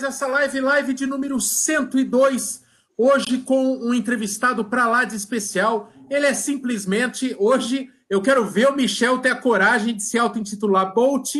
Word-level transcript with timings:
mais 0.00 0.02
essa 0.02 0.26
live, 0.26 0.60
live 0.60 0.94
de 0.94 1.06
número 1.06 1.38
102. 1.38 2.62
Hoje 2.96 3.38
com 3.38 3.76
um 3.76 3.92
entrevistado 3.92 4.64
para 4.64 4.88
lá 4.88 5.04
de 5.04 5.14
especial. 5.14 5.92
Ele 6.08 6.26
é 6.26 6.32
simplesmente, 6.32 7.36
hoje, 7.38 7.90
eu 8.08 8.22
quero 8.22 8.46
ver 8.46 8.68
o 8.68 8.74
Michel 8.74 9.18
ter 9.18 9.30
a 9.30 9.36
coragem 9.36 9.94
de 9.94 10.02
se 10.02 10.18
auto-intitular 10.18 10.94
Bolt 10.94 11.34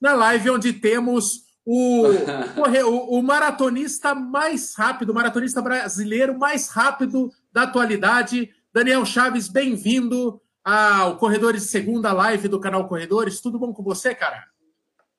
na 0.00 0.14
live 0.14 0.50
onde 0.50 0.72
temos 0.72 1.42
o, 1.64 2.06
o, 2.86 3.18
o, 3.18 3.22
maratonista 3.22 4.14
mais 4.14 4.74
rápido, 4.74 5.10
o 5.10 5.14
maratonista 5.14 5.60
brasileiro 5.60 6.38
mais 6.38 6.70
rápido 6.70 7.30
da 7.52 7.62
atualidade. 7.62 8.50
Daniel 8.72 9.04
Chaves, 9.04 9.48
bem-vindo 9.48 10.40
ao 10.64 11.18
Corredores 11.18 11.64
Segunda 11.64 12.12
Live 12.14 12.48
do 12.48 12.60
canal 12.60 12.88
Corredores. 12.88 13.42
Tudo 13.42 13.58
bom 13.58 13.74
com 13.74 13.82
você, 13.82 14.14
cara? 14.14 14.42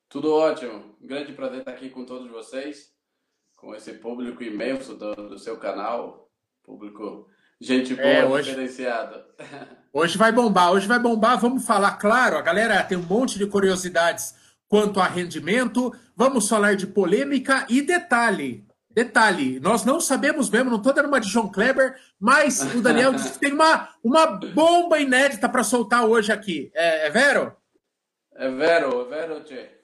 Tudo 0.08 0.32
ótimo. 0.32 0.96
Grande 1.00 1.32
prazer 1.32 1.60
estar 1.60 1.70
aqui 1.70 1.90
com 1.90 2.04
todos 2.04 2.30
vocês, 2.30 2.92
com 3.58 3.74
esse 3.74 3.92
público 3.94 4.42
imenso 4.42 4.94
do, 4.94 5.14
do 5.14 5.38
seu 5.38 5.58
canal, 5.58 6.30
público 6.64 7.26
gente 7.60 7.94
boa, 7.94 8.06
é, 8.06 8.24
hoje, 8.24 8.50
diferenciado. 8.50 9.22
Hoje 9.92 10.18
vai 10.18 10.30
bombar, 10.30 10.70
hoje 10.70 10.86
vai 10.86 10.98
bombar. 10.98 11.40
Vamos 11.40 11.66
falar, 11.66 11.92
claro, 11.92 12.36
a 12.36 12.42
galera 12.42 12.84
tem 12.84 12.96
um 12.96 13.02
monte 13.02 13.38
de 13.38 13.46
curiosidades 13.46 14.34
quanto 14.68 15.00
a 15.00 15.08
rendimento. 15.08 15.92
Vamos 16.14 16.46
falar 16.46 16.76
de 16.76 16.86
polêmica 16.86 17.66
e 17.70 17.80
detalhe. 17.80 18.66
Detalhe, 18.90 19.58
nós 19.60 19.84
não 19.84 19.98
sabemos 19.98 20.50
mesmo, 20.50 20.70
não 20.70 20.76
estou 20.76 20.92
dando 20.92 21.08
uma 21.08 21.18
de 21.18 21.28
João 21.28 21.50
Kleber, 21.50 21.96
mas 22.20 22.60
o 22.74 22.82
Daniel 22.82 23.14
disse 23.14 23.32
que 23.32 23.38
tem 23.38 23.52
uma, 23.52 23.88
uma 24.04 24.26
bomba 24.26 25.00
inédita 25.00 25.48
para 25.48 25.64
soltar 25.64 26.04
hoje 26.04 26.30
aqui. 26.30 26.70
É, 26.74 27.06
é 27.06 27.10
vero? 27.10 27.56
É 28.36 28.50
vero, 28.50 29.00
é 29.00 29.04
vero, 29.08 29.42
Tchê. 29.42 29.77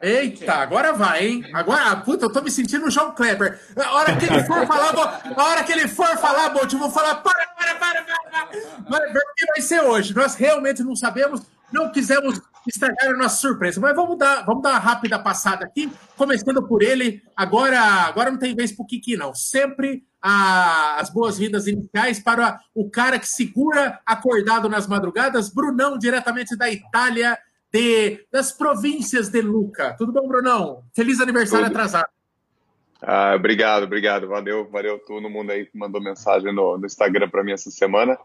Eita, 0.00 0.54
agora 0.54 0.92
vai, 0.92 1.26
hein? 1.26 1.50
Agora, 1.52 1.96
puta, 1.96 2.26
eu 2.26 2.32
tô 2.32 2.42
me 2.42 2.50
sentindo 2.50 2.86
o 2.86 2.90
João 2.90 3.14
Kleber. 3.14 3.58
A 3.76 3.94
hora 3.94 4.16
que 4.16 4.26
ele 4.26 4.42
for 4.44 4.66
falar, 4.66 4.92
vou, 4.92 5.04
a 5.04 5.44
hora 5.48 5.64
que 5.64 5.72
ele 5.72 5.88
for 5.88 6.18
falar, 6.18 6.50
Bolt, 6.50 6.72
eu 6.72 6.78
vou 6.78 6.90
falar, 6.90 7.16
para, 7.16 7.46
para, 7.56 7.74
para, 7.76 8.02
para. 8.02 8.48
Vai, 8.88 9.12
vai 9.12 9.60
ser 9.62 9.80
hoje. 9.80 10.14
Nós 10.14 10.34
realmente 10.34 10.82
não 10.82 10.96
sabemos, 10.96 11.42
não 11.72 11.90
quisemos 11.90 12.40
estragar 12.66 13.10
a 13.10 13.16
nossa 13.16 13.36
surpresa. 13.36 13.80
Mas 13.80 13.94
vamos 13.94 14.18
dar, 14.18 14.44
vamos 14.44 14.62
dar 14.62 14.70
uma 14.70 14.78
rápida 14.78 15.18
passada 15.18 15.64
aqui, 15.64 15.90
começando 16.16 16.66
por 16.66 16.82
ele. 16.82 17.22
Agora, 17.36 17.80
agora 17.80 18.30
não 18.30 18.38
tem 18.38 18.54
vez 18.54 18.72
pro 18.72 18.86
Kiki, 18.86 19.16
não. 19.16 19.34
Sempre 19.34 20.04
a, 20.20 21.00
as 21.00 21.08
boas-vindas 21.08 21.66
iniciais 21.66 22.18
para 22.18 22.60
o 22.74 22.90
cara 22.90 23.18
que 23.18 23.28
segura 23.28 24.00
acordado 24.04 24.68
nas 24.68 24.86
madrugadas, 24.86 25.48
Brunão, 25.48 25.96
diretamente 25.96 26.56
da 26.56 26.68
Itália 26.70 27.38
de, 27.74 28.24
das 28.30 28.52
províncias 28.52 29.28
de 29.28 29.40
Luca. 29.40 29.96
Tudo 29.98 30.12
bom, 30.12 30.28
Brunão? 30.28 30.84
Feliz 30.94 31.20
aniversário 31.20 31.66
Tudo. 31.66 31.74
atrasado. 31.74 32.08
Ah, 33.02 33.34
obrigado, 33.34 33.82
obrigado. 33.82 34.28
Valeu, 34.28 34.70
valeu 34.70 35.00
todo 35.00 35.28
mundo 35.28 35.50
aí 35.50 35.66
que 35.66 35.76
mandou 35.76 36.00
mensagem 36.00 36.54
no, 36.54 36.78
no 36.78 36.86
Instagram 36.86 37.28
para 37.28 37.42
mim 37.42 37.50
essa 37.50 37.72
semana. 37.72 38.16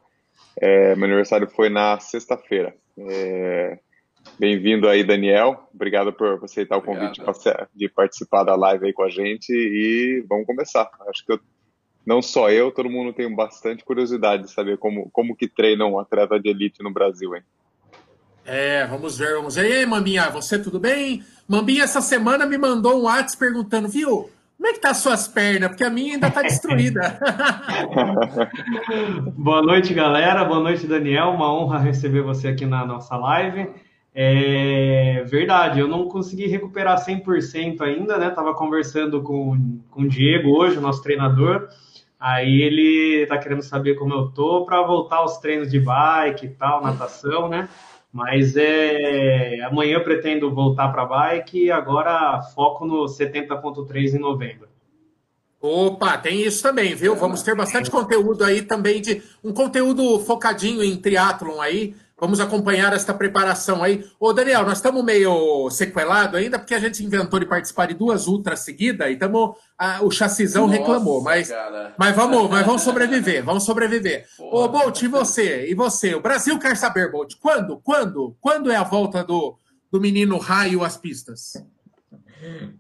É, 0.56 0.96
meu 0.96 1.06
aniversário 1.06 1.50
foi 1.50 1.68
na 1.68 2.00
sexta-feira. 2.00 2.76
É, 2.96 3.80
Bem-vindo 4.38 4.88
aí, 4.88 5.04
Daniel. 5.04 5.68
Obrigado 5.74 6.14
por 6.14 6.44
aceitar 6.44 6.78
o 6.78 6.82
convite 6.84 7.20
de 7.74 7.90
participar 7.90 8.44
da 8.44 8.56
live 8.56 8.86
aí 8.86 8.94
com 8.94 9.04
a 9.04 9.10
gente 9.10 9.50
e 9.52 10.24
vamos 10.30 10.46
começar. 10.46 10.88
Acho 11.08 11.26
que 11.26 11.32
eu, 11.32 11.40
não 12.06 12.22
só 12.22 12.52
eu, 12.52 12.72
todo 12.72 12.90
mundo 12.90 13.14
tem 13.14 13.34
bastante 13.34 13.84
curiosidade 13.84 14.44
de 14.44 14.52
saber 14.52 14.78
como, 14.78 15.10
como 15.10 15.36
que 15.36 15.48
treina 15.48 15.88
um 15.88 15.98
atleta 15.98 16.40
de 16.40 16.50
elite 16.50 16.84
no 16.84 16.94
Brasil, 16.94 17.36
hein? 17.36 17.42
É, 18.46 18.86
vamos 18.88 19.18
ver, 19.18 19.36
vamos 19.36 19.56
ver. 19.56 19.70
E 19.70 19.74
aí, 19.74 19.86
Mambinha, 19.86 20.30
você 20.30 20.58
tudo 20.58 20.80
bem? 20.80 21.24
Mambinha, 21.48 21.84
essa 21.84 22.02
semana 22.02 22.46
me 22.46 22.58
mandou 22.58 23.00
um 23.00 23.04
WhatsApp 23.04 23.38
perguntando, 23.38 23.88
viu, 23.88 24.30
como 24.60 24.68
é 24.68 24.74
que 24.74 24.80
tá 24.80 24.90
as 24.90 24.98
suas 24.98 25.28
pernas? 25.28 25.70
Porque 25.70 25.86
a 25.86 25.90
minha 25.90 26.16
ainda 26.16 26.30
tá 26.30 26.42
destruída. 26.42 27.18
Boa 29.38 29.62
noite, 29.62 29.94
galera. 29.94 30.44
Boa 30.44 30.60
noite, 30.60 30.86
Daniel. 30.86 31.30
Uma 31.30 31.54
honra 31.54 31.80
receber 31.80 32.22
você 32.22 32.50
aqui 32.50 32.66
na 32.66 32.86
nossa 32.86 33.16
live. 33.16 33.70
É 34.14 35.24
verdade, 35.28 35.80
eu 35.80 35.88
não 35.88 36.10
consegui 36.10 36.48
recuperar 36.48 36.98
100% 36.98 37.80
ainda, 37.80 38.18
né? 38.18 38.32
Tava 38.32 38.54
conversando 38.54 39.22
com, 39.22 39.80
com 39.90 40.02
o 40.02 40.10
Diego 40.10 40.50
hoje, 40.50 40.78
o 40.78 40.82
nosso 40.82 41.02
treinador. 41.02 41.70
Aí 42.20 42.62
ele 42.62 43.26
tá 43.28 43.38
querendo 43.38 43.62
saber 43.62 43.96
como 43.96 44.14
eu 44.14 44.28
tô 44.32 44.66
para 44.66 44.82
voltar 44.82 45.18
aos 45.18 45.38
treinos 45.38 45.72
de 45.72 45.80
bike 45.80 46.48
e 46.48 46.50
tal, 46.50 46.84
natação, 46.84 47.48
né? 47.48 47.70
Mas 48.12 48.56
é, 48.58 49.62
amanhã 49.62 49.96
eu 49.96 50.04
pretendo 50.04 50.54
voltar 50.54 50.90
para 50.90 51.06
bike 51.06 51.66
e 51.66 51.72
agora 51.72 52.42
foco 52.56 52.86
no 52.86 53.06
70.3 53.06 54.16
em 54.16 54.20
novembro. 54.20 54.68
Opa, 55.62 56.18
tem 56.18 56.42
isso 56.42 56.64
também, 56.64 56.96
viu? 56.96 57.16
Vamos 57.16 57.44
ter 57.44 57.54
bastante 57.54 57.92
conteúdo 57.92 58.46
aí 58.46 58.62
também 58.62 59.02
de 59.02 59.22
um 59.44 59.52
conteúdo 59.54 60.18
focadinho 60.20 60.82
em 60.82 60.96
triatlon 60.96 61.60
aí. 61.60 61.96
Vamos 62.20 62.40
acompanhar 62.40 62.92
esta 62.94 63.14
preparação 63.14 63.84
aí. 63.84 64.06
Ô, 64.20 64.34
Daniel, 64.34 64.64
nós 64.64 64.78
estamos 64.78 65.04
meio 65.04 65.70
sequelado 65.70 66.36
ainda, 66.36 66.60
porque 66.60 66.74
a 66.74 66.80
gente 66.80 67.04
inventou 67.04 67.40
de 67.40 67.46
participar 67.46 67.88
de 67.88 67.94
duas 67.94 68.28
ultras 68.28 68.60
seguidas 68.60 69.10
e 69.10 69.16
tamo, 69.16 69.56
ah, 69.78 70.00
o 70.02 70.12
chassizão 70.12 70.68
Nossa, 70.68 70.80
reclamou. 70.80 71.22
Mas, 71.24 71.50
mas, 71.98 72.16
vamos, 72.16 72.50
mas 72.50 72.66
vamos 72.66 72.82
sobreviver, 72.82 73.44
vamos 73.44 73.64
sobreviver. 73.64 74.28
Porra. 74.38 74.66
Ô, 74.66 74.68
Bolt, 74.68 75.02
e 75.02 75.08
você? 75.08 75.70
E 75.70 75.74
você? 75.74 76.16
O 76.16 76.22
Brasil 76.22 76.60
quer 76.60 76.76
saber, 76.76 77.12
Bolt, 77.12 77.36
quando? 77.40 77.78
Quando? 77.78 78.36
Quando 78.42 78.72
é 78.72 78.76
a 78.76 78.84
volta 78.84 79.24
do, 79.24 79.58
do 79.92 80.02
menino 80.02 80.38
raio 80.38 80.84
às 80.84 80.98
pistas? 80.98 81.54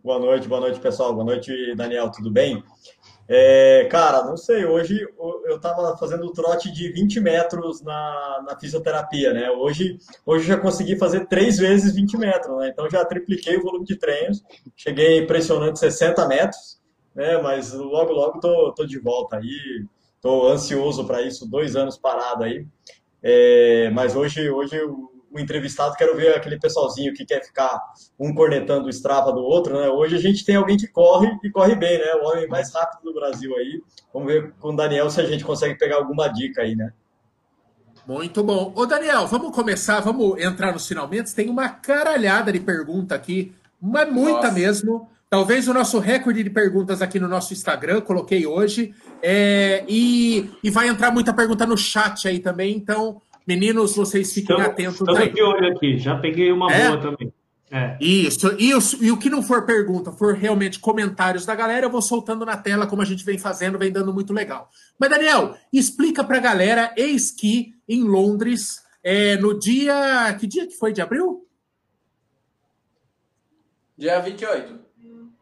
Boa 0.03 0.19
noite, 0.19 0.47
boa 0.47 0.61
noite, 0.61 0.79
pessoal. 0.79 1.13
Boa 1.13 1.25
noite, 1.25 1.75
Daniel, 1.75 2.09
tudo 2.11 2.31
bem? 2.31 2.63
É, 3.31 3.85
cara, 3.91 4.23
não 4.23 4.35
sei, 4.35 4.65
hoje 4.65 5.07
eu 5.45 5.57
estava 5.57 5.95
fazendo 5.97 6.33
trote 6.33 6.73
de 6.73 6.91
20 6.91 7.19
metros 7.19 7.79
na, 7.83 8.43
na 8.43 8.59
fisioterapia, 8.59 9.31
né? 9.31 9.51
Hoje, 9.51 9.99
hoje 10.25 10.47
já 10.47 10.57
consegui 10.57 10.97
fazer 10.97 11.27
três 11.27 11.59
vezes 11.59 11.93
20 11.93 12.17
metros, 12.17 12.57
né? 12.57 12.69
Então 12.69 12.89
já 12.89 13.05
tripliquei 13.05 13.55
o 13.57 13.61
volume 13.61 13.85
de 13.85 13.97
treinos, 13.97 14.43
cheguei 14.75 15.19
impressionante 15.19 15.77
60 15.77 16.27
metros, 16.27 16.81
né? 17.13 17.37
Mas 17.37 17.71
logo, 17.71 18.11
logo 18.11 18.39
tô, 18.39 18.73
tô 18.73 18.83
de 18.83 18.97
volta 18.97 19.37
aí, 19.37 19.85
tô 20.19 20.47
ansioso 20.47 21.05
para 21.05 21.21
isso, 21.21 21.47
dois 21.47 21.75
anos 21.75 21.99
parado 21.99 22.43
aí. 22.45 22.65
É, 23.21 23.91
mas 23.91 24.15
hoje, 24.15 24.49
hoje 24.49 24.75
o 25.31 25.39
entrevistado, 25.39 25.95
quero 25.95 26.15
ver 26.15 26.35
aquele 26.35 26.59
pessoalzinho 26.59 27.13
que 27.13 27.25
quer 27.25 27.43
ficar 27.43 27.79
um 28.19 28.33
cornetando 28.33 28.87
o 28.87 28.89
Strava 28.89 29.31
do 29.31 29.41
outro, 29.41 29.79
né? 29.79 29.89
Hoje 29.89 30.15
a 30.15 30.19
gente 30.19 30.43
tem 30.43 30.55
alguém 30.55 30.77
que 30.77 30.87
corre 30.87 31.29
e 31.43 31.49
corre 31.49 31.75
bem, 31.75 31.99
né? 31.99 32.13
O 32.15 32.27
homem 32.27 32.47
mais 32.47 32.73
rápido 32.73 33.03
do 33.03 33.13
Brasil 33.13 33.55
aí. 33.55 33.81
Vamos 34.13 34.31
ver 34.31 34.53
com 34.59 34.69
o 34.69 34.75
Daniel 34.75 35.09
se 35.09 35.21
a 35.21 35.25
gente 35.25 35.43
consegue 35.43 35.75
pegar 35.75 35.97
alguma 35.97 36.27
dica 36.27 36.61
aí, 36.61 36.75
né? 36.75 36.91
Muito 38.07 38.43
bom. 38.43 38.73
Ô, 38.75 38.85
Daniel, 38.87 39.27
vamos 39.27 39.53
começar, 39.53 39.99
vamos 39.99 40.41
entrar 40.41 40.73
nos 40.73 40.87
finalmente. 40.87 41.35
Tem 41.35 41.47
uma 41.47 41.69
caralhada 41.69 42.51
de 42.51 42.59
pergunta 42.59 43.13
aqui, 43.13 43.53
mas 43.79 44.11
muita 44.11 44.47
Nossa. 44.47 44.51
mesmo. 44.51 45.09
Talvez 45.29 45.67
o 45.67 45.73
nosso 45.75 45.99
recorde 45.99 46.41
de 46.41 46.49
perguntas 46.49 47.03
aqui 47.03 47.19
no 47.19 47.27
nosso 47.27 47.53
Instagram, 47.53 48.01
coloquei 48.01 48.47
hoje. 48.47 48.95
É, 49.21 49.85
e, 49.87 50.49
e 50.63 50.71
vai 50.71 50.87
entrar 50.87 51.11
muita 51.11 51.31
pergunta 51.31 51.67
no 51.67 51.77
chat 51.77 52.27
aí 52.27 52.39
também, 52.39 52.75
então 52.75 53.21
Meninos, 53.49 53.95
vocês 53.95 54.31
fiquem 54.31 54.55
então, 54.55 54.69
atentos 54.69 55.07
aí. 55.09 55.33
de 55.33 55.41
olho 55.41 55.71
aqui, 55.71 55.97
já 55.97 56.15
peguei 56.15 56.51
uma 56.51 56.71
é? 56.71 56.87
boa 56.87 57.01
também. 57.01 57.33
É. 57.71 57.97
Isso, 57.99 58.55
e, 58.59 58.69
e 58.69 59.11
o 59.11 59.17
que 59.17 59.27
não 59.27 59.41
for 59.41 59.65
pergunta, 59.65 60.11
for 60.11 60.35
realmente 60.35 60.77
comentários 60.77 61.47
da 61.47 61.55
galera, 61.55 61.87
eu 61.87 61.89
vou 61.89 62.01
soltando 62.01 62.45
na 62.45 62.55
tela, 62.55 62.85
como 62.85 63.01
a 63.01 63.05
gente 63.05 63.25
vem 63.25 63.39
fazendo, 63.39 63.79
vem 63.79 63.91
dando 63.91 64.13
muito 64.13 64.33
legal. 64.33 64.69
Mas, 64.99 65.09
Daniel, 65.09 65.57
explica 65.73 66.23
pra 66.23 66.39
galera, 66.39 66.93
eis 66.95 67.31
que 67.31 67.73
em 67.87 68.03
Londres, 68.03 68.83
é, 69.03 69.35
no 69.37 69.57
dia. 69.57 70.31
Que 70.39 70.45
dia 70.45 70.67
que 70.67 70.75
foi 70.75 70.93
de 70.93 71.01
abril? 71.01 71.47
Dia 73.97 74.19
28. 74.19 74.79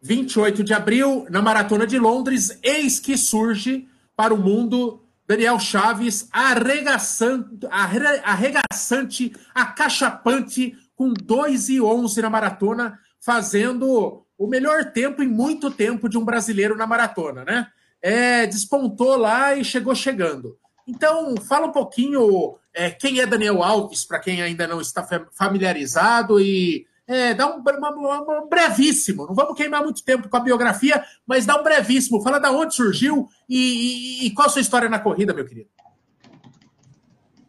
28 0.01 0.63
de 0.63 0.73
abril, 0.73 1.27
na 1.29 1.41
Maratona 1.41 1.85
de 1.85 1.99
Londres, 1.99 2.57
eis 2.63 3.01
que 3.01 3.17
surge 3.17 3.85
para 4.15 4.33
o 4.33 4.37
mundo 4.37 5.03
Daniel 5.27 5.59
Chaves 5.59 6.29
arregaçando, 6.31 7.67
arregaçante, 7.69 9.33
acachapante, 9.53 10.73
com 10.95 11.13
2 11.13 11.69
e 11.69 11.81
11 11.81 12.21
na 12.21 12.29
maratona, 12.29 12.97
fazendo 13.19 14.25
o 14.37 14.47
melhor 14.47 14.85
tempo 14.91 15.21
em 15.21 15.27
muito 15.27 15.69
tempo 15.69 16.07
de 16.07 16.17
um 16.17 16.23
brasileiro 16.23 16.77
na 16.77 16.87
maratona, 16.87 17.43
né? 17.43 17.67
É, 18.01 18.45
despontou 18.47 19.17
lá 19.17 19.55
e 19.55 19.65
chegou 19.65 19.93
chegando. 19.93 20.57
Então, 20.87 21.35
fala 21.37 21.67
um 21.67 21.71
pouquinho 21.71 22.57
é, 22.73 22.89
quem 22.89 23.19
é 23.19 23.25
Daniel 23.25 23.61
Alves, 23.61 24.05
para 24.05 24.19
quem 24.19 24.41
ainda 24.41 24.65
não 24.65 24.79
está 24.79 25.05
familiarizado, 25.33 26.39
e 26.39 26.87
é, 27.07 27.33
dá 27.33 27.47
um, 27.47 27.61
uma, 27.61 28.41
um 28.41 28.47
brevíssimo, 28.49 29.25
não 29.25 29.33
vamos 29.33 29.55
queimar 29.55 29.81
muito 29.81 30.03
tempo 30.03 30.27
com 30.27 30.37
a 30.37 30.41
biografia, 30.41 31.03
mas 31.25 31.45
dá 31.45 31.59
um 31.59 31.63
brevíssimo, 31.63 32.21
fala 32.21 32.39
da 32.39 32.51
onde 32.51 32.75
surgiu 32.75 33.29
e, 33.47 34.23
e, 34.23 34.27
e 34.27 34.31
qual 34.33 34.47
a 34.47 34.49
sua 34.49 34.61
história 34.61 34.89
na 34.89 34.99
corrida, 34.99 35.33
meu 35.33 35.45
querido. 35.45 35.69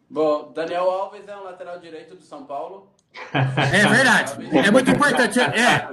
Bom, 0.09 0.51
Daniel 0.53 0.89
Alves 0.89 1.27
é 1.27 1.37
um 1.37 1.43
lateral 1.43 1.79
direito 1.79 2.15
do 2.15 2.23
São 2.23 2.45
Paulo, 2.45 2.89
É 3.33 3.87
verdade. 3.87 4.33
É 4.65 4.71
muito 4.71 4.91
importante. 4.91 5.39
É. 5.39 5.87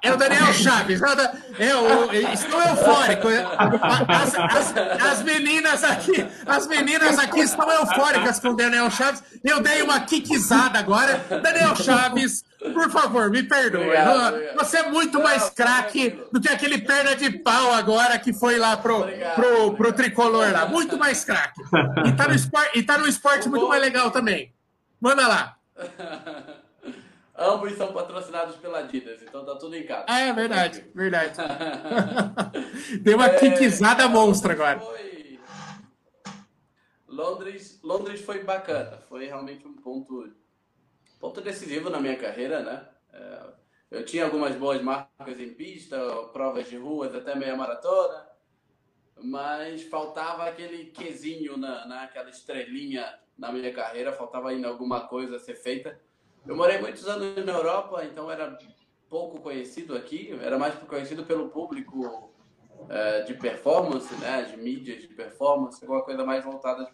É 0.00 0.12
o 0.12 0.16
Daniel 0.16 0.52
Chaves. 0.52 1.00
É 1.58 1.74
o, 1.74 2.12
estou 2.32 2.62
eufórico. 2.62 3.26
As, 4.08 4.34
as, 4.34 4.74
as, 5.02 5.22
meninas 5.24 5.82
aqui, 5.82 6.24
as 6.46 6.68
meninas 6.68 7.18
aqui 7.18 7.40
estão 7.40 7.68
eufóricas 7.68 8.38
com 8.38 8.50
o 8.50 8.56
Daniel 8.56 8.88
Chaves. 8.92 9.24
Eu 9.42 9.60
dei 9.60 9.82
uma 9.82 9.98
quiquizada 10.00 10.78
agora. 10.78 11.20
Daniel 11.42 11.74
Chaves, 11.74 12.44
por 12.72 12.88
favor, 12.92 13.28
me 13.28 13.42
perdoe. 13.42 13.82
Obrigado. 13.82 14.36
Você 14.58 14.78
é 14.78 14.88
muito 14.88 15.20
mais 15.20 15.50
craque 15.50 16.16
do 16.32 16.40
que 16.40 16.48
aquele 16.48 16.78
perna 16.78 17.16
de 17.16 17.30
pau 17.30 17.72
agora 17.72 18.20
que 18.20 18.32
foi 18.32 18.56
lá 18.56 18.76
pro, 18.76 19.04
pro, 19.34 19.74
pro 19.74 19.92
tricolor 19.92 20.52
lá. 20.52 20.64
Muito 20.66 20.96
mais 20.96 21.24
craque. 21.24 21.60
E 22.06 22.12
tá 22.12 22.28
no 22.28 22.34
esporte, 22.34 22.78
e 22.78 22.82
tá 22.84 22.98
no 22.98 23.06
esporte 23.08 23.48
muito 23.48 23.68
mais 23.68 23.82
legal 23.82 24.12
também. 24.12 24.52
Manda 25.00 25.26
lá. 25.26 25.57
Ambos 27.38 27.74
são 27.74 27.92
patrocinados 27.92 28.56
pela 28.56 28.80
Adidas, 28.80 29.22
então 29.22 29.44
tá 29.44 29.54
tudo 29.54 29.76
em 29.76 29.86
casa. 29.86 30.06
Ah, 30.08 30.20
é 30.20 30.32
verdade, 30.32 30.84
verdade. 30.92 31.34
Deu 33.00 33.16
uma 33.16 33.26
é, 33.26 33.38
quiquizada 33.38 34.08
monstra 34.08 34.54
agora. 34.54 34.80
Foi... 34.80 35.38
Londres, 37.06 37.78
Londres 37.82 38.20
foi 38.22 38.42
bacana, 38.42 38.98
foi 39.08 39.26
realmente 39.26 39.66
um 39.66 39.74
ponto, 39.74 40.32
ponto 41.20 41.40
decisivo 41.40 41.88
na 41.88 42.00
minha 42.00 42.16
carreira, 42.16 42.60
né? 42.60 42.88
É, 43.12 43.40
eu 43.92 44.04
tinha 44.04 44.24
algumas 44.24 44.56
boas 44.56 44.82
marcas 44.82 45.38
em 45.38 45.54
pista, 45.54 45.96
provas 46.32 46.68
de 46.68 46.76
ruas, 46.76 47.14
até 47.14 47.36
meia 47.36 47.56
maratona, 47.56 48.26
mas 49.16 49.84
faltava 49.84 50.44
aquele 50.44 50.86
quesinho, 50.86 51.56
na, 51.56 51.86
naquela 51.86 52.30
estrelinha 52.30 53.08
na 53.38 53.52
minha 53.52 53.72
carreira, 53.72 54.12
faltava 54.12 54.50
ainda 54.50 54.68
alguma 54.68 55.06
coisa 55.06 55.36
a 55.36 55.38
ser 55.38 55.54
feita. 55.54 55.98
Eu 56.46 56.56
morei 56.56 56.78
muitos 56.78 57.06
anos 57.06 57.44
na 57.44 57.52
Europa, 57.52 58.04
então 58.04 58.30
era 58.30 58.58
pouco 59.08 59.40
conhecido 59.40 59.96
aqui, 59.96 60.36
era 60.42 60.58
mais 60.58 60.74
conhecido 60.74 61.24
pelo 61.24 61.48
público 61.48 62.32
é, 62.88 63.22
de 63.22 63.34
performance, 63.34 64.14
né, 64.16 64.42
de 64.42 64.56
mídias 64.56 65.00
de 65.00 65.08
performance, 65.08 65.82
alguma 65.82 66.02
coisa 66.02 66.24
mais 66.24 66.44
voltada 66.44 66.84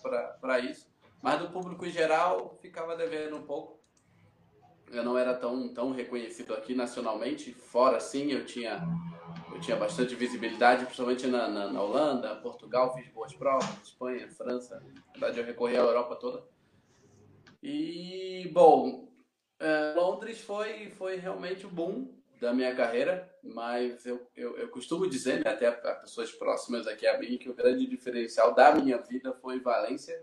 para 0.41 0.59
isso. 0.61 0.89
Mas 1.23 1.41
do 1.41 1.51
público 1.51 1.87
em 1.87 1.91
geral 1.91 2.57
ficava 2.61 2.97
devendo 2.97 3.37
um 3.37 3.43
pouco. 3.43 3.81
Eu 4.91 5.03
não 5.03 5.17
era 5.17 5.35
tão, 5.35 5.73
tão 5.73 5.93
reconhecido 5.93 6.55
aqui 6.55 6.75
nacionalmente, 6.75 7.53
fora 7.53 7.99
sim, 7.99 8.31
eu 8.31 8.45
tinha, 8.45 8.87
eu 9.53 9.61
tinha 9.61 9.77
bastante 9.77 10.15
visibilidade, 10.15 10.85
principalmente 10.85 11.27
na, 11.27 11.49
na, 11.49 11.73
na 11.73 11.83
Holanda, 11.83 12.37
Portugal, 12.37 12.95
fiz 12.95 13.09
boas 13.09 13.35
provas, 13.35 13.69
Espanha, 13.83 14.29
França, 14.31 14.83
na 15.07 15.13
verdade 15.13 15.39
eu 15.39 15.45
recorri 15.45 15.77
à 15.77 15.81
Europa 15.81 16.17
toda. 16.17 16.45
E, 17.63 18.51
bom, 18.53 19.09
é, 19.59 19.95
Londres 19.95 20.41
foi, 20.41 20.91
foi 20.91 21.17
realmente 21.17 21.65
o 21.65 21.71
boom 21.71 22.15
da 22.41 22.53
minha 22.53 22.75
carreira, 22.75 23.33
mas 23.43 24.05
eu, 24.05 24.29
eu, 24.37 24.59
eu 24.59 24.69
costumo 24.69 25.09
dizer, 25.09 25.43
né, 25.43 25.51
até 25.51 25.69
a 25.69 25.95
pessoas 25.95 26.31
próximas 26.33 26.87
aqui 26.87 27.07
a 27.07 27.19
mim, 27.19 27.39
que 27.39 27.49
o 27.49 27.55
grande 27.55 27.87
diferencial 27.87 28.55
da 28.55 28.75
minha 28.75 28.99
vida 28.99 29.33
foi 29.33 29.61
Valência. 29.61 30.15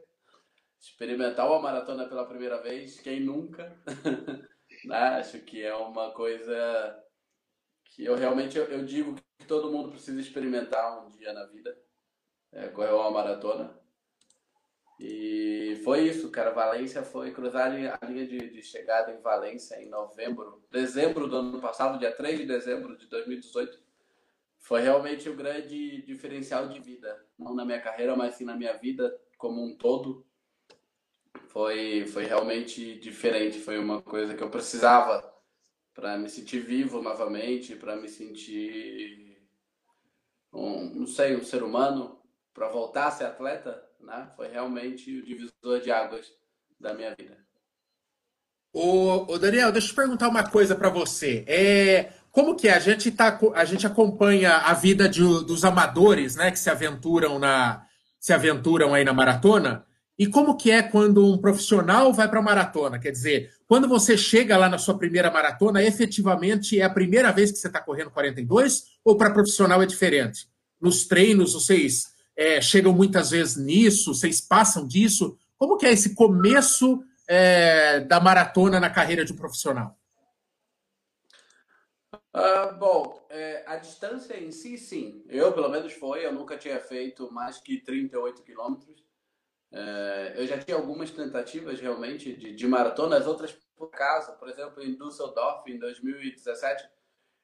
Experimentar 0.79 1.47
uma 1.47 1.59
maratona 1.59 2.07
pela 2.07 2.25
primeira 2.25 2.61
vez, 2.61 2.99
quem 2.99 3.19
nunca? 3.19 3.75
né? 4.85 4.97
Acho 5.19 5.39
que 5.39 5.63
é 5.63 5.73
uma 5.75 6.11
coisa 6.11 7.00
que 7.91 8.05
eu 8.05 8.15
realmente 8.15 8.57
eu, 8.57 8.65
eu, 8.65 8.85
digo 8.85 9.15
que 9.37 9.45
todo 9.45 9.71
mundo 9.71 9.89
precisa 9.89 10.19
experimentar 10.19 11.05
um 11.05 11.09
dia 11.09 11.33
na 11.33 11.45
vida. 11.45 11.77
É, 12.51 12.67
correr 12.67 12.91
uma 12.91 13.11
maratona. 13.11 13.79
E 14.99 15.81
foi 15.83 16.01
isso, 16.07 16.29
cara. 16.29 16.51
Valência 16.51 17.03
foi 17.03 17.31
cruzar 17.31 17.67
a 17.67 18.05
linha 18.05 18.27
de, 18.27 18.49
de, 18.49 18.61
chegada 18.61 19.11
em 19.11 19.21
Valência 19.21 19.81
em 19.81 19.89
novembro, 19.89 20.63
dezembro 20.69 21.27
do 21.27 21.37
ano 21.37 21.61
passado, 21.61 21.99
dia 21.99 22.11
3 22.11 22.39
de 22.39 22.45
dezembro 22.45 22.97
de 22.97 23.07
2018. 23.07 23.79
Foi 24.59 24.81
realmente 24.81 25.27
o 25.27 25.33
um 25.33 25.35
grande 25.35 26.01
diferencial 26.03 26.67
de 26.67 26.79
vida. 26.79 27.25
Não 27.37 27.55
na 27.55 27.65
minha 27.65 27.81
carreira, 27.81 28.15
mas 28.15 28.35
sim 28.35 28.45
na 28.45 28.55
minha 28.55 28.73
vida 28.73 29.19
como 29.37 29.63
um 29.63 29.75
todo. 29.75 30.25
Foi, 31.47 32.05
foi 32.07 32.25
realmente 32.25 32.99
diferente. 32.99 33.59
Foi 33.59 33.77
uma 33.79 34.01
coisa 34.01 34.35
que 34.35 34.43
eu 34.43 34.49
precisava 34.49 35.30
para 35.93 36.17
me 36.17 36.29
sentir 36.29 36.59
vivo 36.59 37.01
novamente, 37.01 37.75
para 37.75 37.95
me 37.95 38.07
sentir, 38.07 39.37
um, 40.53 40.85
não 40.95 41.07
sei, 41.07 41.35
um 41.35 41.43
ser 41.43 41.63
humano, 41.63 42.19
para 42.53 42.69
voltar 42.69 43.07
a 43.07 43.11
ser 43.11 43.25
atleta 43.25 43.91
né? 44.03 44.27
Foi 44.35 44.47
realmente 44.47 45.19
o 45.19 45.25
divisor 45.25 45.79
de 45.81 45.91
águas 45.91 46.27
da 46.79 46.93
minha 46.93 47.15
vida. 47.17 47.37
O, 48.73 49.37
Daniel, 49.37 49.71
deixa 49.71 49.91
eu 49.91 49.95
perguntar 49.95 50.29
uma 50.29 50.49
coisa 50.49 50.75
para 50.75 50.89
você. 50.89 51.43
É, 51.47 52.13
como 52.31 52.55
que 52.55 52.67
é? 52.67 52.73
A 52.73 52.79
gente, 52.79 53.11
tá, 53.11 53.37
a 53.53 53.65
gente 53.65 53.85
acompanha 53.85 54.57
a 54.57 54.73
vida 54.73 55.09
de, 55.09 55.21
dos 55.21 55.65
amadores, 55.65 56.35
né, 56.35 56.51
que 56.51 56.59
se 56.59 56.69
aventuram 56.69 57.37
na 57.37 57.85
se 58.19 58.31
aventuram 58.33 58.93
aí 58.93 59.03
na 59.03 59.13
maratona. 59.13 59.83
E 60.21 60.27
como 60.27 60.55
que 60.55 60.69
é 60.69 60.83
quando 60.83 61.25
um 61.25 61.35
profissional 61.35 62.13
vai 62.13 62.29
para 62.29 62.37
a 62.37 62.43
maratona? 62.43 62.99
Quer 62.99 63.09
dizer, 63.09 63.55
quando 63.67 63.87
você 63.87 64.15
chega 64.15 64.55
lá 64.55 64.69
na 64.69 64.77
sua 64.77 64.95
primeira 64.95 65.31
maratona, 65.31 65.83
efetivamente 65.83 66.79
é 66.79 66.83
a 66.83 66.89
primeira 66.91 67.31
vez 67.31 67.51
que 67.51 67.57
você 67.57 67.65
está 67.65 67.81
correndo 67.81 68.11
42 68.11 68.83
ou 69.03 69.17
para 69.17 69.33
profissional 69.33 69.81
é 69.81 69.85
diferente? 69.87 70.47
Nos 70.79 71.07
treinos, 71.07 71.53
vocês 71.53 72.13
é, 72.35 72.61
chegam 72.61 72.93
muitas 72.93 73.31
vezes 73.31 73.57
nisso? 73.57 74.13
Vocês 74.13 74.39
passam 74.39 74.87
disso? 74.87 75.35
Como 75.57 75.75
que 75.75 75.87
é 75.87 75.91
esse 75.91 76.13
começo 76.13 77.03
é, 77.27 78.01
da 78.01 78.19
maratona 78.19 78.79
na 78.79 78.91
carreira 78.91 79.25
de 79.25 79.33
um 79.33 79.37
profissional? 79.37 79.97
Uh, 82.13 82.77
bom, 82.77 83.25
é, 83.31 83.63
a 83.65 83.77
distância 83.77 84.39
em 84.39 84.51
si, 84.51 84.77
sim. 84.77 85.23
Eu, 85.27 85.51
pelo 85.51 85.69
menos, 85.69 85.93
foi. 85.93 86.23
Eu 86.23 86.31
nunca 86.31 86.57
tinha 86.57 86.79
feito 86.79 87.33
mais 87.33 87.57
que 87.57 87.79
38 87.79 88.43
quilômetros. 88.43 89.01
É, 89.71 90.33
eu 90.35 90.45
já 90.45 90.57
tinha 90.57 90.75
algumas 90.75 91.11
tentativas, 91.11 91.79
realmente, 91.79 92.33
de, 92.33 92.53
de 92.53 92.67
maratona. 92.67 93.17
As 93.17 93.27
outras, 93.27 93.51
por 93.75 93.89
casa, 93.89 94.33
por 94.33 94.49
exemplo, 94.49 94.83
em 94.83 94.95
Düsseldorf, 94.95 95.69
em 95.69 95.79
2017, 95.79 96.83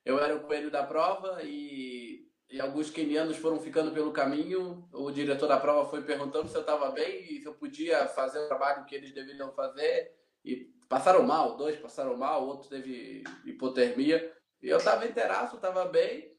eu 0.05 0.19
era 0.19 0.35
o 0.35 0.41
coelho 0.41 0.69
da 0.69 0.83
prova 0.83 1.41
e 1.43 2.27
e 2.49 2.61
alguns 2.61 2.89
quenianos 2.89 3.37
foram 3.37 3.59
ficando 3.59 3.91
pelo 3.91 4.11
caminho. 4.11 4.87
O 4.93 5.11
diretor 5.11 5.47
da 5.47 5.59
prova 5.59 5.89
foi 5.89 6.01
perguntando 6.03 6.47
se 6.47 6.55
eu 6.55 6.61
estava 6.61 6.89
bem 6.91 7.33
e 7.33 7.41
se 7.41 7.45
eu 7.45 7.53
podia 7.53 8.07
fazer 8.07 8.39
o 8.39 8.47
trabalho 8.47 8.85
que 8.85 8.95
eles 8.95 9.11
deveriam 9.11 9.51
fazer. 9.51 10.15
E 10.45 10.71
passaram 10.87 11.23
mal, 11.23 11.57
dois 11.57 11.77
passaram 11.77 12.15
mal, 12.15 12.43
o 12.43 12.47
outro 12.47 12.69
teve 12.69 13.23
hipotermia. 13.45 14.33
E 14.61 14.69
eu 14.69 14.77
estava 14.77 15.05
inteiraço, 15.05 15.57
estava 15.57 15.85
bem. 15.85 16.36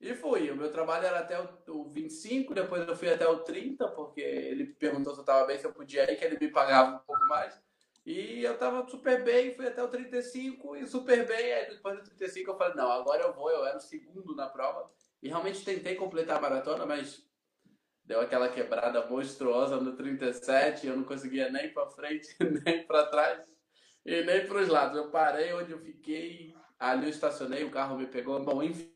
E 0.00 0.14
fui. 0.14 0.50
O 0.50 0.56
meu 0.56 0.70
trabalho 0.70 1.06
era 1.06 1.20
até 1.20 1.38
o 1.68 1.84
25, 1.90 2.54
depois 2.54 2.86
eu 2.86 2.96
fui 2.96 3.08
até 3.08 3.26
o 3.26 3.40
30, 3.40 3.88
porque 3.88 4.20
ele 4.20 4.66
perguntou 4.66 5.14
se 5.14 5.20
eu 5.20 5.22
estava 5.22 5.46
bem, 5.46 5.58
se 5.58 5.66
eu 5.66 5.72
podia 5.72 6.10
ir, 6.10 6.16
que 6.16 6.24
ele 6.24 6.38
me 6.38 6.50
pagava 6.50 6.96
um 6.96 6.98
pouco 6.98 7.26
mais. 7.28 7.58
E 8.04 8.44
eu 8.44 8.54
estava 8.54 8.86
super 8.88 9.24
bem, 9.24 9.54
fui 9.54 9.66
até 9.66 9.82
o 9.82 9.88
35 9.88 10.76
e 10.76 10.86
super 10.86 11.26
bem. 11.26 11.52
Aí 11.52 11.70
depois 11.70 11.98
do 11.98 12.04
35 12.04 12.50
eu 12.50 12.56
falei, 12.58 12.74
não, 12.76 12.90
agora 12.90 13.22
eu 13.22 13.34
vou, 13.34 13.50
eu 13.50 13.64
era 13.66 13.78
o 13.78 13.80
segundo 13.80 14.34
na 14.36 14.48
prova. 14.48 14.90
E 15.22 15.28
realmente 15.28 15.64
tentei 15.64 15.96
completar 15.96 16.36
a 16.36 16.40
maratona, 16.40 16.86
mas 16.86 17.26
deu 18.04 18.20
aquela 18.20 18.48
quebrada 18.48 19.04
monstruosa 19.06 19.80
no 19.80 19.96
37, 19.96 20.86
eu 20.86 20.96
não 20.96 21.02
conseguia 21.04 21.50
nem 21.50 21.72
para 21.72 21.88
frente, 21.88 22.28
nem 22.64 22.86
para 22.86 23.06
trás 23.06 23.42
e 24.04 24.22
nem 24.22 24.46
para 24.46 24.60
os 24.60 24.68
lados. 24.68 24.96
Eu 24.96 25.10
parei 25.10 25.52
onde 25.52 25.72
eu 25.72 25.80
fiquei, 25.80 26.54
ali 26.78 27.06
eu 27.06 27.10
estacionei, 27.10 27.64
o 27.64 27.70
carro 27.70 27.98
me 27.98 28.06
pegou. 28.06 28.40
Bom, 28.44 28.62
enfim. 28.62 28.95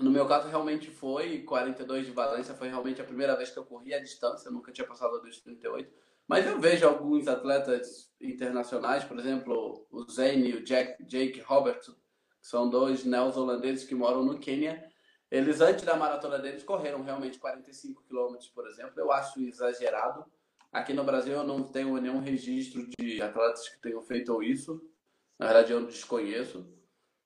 No 0.00 0.10
meu 0.10 0.26
caso, 0.26 0.48
realmente 0.48 0.90
foi 0.90 1.42
42 1.42 2.06
de 2.06 2.12
Valência, 2.12 2.54
foi 2.54 2.68
realmente 2.68 3.00
a 3.00 3.04
primeira 3.04 3.36
vez 3.36 3.50
que 3.50 3.58
eu 3.58 3.64
corri 3.64 3.92
a 3.92 4.00
distância, 4.00 4.48
eu 4.48 4.52
nunca 4.52 4.72
tinha 4.72 4.86
passado 4.86 5.20
dos 5.20 5.40
38. 5.40 5.92
Mas 6.26 6.46
eu 6.46 6.60
vejo 6.60 6.86
alguns 6.86 7.26
atletas 7.28 8.10
internacionais, 8.20 9.04
por 9.04 9.18
exemplo, 9.18 9.86
o 9.90 10.04
Zane 10.10 10.50
e 10.50 10.54
o 10.54 10.64
Jack, 10.64 11.04
Jake 11.04 11.40
Robertson, 11.40 11.92
que 12.40 12.46
são 12.46 12.70
dois 12.70 13.04
neozelandeses 13.04 13.84
que 13.84 13.94
moram 13.94 14.24
no 14.24 14.38
Quênia, 14.38 14.90
eles, 15.30 15.60
antes 15.60 15.84
da 15.84 15.94
maratona 15.94 16.38
deles, 16.38 16.64
correram 16.64 17.02
realmente 17.02 17.38
45 17.38 18.02
quilômetros, 18.02 18.48
por 18.48 18.66
exemplo. 18.66 18.94
Eu 18.96 19.12
acho 19.12 19.40
exagerado. 19.40 20.24
Aqui 20.72 20.92
no 20.92 21.04
Brasil 21.04 21.34
eu 21.34 21.44
não 21.44 21.62
tenho 21.62 21.96
nenhum 22.00 22.18
registro 22.20 22.84
de 22.98 23.22
atletas 23.22 23.68
que 23.68 23.80
tenham 23.80 24.02
feito 24.02 24.42
isso. 24.42 24.82
Na 25.38 25.46
verdade, 25.46 25.72
eu 25.72 25.86
desconheço. 25.86 26.66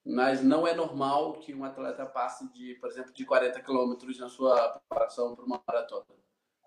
Mas 0.05 0.43
não 0.43 0.67
é 0.67 0.75
normal 0.75 1.35
que 1.35 1.55
um 1.55 1.65
atleta 1.65 2.05
passe 2.05 2.53
de, 2.53 2.75
por 2.75 2.91
exemplo, 2.91 3.13
de 3.13 3.25
40 3.25 3.61
quilômetros 3.63 4.19
na 4.19 4.29
sua 4.29 4.69
preparação 4.69 5.35
para 5.35 5.45
uma 5.45 5.63
maratona. 5.67 6.05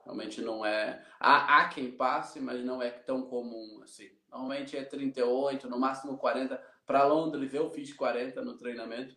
Realmente 0.04 0.42
não 0.42 0.66
é. 0.66 1.06
Há, 1.20 1.60
há 1.60 1.70
quem 1.70 1.92
passe, 1.92 2.40
mas 2.40 2.64
não 2.64 2.82
é 2.82 2.90
tão 2.90 3.24
comum 3.24 3.82
assim. 3.84 4.10
Normalmente 4.30 4.76
é 4.76 4.84
38, 4.84 5.70
no 5.70 5.80
máximo 5.80 6.18
40. 6.18 6.62
Para 6.86 7.06
Londres 7.06 7.54
eu 7.54 7.70
fiz 7.70 7.94
40 7.94 8.42
no 8.42 8.58
treinamento 8.58 9.16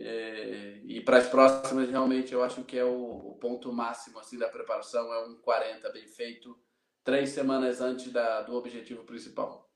é, 0.00 0.80
e 0.84 1.00
para 1.00 1.18
as 1.18 1.28
próximas, 1.28 1.88
realmente, 1.90 2.32
eu 2.32 2.42
acho 2.42 2.62
que 2.62 2.78
é 2.78 2.84
o, 2.84 3.30
o, 3.30 3.34
ponto 3.40 3.72
máximo 3.72 4.18
assim 4.20 4.38
da 4.38 4.48
preparação, 4.48 5.12
é 5.12 5.26
um 5.26 5.34
40 5.36 5.90
bem 5.90 6.06
feito, 6.06 6.56
três 7.02 7.30
semanas 7.30 7.80
antes 7.80 8.12
da, 8.12 8.42
do 8.42 8.54
objetivo 8.54 9.02
principal. 9.02 9.68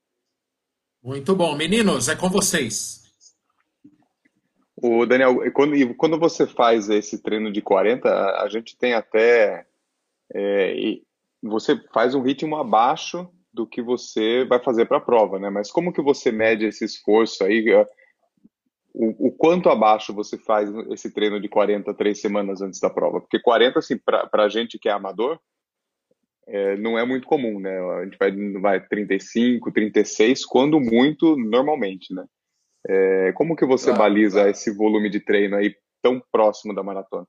Muito 1.03 1.35
bom. 1.35 1.57
Meninos, 1.57 2.09
é 2.09 2.15
com 2.15 2.31
vocês. 2.31 3.12
O 4.83 5.07
Daniel, 5.07 5.37
quando, 5.53 5.95
quando 5.95 6.19
você 6.19 6.45
faz 6.45 6.91
esse 6.91 7.23
treino 7.23 7.53
de 7.53 7.63
40, 7.63 8.09
a, 8.43 8.49
gente 8.49 8.77
tem 8.77 8.95
até. 8.95 9.65
É, 10.35 10.75
você 11.41 11.81
faz 11.95 12.17
um 12.17 12.23
ritmo 12.23 12.57
abaixo 12.57 13.31
do 13.53 13.65
que 13.65 13.81
você 13.81 14.45
vai 14.45 14.59
fazer 14.59 14.87
para 14.87 14.97
a 14.97 15.01
prova, 15.01 15.39
né? 15.39 15.51
Mas 15.51 15.71
como 15.71 15.93
que 15.93 16.03
você 16.03 16.33
mede 16.33 16.67
esse 16.67 16.85
esforço 16.85 17.45
aí? 17.45 17.65
O, 18.93 19.29
o, 19.29 19.33
quanto 19.33 19.69
abaixo 19.69 20.13
você 20.13 20.37
faz 20.37 20.69
esse 20.91 21.13
treino 21.13 21.41
de 21.41 21.49
40 21.49 21.95
três 21.95 22.21
semanas 22.21 22.61
antes 22.61 22.81
da 22.81 22.91
prova? 22.91 23.21
Porque 23.21 23.39
40, 23.39 23.79
assim, 23.79 23.97
para 23.97 24.29
a 24.33 24.49
gente 24.49 24.81
que 24.81 24.89
é 24.89 24.93
amador, 24.93 25.39
é, 26.45 26.77
não 26.77 26.99
é 26.99 27.07
muito 27.07 27.29
comum, 27.29 27.61
né? 27.61 27.79
A 27.79 28.05
gente 28.05 28.19
vai, 28.19 28.33
vai 28.61 28.85
35, 28.85 29.71
36, 29.71 30.45
quando 30.45 30.81
muito, 30.81 31.37
normalmente, 31.37 32.13
né? 32.13 32.25
É, 32.89 33.33
como 33.33 33.57
que 33.57 33.65
você 33.65 33.87
claro, 33.87 34.01
baliza 34.01 34.39
claro. 34.39 34.51
esse 34.51 34.71
volume 34.73 35.09
de 35.09 35.21
treino 35.21 35.57
aí 35.57 35.77
tão 36.01 36.21
próximo 36.21 36.75
da 36.75 36.83
maratona? 36.83 37.27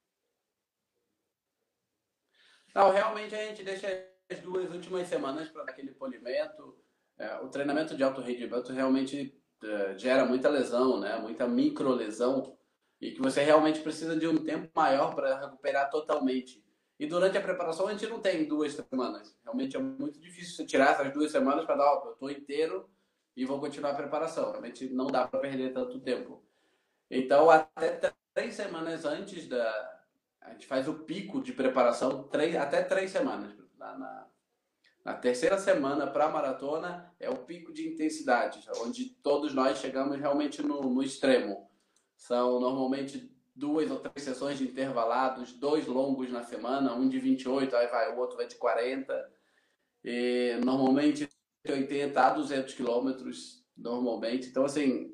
Não, 2.74 2.92
realmente 2.92 3.36
a 3.36 3.46
gente 3.46 3.64
deixa 3.64 3.88
as 4.32 4.40
duas 4.40 4.72
últimas 4.72 5.08
semanas 5.08 5.50
para 5.50 5.64
aquele 5.64 5.92
polimento. 5.92 6.76
É, 7.20 7.36
o 7.40 7.50
treinamento 7.50 7.96
de 7.96 8.04
alto 8.04 8.22
rendimento 8.22 8.74
realmente 8.74 9.40
é, 9.64 9.98
gera 9.98 10.26
muita 10.26 10.50
lesão, 10.50 11.00
né? 11.00 11.18
Muita 11.18 11.48
micro 11.48 11.92
lesão 11.92 12.58
e 13.00 13.12
que 13.12 13.22
você 13.22 13.44
realmente 13.44 13.82
precisa 13.82 14.16
de 14.16 14.26
um 14.28 14.38
tempo 14.38 14.70
maior 14.74 15.14
para 15.14 15.40
recuperar 15.40 15.90
totalmente. 15.90 16.64
E 16.98 17.06
durante 17.06 17.38
a 17.38 17.42
preparação 17.42 17.88
a 17.88 17.92
gente 17.92 18.08
não 18.08 18.20
tem 18.20 18.48
duas 18.48 18.74
semanas. 18.74 19.38
Realmente 19.44 19.76
é 19.76 19.80
muito 19.80 20.20
difícil 20.20 20.56
você 20.56 20.66
tirar 20.66 20.94
essas 20.94 21.12
duas 21.12 21.32
semanas 21.32 21.66
para 21.66 21.76
dar, 21.76 21.86
ó, 21.86 22.06
eu 22.06 22.14
estou 22.14 22.32
inteiro 22.32 22.90
e 23.36 23.46
vou 23.46 23.60
continuar 23.60 23.92
a 23.92 23.96
preparação. 23.96 24.52
Realmente 24.52 24.90
não 24.90 25.08
dá 25.08 25.28
para 25.28 25.40
perder 25.40 25.74
tanto 25.74 26.00
tempo. 26.00 26.44
Então, 27.10 27.50
até 27.50 28.14
três 28.34 28.56
semanas 28.56 29.06
antes 29.06 29.48
da. 29.48 30.00
A 30.42 30.52
gente 30.52 30.68
faz 30.68 30.88
o 30.88 30.96
pico 30.96 31.42
de 31.42 31.54
preparação 31.54 32.24
três, 32.24 32.56
até 32.56 32.82
três 32.84 33.12
semanas. 33.12 33.54
Na, 33.78 33.98
na, 33.98 34.28
na 35.06 35.14
terceira 35.14 35.58
semana 35.58 36.08
para 36.08 36.26
a 36.26 36.30
maratona 36.30 37.14
é 37.20 37.30
o 37.30 37.38
pico 37.38 37.74
de 37.74 37.88
intensidade, 37.88 38.68
onde 38.78 39.10
todos 39.22 39.54
nós 39.54 39.78
chegamos 39.80 40.20
realmente 40.20 40.62
no, 40.62 40.82
no 40.82 41.02
extremo. 41.02 41.70
São 42.16 42.60
normalmente 42.60 43.32
duas 43.56 43.90
ou 43.92 44.00
três 44.00 44.24
sessões 44.24 44.58
de 44.58 44.66
intervalados, 44.66 45.54
dois 45.54 45.88
longos 45.88 46.30
na 46.32 46.44
semana, 46.44 46.94
um 46.94 47.08
de 47.08 47.20
28, 47.20 47.76
aí 47.76 47.88
vai, 47.88 48.14
o 48.14 48.18
outro 48.18 48.38
vai 48.38 48.48
de 48.48 48.56
40. 48.56 49.32
E 50.04 50.60
normalmente 50.64 51.30
80 51.72 52.22
a 52.22 52.34
200 52.34 52.74
quilômetros 52.74 53.66
normalmente. 53.76 54.48
Então, 54.48 54.66
assim, 54.66 55.12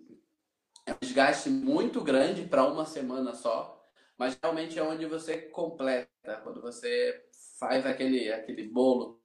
é 0.86 0.94
um 0.94 0.98
desgaste 1.00 1.50
muito 1.50 2.02
grande 2.02 2.44
para 2.44 2.66
uma 2.66 2.86
semana 2.86 3.34
só, 3.34 3.80
mas 4.18 4.38
realmente 4.42 4.78
é 4.78 4.84
onde 4.84 5.06
você 5.06 5.38
completa, 5.38 6.10
quando 6.44 6.62
você 6.62 7.24
faz 7.60 7.86
aquele, 7.86 8.32
aquele 8.32 8.64
bolo, 8.64 9.22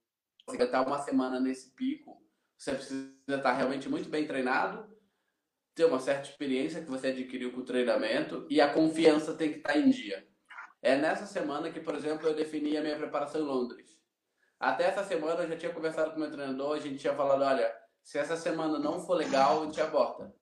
você 0.46 0.62
está 0.62 0.82
uma 0.82 0.98
semana 0.98 1.40
nesse 1.40 1.74
pico, 1.74 2.22
você 2.56 2.74
precisa 2.74 3.12
estar 3.28 3.52
realmente 3.52 3.88
muito 3.88 4.08
bem 4.08 4.26
treinado, 4.26 4.94
ter 5.74 5.84
uma 5.84 5.98
certa 5.98 6.28
experiência 6.28 6.82
que 6.82 6.90
você 6.90 7.08
adquiriu 7.08 7.52
com 7.52 7.60
o 7.60 7.64
treinamento 7.64 8.46
e 8.48 8.60
a 8.60 8.72
confiança 8.72 9.34
tem 9.34 9.50
que 9.50 9.58
estar 9.58 9.76
em 9.76 9.90
dia. 9.90 10.26
É 10.80 10.96
nessa 10.96 11.26
semana 11.26 11.70
que, 11.70 11.80
por 11.80 11.94
exemplo, 11.94 12.28
eu 12.28 12.34
defini 12.34 12.76
a 12.76 12.82
minha 12.82 12.96
preparação 12.96 13.40
em 13.40 13.44
Londres. 13.44 13.93
Até 14.58 14.84
essa 14.84 15.04
semana 15.04 15.42
eu 15.42 15.48
já 15.48 15.56
tinha 15.56 15.72
conversado 15.72 16.10
com 16.10 16.16
o 16.16 16.20
meu 16.20 16.30
treinador, 16.30 16.76
a 16.76 16.80
gente 16.80 16.98
tinha 16.98 17.14
falado, 17.14 17.42
olha, 17.42 17.74
se 18.02 18.18
essa 18.18 18.36
semana 18.36 18.78
não 18.78 19.00
for 19.00 19.14
legal, 19.14 19.62
a 19.62 19.64
gente 19.66 19.80
aborta. 19.80 20.34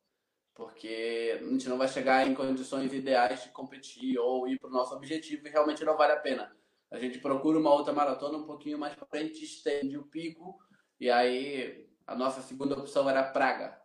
Porque 0.55 1.41
a 1.41 1.45
gente 1.45 1.69
não 1.69 1.79
vai 1.79 1.89
chegar 1.89 2.27
em 2.27 2.35
condições 2.35 2.93
ideais 2.93 3.43
de 3.43 3.51
competir 3.51 4.19
ou 4.19 4.47
ir 4.47 4.59
para 4.59 4.69
o 4.69 4.73
nosso 4.73 4.95
objetivo 4.95 5.47
e 5.47 5.51
realmente 5.51 5.85
não 5.85 5.97
vale 5.97 6.13
a 6.13 6.21
pena. 6.21 6.55
A 6.91 6.99
gente 6.99 7.19
procura 7.19 7.59
uma 7.59 7.73
outra 7.73 7.93
maratona 7.93 8.37
um 8.37 8.47
pouquinho 8.47 8.79
mais 8.79 8.95
para 8.95 9.07
frente, 9.07 9.43
estende 9.43 9.97
o 9.97 10.05
pico 10.05 10.59
e 11.01 11.11
aí 11.11 11.89
a 12.07 12.15
nossa 12.15 12.43
segunda 12.43 12.79
opção 12.79 13.09
era 13.09 13.23
Praga, 13.23 13.81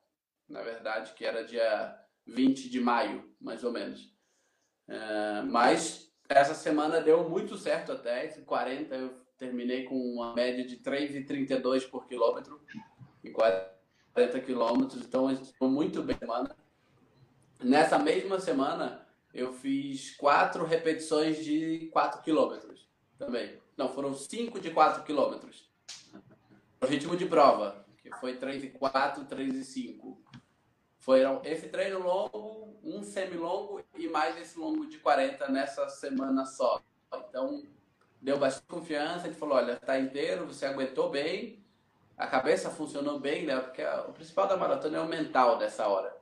na 0.49 0.61
verdade, 0.61 1.13
que 1.13 1.23
era 1.23 1.45
dia 1.45 1.97
20 2.25 2.69
de 2.69 2.81
maio, 2.81 3.33
mais 3.39 3.63
ou 3.63 3.71
menos. 3.71 4.13
É, 4.89 5.41
mas 5.43 6.13
essa 6.27 6.53
semana 6.53 6.99
deu 6.99 7.29
muito 7.29 7.57
certo 7.57 7.93
até, 7.93 8.25
esse 8.25 8.41
40 8.41 8.95
eu 8.95 9.26
terminei 9.37 9.83
com 9.83 9.95
uma 9.95 10.33
média 10.33 10.65
de 10.65 10.77
3,32 10.77 11.89
por 11.89 12.07
quilômetro 12.07 12.59
em 13.23 13.31
40 13.31 14.39
quilômetros, 14.41 15.05
então 15.05 15.31
estou 15.31 15.69
muito 15.69 16.01
bem 16.01 16.17
semana. 16.17 16.55
Nessa 17.63 17.97
mesma 17.99 18.39
semana, 18.39 19.07
eu 19.33 19.53
fiz 19.53 20.15
quatro 20.15 20.65
repetições 20.65 21.43
de 21.43 21.89
4 21.91 22.21
quilômetros 22.21 22.87
também. 23.17 23.59
Não, 23.75 23.89
foram 23.89 24.13
cinco 24.13 24.59
de 24.59 24.71
4 24.71 25.03
quilômetros. 25.03 25.69
O 26.81 26.85
ritmo 26.85 27.15
de 27.15 27.25
prova, 27.25 27.85
que 27.97 28.11
foi 28.19 28.37
3 28.37 28.63
e 28.63 28.69
4, 28.69 29.25
3 29.25 29.55
e 29.55 29.63
5. 29.63 30.23
Foram 30.99 31.41
esse 31.43 31.69
treino 31.69 31.99
longo, 31.99 32.79
um 32.83 33.03
semilongo 33.03 33.83
e 33.95 34.07
mais 34.07 34.37
esse 34.37 34.57
longo 34.59 34.85
de 34.87 34.97
40 34.99 35.47
nessa 35.49 35.87
semana 35.89 36.45
só. 36.45 36.81
Então, 37.29 37.63
deu 38.21 38.37
bastante 38.37 38.67
confiança, 38.67 39.25
a 39.25 39.29
gente 39.29 39.39
falou, 39.39 39.57
olha, 39.57 39.75
tá 39.75 39.99
inteiro, 39.99 40.45
você 40.45 40.65
aguentou 40.65 41.09
bem, 41.09 41.63
a 42.17 42.25
cabeça 42.25 42.69
funcionou 42.69 43.19
bem, 43.19 43.45
né? 43.45 43.59
Porque 43.59 43.83
o 44.07 44.13
principal 44.13 44.47
da 44.47 44.57
maratona 44.57 44.97
é 44.97 45.01
o 45.01 45.07
mental 45.07 45.57
dessa 45.57 45.87
hora. 45.87 46.15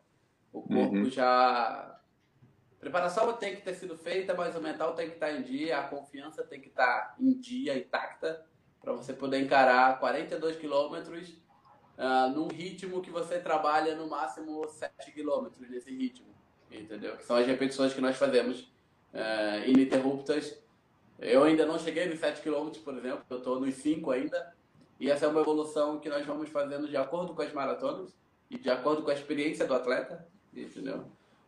O 0.51 0.61
corpo 0.61 0.95
uhum. 0.95 1.09
já... 1.09 1.91
A 2.77 2.79
preparação 2.79 3.31
tem 3.33 3.55
que 3.55 3.61
ter 3.61 3.73
sido 3.73 3.97
feita, 3.97 4.33
mas 4.35 4.55
o 4.55 4.61
mental 4.61 4.93
tem 4.93 5.07
que 5.07 5.15
estar 5.15 5.31
em 5.31 5.41
dia, 5.41 5.79
a 5.79 5.87
confiança 5.87 6.43
tem 6.43 6.61
que 6.61 6.67
estar 6.67 7.15
em 7.19 7.33
dia, 7.33 7.77
intacta, 7.77 8.45
para 8.79 8.93
você 8.93 9.13
poder 9.13 9.39
encarar 9.39 9.99
42 9.99 10.57
quilômetros 10.57 11.29
uh, 11.97 12.29
num 12.29 12.47
ritmo 12.47 13.01
que 13.01 13.09
você 13.09 13.39
trabalha 13.39 13.95
no 13.95 14.07
máximo 14.07 14.67
7 14.67 15.11
quilômetros 15.13 15.67
nesse 15.67 15.89
ritmo, 15.89 16.27
entendeu? 16.69 17.17
Que 17.17 17.25
são 17.25 17.37
as 17.37 17.47
repetições 17.47 17.93
que 17.93 18.01
nós 18.01 18.17
fazemos 18.17 18.61
uh, 19.13 19.67
ininterruptas 19.67 20.55
eu 21.19 21.43
ainda 21.43 21.65
não 21.65 21.79
cheguei 21.79 22.07
nos 22.07 22.19
7 22.19 22.41
km, 22.41 22.69
por 22.84 22.98
exemplo, 22.98 23.24
eu 23.29 23.38
estou 23.38 23.60
nos 23.60 23.75
5 23.75 24.12
ainda. 24.12 24.53
E 25.00 25.10
essa 25.10 25.25
é 25.25 25.27
uma 25.27 25.41
evolução 25.41 26.00
que 26.00 26.10
nós 26.10 26.25
vamos 26.25 26.50
fazendo 26.50 26.88
de 26.88 26.95
acordo 26.95 27.34
com 27.34 27.41
as 27.41 27.51
maratonas 27.51 28.15
e 28.50 28.57
de 28.57 28.69
acordo 28.69 29.03
com 29.03 29.12
a 29.12 29.13
experiência 29.13 29.65
do 29.65 29.74
atleta, 29.74 30.25
entendeu? 30.53 31.05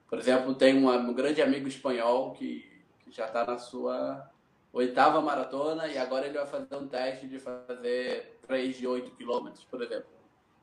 Por 0.09 0.19
exemplo, 0.19 0.53
tem 0.55 0.75
um, 0.75 0.89
um 0.89 1.13
grande 1.13 1.41
amigo 1.41 1.67
espanhol 1.67 2.31
que, 2.31 2.65
que 2.99 3.11
já 3.11 3.25
está 3.25 3.45
na 3.45 3.57
sua 3.57 4.29
oitava 4.71 5.21
maratona 5.21 5.87
e 5.87 5.97
agora 5.97 6.27
ele 6.27 6.37
vai 6.37 6.45
fazer 6.45 6.75
um 6.75 6.87
teste 6.87 7.27
de 7.27 7.39
fazer 7.39 8.37
3 8.47 8.77
de 8.77 8.87
8 8.87 9.11
km, 9.11 9.49
por 9.69 9.81
exemplo, 9.81 10.09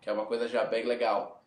que 0.00 0.08
é 0.08 0.12
uma 0.12 0.26
coisa 0.26 0.46
já 0.46 0.64
bem 0.64 0.84
legal. 0.84 1.42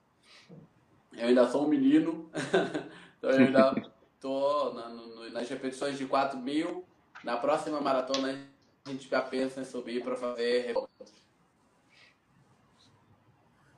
Eu 1.14 1.28
ainda 1.28 1.48
sou 1.48 1.66
um 1.66 1.68
menino, 1.68 2.30
então 3.18 3.32
eu 3.32 3.38
ainda 3.38 3.74
estou 4.16 4.74
na, 4.74 4.90
nas 5.32 5.50
repetições 5.50 5.98
de 5.98 6.06
4 6.06 6.38
mil 6.40 6.86
na 7.24 7.38
próxima 7.38 7.82
maratona 7.82 8.38
a 8.86 8.90
gente 8.90 9.10
já 9.10 9.22
pensa 9.22 9.62
em 9.62 9.66
subir 9.66 10.04
para 10.04 10.16
fazer 10.16 10.74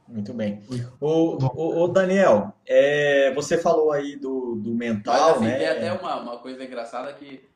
muito 0.09 0.33
bem. 0.33 0.63
O, 0.99 1.37
o, 1.37 1.83
o 1.83 1.87
Daniel, 1.87 2.51
é, 2.65 3.31
você 3.35 3.59
falou 3.59 3.91
aí 3.91 4.15
do, 4.15 4.55
do 4.55 4.73
mental, 4.73 5.35
assim, 5.35 5.45
né? 5.45 5.57
Tem 5.59 5.67
até 5.67 5.93
uma, 5.93 6.19
uma 6.19 6.37
coisa 6.39 6.63
engraçada 6.63 7.13
que, 7.13 7.47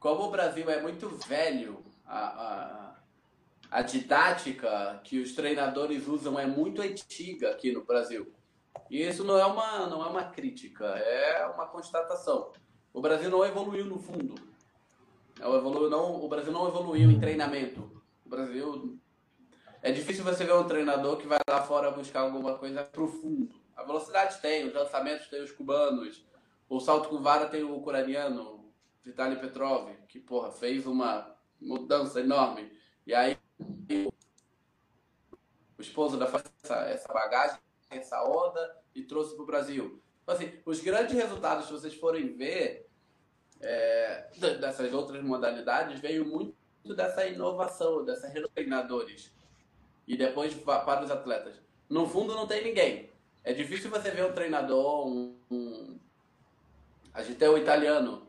como 0.00 0.24
o 0.24 0.30
Brasil 0.30 0.68
é 0.70 0.80
muito 0.80 1.10
velho, 1.28 1.84
a, 2.06 2.18
a, 2.18 2.94
a 3.70 3.82
didática 3.82 4.98
que 5.04 5.20
os 5.20 5.34
treinadores 5.34 6.08
usam 6.08 6.40
é 6.40 6.46
muito 6.46 6.80
antiga 6.80 7.50
aqui 7.50 7.70
no 7.70 7.84
Brasil. 7.84 8.32
E 8.90 9.02
isso 9.02 9.22
não 9.22 9.38
é 9.38 9.44
uma, 9.44 9.86
não 9.86 10.02
é 10.02 10.08
uma 10.08 10.24
crítica, 10.24 10.86
é 10.86 11.46
uma 11.54 11.66
constatação. 11.66 12.50
O 12.94 13.00
Brasil 13.02 13.28
não 13.28 13.44
evoluiu 13.44 13.84
no 13.84 13.98
fundo. 13.98 14.34
É, 15.44 15.46
o, 15.46 15.56
evoluiu, 15.56 15.90
não, 15.90 16.24
o 16.24 16.26
Brasil 16.26 16.50
não 16.50 16.66
evoluiu 16.66 17.10
em 17.10 17.20
treinamento. 17.20 18.02
O 18.24 18.28
Brasil. 18.30 18.98
É 19.82 19.92
difícil 19.92 20.24
você 20.24 20.42
ver 20.42 20.54
um 20.54 20.66
treinador 20.66 21.18
que 21.18 21.26
vai 21.26 21.38
lá 21.46 21.62
fora 21.62 21.90
buscar 21.90 22.20
alguma 22.20 22.56
coisa 22.56 22.82
profundo. 22.82 23.54
A 23.76 23.82
velocidade 23.82 24.40
tem, 24.40 24.66
os 24.66 24.72
lançamentos 24.72 25.26
tem 25.26 25.42
os 25.42 25.52
cubanos, 25.52 26.24
o 26.66 26.80
salto 26.80 27.10
com 27.10 27.20
vara 27.20 27.46
tem 27.46 27.62
o 27.62 27.76
ucraniano, 27.76 28.72
Vitaly 29.04 29.36
Petrov, 29.36 29.90
que 30.08 30.18
porra, 30.18 30.50
fez 30.50 30.86
uma 30.86 31.36
mudança 31.60 32.20
enorme. 32.20 32.72
E 33.06 33.12
aí 33.12 33.36
o 35.76 35.82
esposo 35.82 36.16
da 36.16 36.24
essa, 36.24 36.76
essa 36.88 37.12
bagagem, 37.12 37.58
essa 37.90 38.24
onda 38.24 38.82
e 38.94 39.02
trouxe 39.02 39.34
para 39.34 39.42
o 39.42 39.46
Brasil. 39.46 40.02
Então, 40.22 40.34
assim, 40.34 40.50
os 40.64 40.80
grandes 40.80 41.12
resultados, 41.12 41.66
se 41.66 41.72
vocês 41.72 41.94
forem 41.94 42.34
ver, 42.34 42.88
é, 43.60 44.28
dessas 44.60 44.92
outras 44.92 45.22
modalidades 45.22 46.00
veio 46.00 46.24
muito 46.24 46.54
dessa 46.94 47.26
inovação, 47.26 48.04
dessas 48.04 48.32
treinadores. 48.54 49.32
E 50.06 50.16
depois 50.16 50.52
para 50.54 51.02
os 51.02 51.10
atletas. 51.10 51.54
No 51.88 52.06
fundo 52.06 52.34
não 52.34 52.46
tem 52.46 52.64
ninguém. 52.64 53.10
é 53.42 53.52
difícil 53.52 53.90
você 53.90 54.10
ver 54.10 54.24
um 54.24 54.32
treinador, 54.32 55.06
um, 55.06 55.36
um... 55.50 55.98
a 57.12 57.22
gente 57.22 57.38
tem 57.38 57.48
o 57.48 57.58
italiano, 57.58 58.26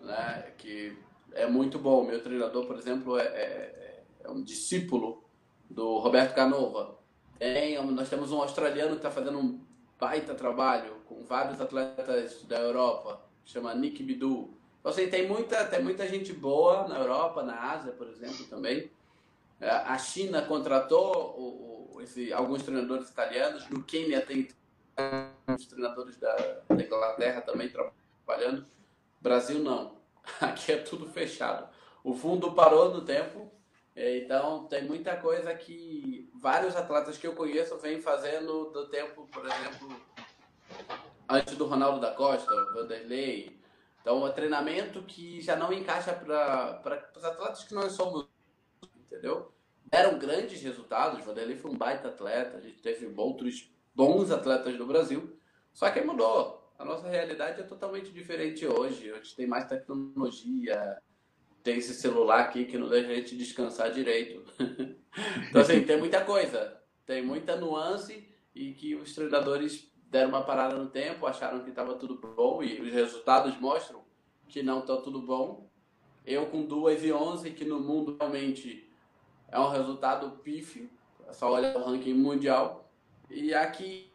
né, 0.00 0.52
que 0.58 0.96
é 1.32 1.46
muito 1.46 1.78
bom. 1.78 2.04
Meu 2.04 2.22
treinador, 2.22 2.66
por 2.66 2.76
exemplo, 2.76 3.18
é, 3.18 3.24
é, 3.24 4.02
é 4.24 4.30
um 4.30 4.42
discípulo 4.42 5.24
do 5.68 5.98
Roberto 5.98 6.34
Canova. 6.34 6.98
Tem, 7.38 7.82
nós 7.86 8.08
temos 8.08 8.30
um 8.30 8.40
australiano 8.40 8.90
que 8.90 8.96
está 8.96 9.10
fazendo 9.10 9.38
um 9.38 9.60
baita 9.98 10.34
trabalho 10.34 10.96
com 11.06 11.22
vários 11.24 11.60
atletas 11.60 12.42
da 12.44 12.58
Europa, 12.58 13.24
chama 13.44 13.74
Nick 13.74 14.02
Bidu. 14.02 14.50
Então, 14.80 14.90
assim, 14.90 15.08
tem 15.08 15.28
muita, 15.28 15.64
tem 15.64 15.82
muita 15.82 16.06
gente 16.08 16.32
boa 16.32 16.88
na 16.88 16.98
Europa, 16.98 17.42
na 17.42 17.70
Ásia, 17.70 17.92
por 17.92 18.08
exemplo, 18.08 18.44
também. 18.46 18.90
É, 19.60 19.70
a 19.70 19.96
China 19.96 20.42
contratou 20.42 21.36
o, 21.38 21.94
o, 21.96 22.00
esse, 22.02 22.32
alguns 22.32 22.62
treinadores 22.62 23.08
italianos, 23.08 23.68
no 23.68 23.82
Quênia 23.84 24.20
tem 24.20 24.48
os 25.48 25.66
treinadores 25.66 26.16
da, 26.16 26.34
da 26.68 26.82
Inglaterra 26.82 27.40
também 27.40 27.70
trabalhando. 27.70 28.66
Brasil 29.20 29.60
não. 29.60 29.96
Aqui 30.40 30.72
é 30.72 30.78
tudo 30.78 31.06
fechado. 31.06 31.68
O 32.02 32.14
fundo 32.14 32.52
parou 32.52 32.92
no 32.92 33.02
tempo, 33.02 33.50
é, 33.94 34.18
então 34.18 34.66
tem 34.66 34.82
muita 34.84 35.16
coisa 35.16 35.54
que 35.54 36.28
vários 36.34 36.74
atletas 36.74 37.16
que 37.16 37.26
eu 37.26 37.34
conheço 37.34 37.76
vêm 37.78 38.00
fazendo 38.00 38.70
do 38.70 38.88
tempo, 38.88 39.28
por 39.30 39.44
exemplo, 39.46 39.88
antes 41.28 41.56
do 41.56 41.66
Ronaldo 41.66 42.00
da 42.00 42.12
Costa, 42.12 42.50
Vanderlei. 42.74 43.58
Então 44.00 44.26
é 44.26 44.32
treinamento 44.32 45.02
que 45.02 45.40
já 45.40 45.56
não 45.56 45.72
encaixa 45.72 46.12
para 46.12 47.10
os 47.16 47.24
atletas 47.24 47.64
que 47.64 47.74
nós 47.74 47.92
somos, 47.92 48.26
entendeu? 49.06 49.52
Deram 49.84 50.18
grandes 50.18 50.60
resultados, 50.62 51.20
o 51.20 51.22
Vanderlei 51.22 51.56
foi 51.56 51.70
um 51.70 51.76
baita 51.76 52.08
atleta, 52.08 52.56
a 52.56 52.60
gente 52.60 52.80
teve 52.82 53.06
outros 53.16 53.70
bons 53.94 54.30
atletas 54.30 54.76
do 54.76 54.86
Brasil, 54.86 55.38
só 55.72 55.90
que 55.90 56.00
mudou. 56.00 56.62
A 56.78 56.84
nossa 56.84 57.08
realidade 57.08 57.60
é 57.60 57.64
totalmente 57.64 58.10
diferente 58.10 58.66
hoje. 58.66 59.12
A 59.12 59.16
gente 59.16 59.36
tem 59.36 59.46
mais 59.46 59.68
tecnologia, 59.68 61.00
tem 61.62 61.78
esse 61.78 61.94
celular 61.94 62.40
aqui 62.40 62.64
que 62.64 62.76
não 62.76 62.88
deixa 62.88 63.10
a 63.10 63.14
gente 63.14 63.36
descansar 63.36 63.92
direito. 63.92 64.42
então, 65.48 65.62
assim, 65.62 65.84
tem 65.84 65.96
muita 65.96 66.24
coisa. 66.24 66.80
Tem 67.06 67.22
muita 67.22 67.54
nuance 67.56 68.28
e 68.54 68.72
que 68.72 68.94
os 68.96 69.14
treinadores 69.14 69.91
deram 70.12 70.28
uma 70.28 70.42
parada 70.42 70.76
no 70.76 70.90
tempo, 70.90 71.26
acharam 71.26 71.60
que 71.64 71.70
estava 71.70 71.94
tudo 71.94 72.14
bom 72.16 72.62
e 72.62 72.78
os 72.82 72.92
resultados 72.92 73.58
mostram 73.58 74.02
que 74.46 74.62
não 74.62 74.80
está 74.80 74.98
tudo 74.98 75.22
bom. 75.22 75.66
Eu 76.26 76.46
com 76.46 76.66
2 76.66 77.04
e 77.04 77.12
11, 77.12 77.50
que 77.52 77.64
no 77.64 77.80
mundo 77.80 78.14
realmente 78.20 78.86
é 79.48 79.58
um 79.58 79.70
resultado 79.70 80.30
pífio, 80.42 80.88
só 81.32 81.50
olhar 81.50 81.74
o 81.74 81.82
ranking 81.82 82.12
mundial. 82.12 82.90
E 83.30 83.54
aqui 83.54 84.12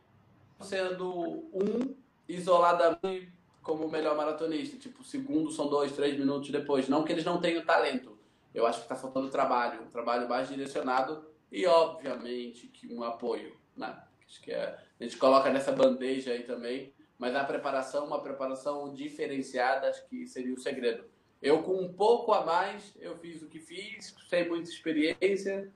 sendo 0.62 1.10
um 1.52 1.96
isoladamente 2.30 3.34
como 3.64 3.88
o 3.88 3.92
melhor 3.92 4.16
maratonista. 4.16 4.78
Tipo, 4.78 5.04
segundo 5.04 5.52
são 5.52 5.68
dois, 5.68 5.92
três 5.94 6.18
minutos 6.18 6.52
depois. 6.52 6.88
Não 6.88 7.04
que 7.04 7.12
eles 7.12 7.26
não 7.26 7.42
tenham 7.42 7.66
talento. 7.66 8.16
Eu 8.54 8.68
acho 8.68 8.80
que 8.80 8.86
está 8.86 8.96
faltando 8.96 9.30
trabalho, 9.30 9.82
um 9.82 9.90
trabalho 9.90 10.30
mais 10.30 10.48
direcionado 10.48 11.26
e, 11.52 11.66
obviamente, 11.66 12.68
que 12.68 12.94
um 12.94 13.04
apoio. 13.04 13.58
Né? 13.76 13.98
Acho 14.28 14.42
que 14.42 14.52
é, 14.52 14.78
a 15.00 15.04
gente 15.04 15.18
coloca 15.18 15.50
nessa 15.50 15.72
bandeja 15.72 16.32
aí 16.32 16.44
também. 16.44 16.94
Mas 17.18 17.36
a 17.36 17.44
preparação, 17.44 18.06
uma 18.06 18.22
preparação 18.22 18.94
diferenciada, 18.94 19.90
acho 19.90 20.06
que 20.08 20.28
seria 20.28 20.54
o 20.54 20.60
segredo. 20.60 21.06
Eu, 21.42 21.64
com 21.64 21.82
um 21.82 21.92
pouco 21.92 22.34
a 22.34 22.46
mais, 22.46 22.94
eu 23.00 23.18
fiz 23.18 23.42
o 23.42 23.48
que 23.48 23.60
fiz, 23.60 24.16
sem 24.30 24.48
muita 24.48 24.70
experiência. 24.70 25.72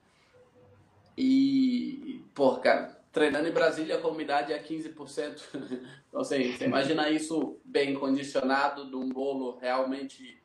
E, 1.16 2.24
pô, 2.34 2.56
cara, 2.58 3.00
treinando 3.12 3.48
em 3.48 3.52
Brasília, 3.52 3.96
a 3.96 4.00
comunidade 4.00 4.52
é 4.52 4.62
15%. 4.62 5.42
Então, 6.12 6.20
assim, 6.20 6.52
você 6.52 6.66
imagina 6.66 7.08
isso 7.08 7.58
bem 7.64 7.94
condicionado, 7.94 8.86
de 8.90 8.94
um 8.94 9.08
bolo 9.08 9.56
realmente 9.56 10.38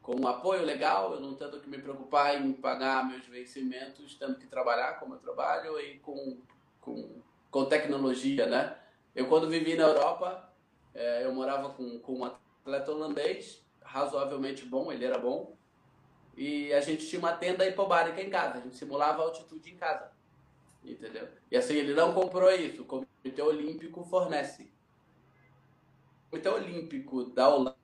com 0.00 0.20
um 0.20 0.28
apoio 0.28 0.64
legal, 0.64 1.14
eu 1.14 1.20
não 1.20 1.34
tendo 1.34 1.60
que 1.60 1.68
me 1.68 1.78
preocupar 1.78 2.40
em 2.40 2.52
pagar 2.52 3.08
meus 3.08 3.26
vencimentos, 3.26 4.16
tendo 4.16 4.36
que 4.36 4.46
trabalhar 4.46 5.00
como 5.00 5.14
eu 5.14 5.18
trabalho 5.18 5.78
e 5.80 5.98
com, 5.98 6.40
com, 6.80 7.22
com 7.52 7.66
tecnologia, 7.66 8.46
né? 8.46 8.76
Eu, 9.14 9.28
quando 9.28 9.48
vivi 9.48 9.76
na 9.76 9.84
Europa, 9.84 10.50
é, 10.94 11.24
eu 11.24 11.34
morava 11.34 11.68
com, 11.68 12.00
com 12.00 12.20
um 12.20 12.24
atleta 12.24 12.90
holandês, 12.90 13.62
razoavelmente 13.82 14.64
bom, 14.64 14.90
ele 14.90 15.04
era 15.04 15.18
bom, 15.18 15.54
e 16.34 16.72
a 16.72 16.80
gente 16.80 17.06
tinha 17.06 17.18
uma 17.18 17.34
tenda 17.34 17.68
hipobárica 17.68 18.22
em 18.22 18.30
casa, 18.30 18.58
a 18.58 18.60
gente 18.62 18.74
simulava 18.74 19.22
altitude 19.22 19.70
em 19.70 19.76
casa, 19.76 20.10
entendeu? 20.82 21.28
E 21.50 21.56
assim, 21.56 21.74
ele 21.74 21.92
não 21.92 22.14
comprou 22.14 22.50
isso, 22.50 22.82
o 22.82 22.86
Comitê 22.86 23.42
Olímpico 23.42 24.02
fornece. 24.02 24.72
Comitê 26.30 26.48
Olímpico 26.48 27.24
da 27.24 27.50
Holanda, 27.50 27.76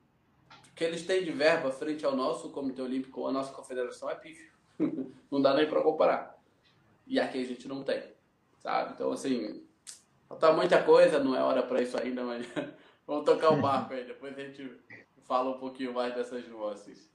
que 0.75 0.83
eles 0.83 1.05
têm 1.05 1.23
de 1.23 1.31
verba 1.31 1.71
frente 1.71 2.03
ao 2.03 2.15
nosso 2.15 2.49
Comitê 2.49 2.81
Olímpico, 2.81 3.27
a 3.27 3.31
nossa 3.31 3.53
confederação 3.53 4.09
é 4.09 4.15
pífio. 4.15 4.51
não 5.29 5.39
dá 5.39 5.53
nem 5.53 5.69
para 5.69 5.83
comparar. 5.83 6.39
E 7.05 7.19
aqui 7.19 7.39
a 7.39 7.45
gente 7.45 7.67
não 7.67 7.83
tem, 7.83 8.01
sabe? 8.59 8.93
Então, 8.93 9.11
assim, 9.11 9.61
falta 10.27 10.53
muita 10.53 10.81
coisa, 10.83 11.23
não 11.23 11.35
é 11.35 11.41
hora 11.41 11.63
para 11.63 11.81
isso 11.81 11.99
ainda, 11.99 12.23
mas 12.23 12.45
vamos 13.07 13.25
tocar 13.25 13.51
o 13.51 13.61
barco 13.61 13.93
aí, 13.93 14.05
depois 14.05 14.37
a 14.37 14.41
gente 14.41 14.71
fala 15.27 15.55
um 15.55 15.59
pouquinho 15.59 15.93
mais 15.93 16.13
dessas 16.15 16.47
nuances. 16.47 17.09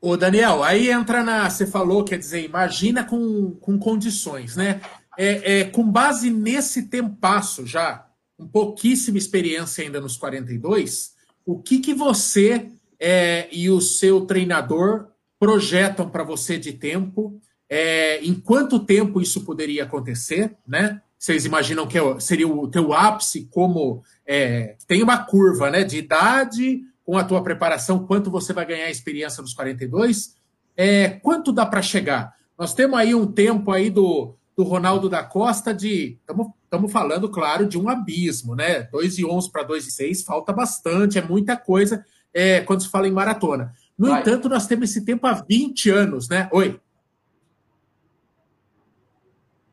Ô, 0.00 0.16
Daniel, 0.16 0.62
aí 0.62 0.90
entra 0.90 1.22
na. 1.22 1.48
Você 1.48 1.66
falou, 1.66 2.04
quer 2.04 2.18
dizer, 2.18 2.44
imagina 2.44 3.02
com, 3.04 3.52
com 3.52 3.78
condições, 3.78 4.56
né? 4.56 4.80
É, 5.16 5.60
é, 5.60 5.64
com 5.64 5.90
base 5.90 6.30
nesse 6.30 6.88
tempasso 6.88 7.64
já, 7.66 8.06
com 8.36 8.46
pouquíssima 8.46 9.16
experiência 9.16 9.82
ainda 9.82 9.98
nos 10.00 10.16
42, 10.18 11.14
o 11.46 11.58
que, 11.62 11.78
que 11.78 11.94
você 11.94 12.70
é, 13.00 13.48
e 13.50 13.70
o 13.70 13.80
seu 13.80 14.26
treinador 14.26 15.08
projetam 15.38 16.10
para 16.10 16.22
você 16.22 16.58
de 16.58 16.72
tempo? 16.72 17.40
É, 17.68 18.24
em 18.24 18.34
quanto 18.34 18.78
tempo 18.78 19.20
isso 19.20 19.42
poderia 19.44 19.84
acontecer, 19.84 20.56
né? 20.66 21.00
Vocês 21.18 21.44
imaginam 21.44 21.86
que 21.86 21.98
é 21.98 22.20
seria 22.20 22.46
o 22.46 22.68
teu 22.68 22.92
ápice 22.92 23.48
como 23.50 24.02
é, 24.26 24.76
tem 24.86 25.02
uma 25.02 25.18
curva, 25.18 25.70
né, 25.70 25.82
de 25.82 25.98
idade 25.98 26.82
com 27.04 27.16
a 27.16 27.24
tua 27.24 27.42
preparação, 27.42 28.06
quanto 28.06 28.30
você 28.30 28.52
vai 28.52 28.66
ganhar 28.66 28.90
experiência 28.90 29.40
nos 29.40 29.54
42? 29.54 30.36
É, 30.76 31.08
quanto 31.08 31.52
dá 31.52 31.64
para 31.64 31.80
chegar? 31.80 32.34
Nós 32.58 32.74
temos 32.74 32.98
aí 32.98 33.14
um 33.14 33.26
tempo 33.26 33.70
aí 33.70 33.90
do, 33.90 34.34
do 34.56 34.62
Ronaldo 34.62 35.08
da 35.08 35.22
Costa 35.22 35.72
de 35.72 36.18
estamos 36.64 36.92
falando, 36.92 37.28
claro, 37.28 37.66
de 37.66 37.78
um 37.78 37.88
abismo, 37.88 38.54
né? 38.54 38.82
2 38.92 39.18
e 39.18 39.24
11 39.24 39.50
para 39.50 39.62
2 39.62 39.86
e 39.86 39.90
6 39.90 40.22
falta 40.22 40.52
bastante, 40.52 41.18
é 41.18 41.22
muita 41.22 41.56
coisa 41.56 42.04
é, 42.34 42.60
quando 42.60 42.82
se 42.82 42.88
fala 42.88 43.08
em 43.08 43.12
maratona. 43.12 43.72
No 43.96 44.08
Vai. 44.08 44.20
entanto, 44.20 44.48
nós 44.48 44.66
temos 44.66 44.90
esse 44.90 45.04
tempo 45.04 45.26
há 45.26 45.32
20 45.32 45.90
anos, 45.90 46.28
né? 46.28 46.48
Oi. 46.52 46.78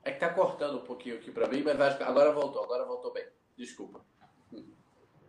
É 0.03 0.11
que 0.11 0.19
tá 0.19 0.29
cortando 0.29 0.77
um 0.77 0.83
pouquinho 0.83 1.15
aqui 1.15 1.31
para 1.31 1.47
mim, 1.47 1.63
mas 1.63 1.79
acho 1.79 1.97
que 1.97 2.03
agora 2.03 2.31
voltou, 2.31 2.63
agora 2.63 2.85
voltou 2.85 3.13
bem. 3.13 3.23
Desculpa. 3.57 4.01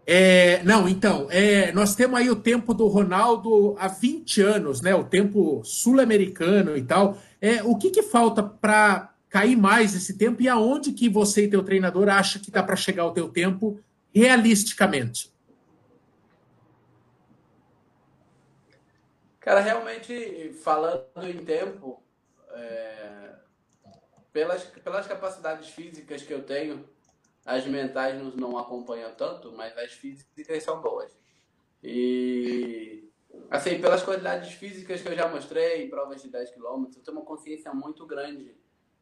É, 0.06 0.62
não, 0.64 0.86
então, 0.86 1.28
é, 1.30 1.72
nós 1.72 1.94
temos 1.94 2.18
aí 2.18 2.28
o 2.28 2.36
tempo 2.36 2.74
do 2.74 2.86
Ronaldo 2.88 3.74
há 3.78 3.88
20 3.88 4.42
anos, 4.42 4.82
né? 4.82 4.94
O 4.94 5.04
tempo 5.04 5.62
sul-americano 5.64 6.76
e 6.76 6.82
tal. 6.82 7.16
É, 7.40 7.62
o 7.62 7.76
que, 7.76 7.90
que 7.90 8.02
falta 8.02 8.42
para 8.42 9.14
cair 9.30 9.56
mais 9.56 9.94
esse 9.94 10.18
tempo 10.18 10.42
e 10.42 10.48
aonde 10.48 10.92
que 10.92 11.08
você 11.08 11.44
e 11.44 11.50
teu 11.50 11.62
treinador 11.62 12.08
acha 12.08 12.38
que 12.38 12.50
dá 12.50 12.62
para 12.62 12.76
chegar 12.76 13.04
ao 13.04 13.12
teu 13.12 13.28
tempo 13.28 13.80
realisticamente? 14.14 15.32
Cara, 19.40 19.60
realmente, 19.60 20.54
falando 20.62 21.04
em 21.22 21.44
tempo, 21.44 22.02
é, 22.52 23.33
pelas, 24.34 24.64
pelas 24.64 25.06
capacidades 25.06 25.68
físicas 25.68 26.22
que 26.22 26.34
eu 26.34 26.42
tenho, 26.42 26.84
as 27.46 27.64
mentais 27.66 28.20
não, 28.20 28.32
não 28.32 28.58
acompanham 28.58 29.14
tanto, 29.14 29.52
mas 29.52 29.78
as 29.78 29.92
físicas 29.92 30.62
são 30.64 30.82
boas. 30.82 31.16
E, 31.80 33.08
assim, 33.48 33.80
pelas 33.80 34.02
qualidades 34.02 34.52
físicas 34.54 35.00
que 35.00 35.08
eu 35.08 35.14
já 35.14 35.28
mostrei 35.28 35.84
em 35.84 35.88
provas 35.88 36.20
de 36.20 36.28
10 36.28 36.50
km, 36.50 36.86
eu 36.96 37.02
tenho 37.02 37.16
uma 37.16 37.24
consciência 37.24 37.72
muito 37.72 38.04
grande 38.04 38.56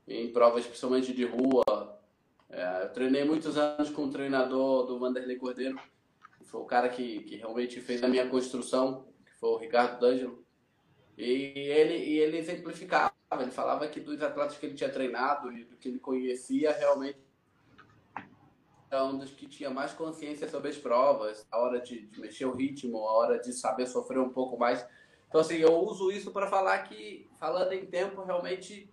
em 0.06 0.30
provas 0.30 0.66
principalmente 0.66 1.14
de 1.14 1.24
rua. 1.24 1.98
É, 2.50 2.82
eu 2.84 2.92
treinei 2.92 3.24
muitos 3.24 3.56
anos 3.56 3.88
com 3.88 4.04
o 4.04 4.10
treinador 4.10 4.86
do 4.86 4.98
Vanderlei 4.98 5.36
Cordeiro, 5.36 5.80
que 6.36 6.44
foi 6.44 6.60
o 6.60 6.66
cara 6.66 6.90
que, 6.90 7.20
que 7.20 7.36
realmente 7.36 7.80
fez 7.80 8.02
a 8.02 8.08
minha 8.08 8.28
construção, 8.28 9.06
que 9.24 9.32
foi 9.38 9.48
o 9.48 9.56
Ricardo 9.56 9.98
D'Angelo. 9.98 10.44
E 11.16 11.24
ele, 11.24 11.96
e 11.96 12.18
ele 12.18 12.36
exemplificava, 12.36 13.14
ele 13.40 13.50
falava 13.50 13.88
que 13.88 14.00
dos 14.00 14.20
atletas 14.20 14.58
que 14.58 14.66
ele 14.66 14.74
tinha 14.74 14.90
treinado 14.90 15.50
e 15.52 15.64
do 15.64 15.76
que 15.76 15.88
ele 15.88 15.98
conhecia, 15.98 16.72
realmente 16.72 17.18
era 18.90 19.04
um 19.04 19.16
dos 19.16 19.30
que 19.30 19.46
tinha 19.46 19.70
mais 19.70 19.92
consciência 19.92 20.46
sobre 20.50 20.68
as 20.68 20.76
provas, 20.76 21.46
a 21.50 21.58
hora 21.58 21.80
de, 21.80 22.06
de 22.08 22.20
mexer 22.20 22.44
o 22.44 22.52
ritmo, 22.52 22.98
a 22.98 23.12
hora 23.12 23.38
de 23.38 23.50
saber 23.52 23.86
sofrer 23.86 24.18
um 24.18 24.28
pouco 24.28 24.58
mais. 24.58 24.86
Então, 25.28 25.40
assim, 25.40 25.56
eu 25.56 25.74
uso 25.78 26.10
isso 26.10 26.30
para 26.30 26.46
falar 26.46 26.78
que, 26.80 27.26
falando 27.38 27.72
em 27.72 27.86
tempo, 27.86 28.22
realmente 28.22 28.92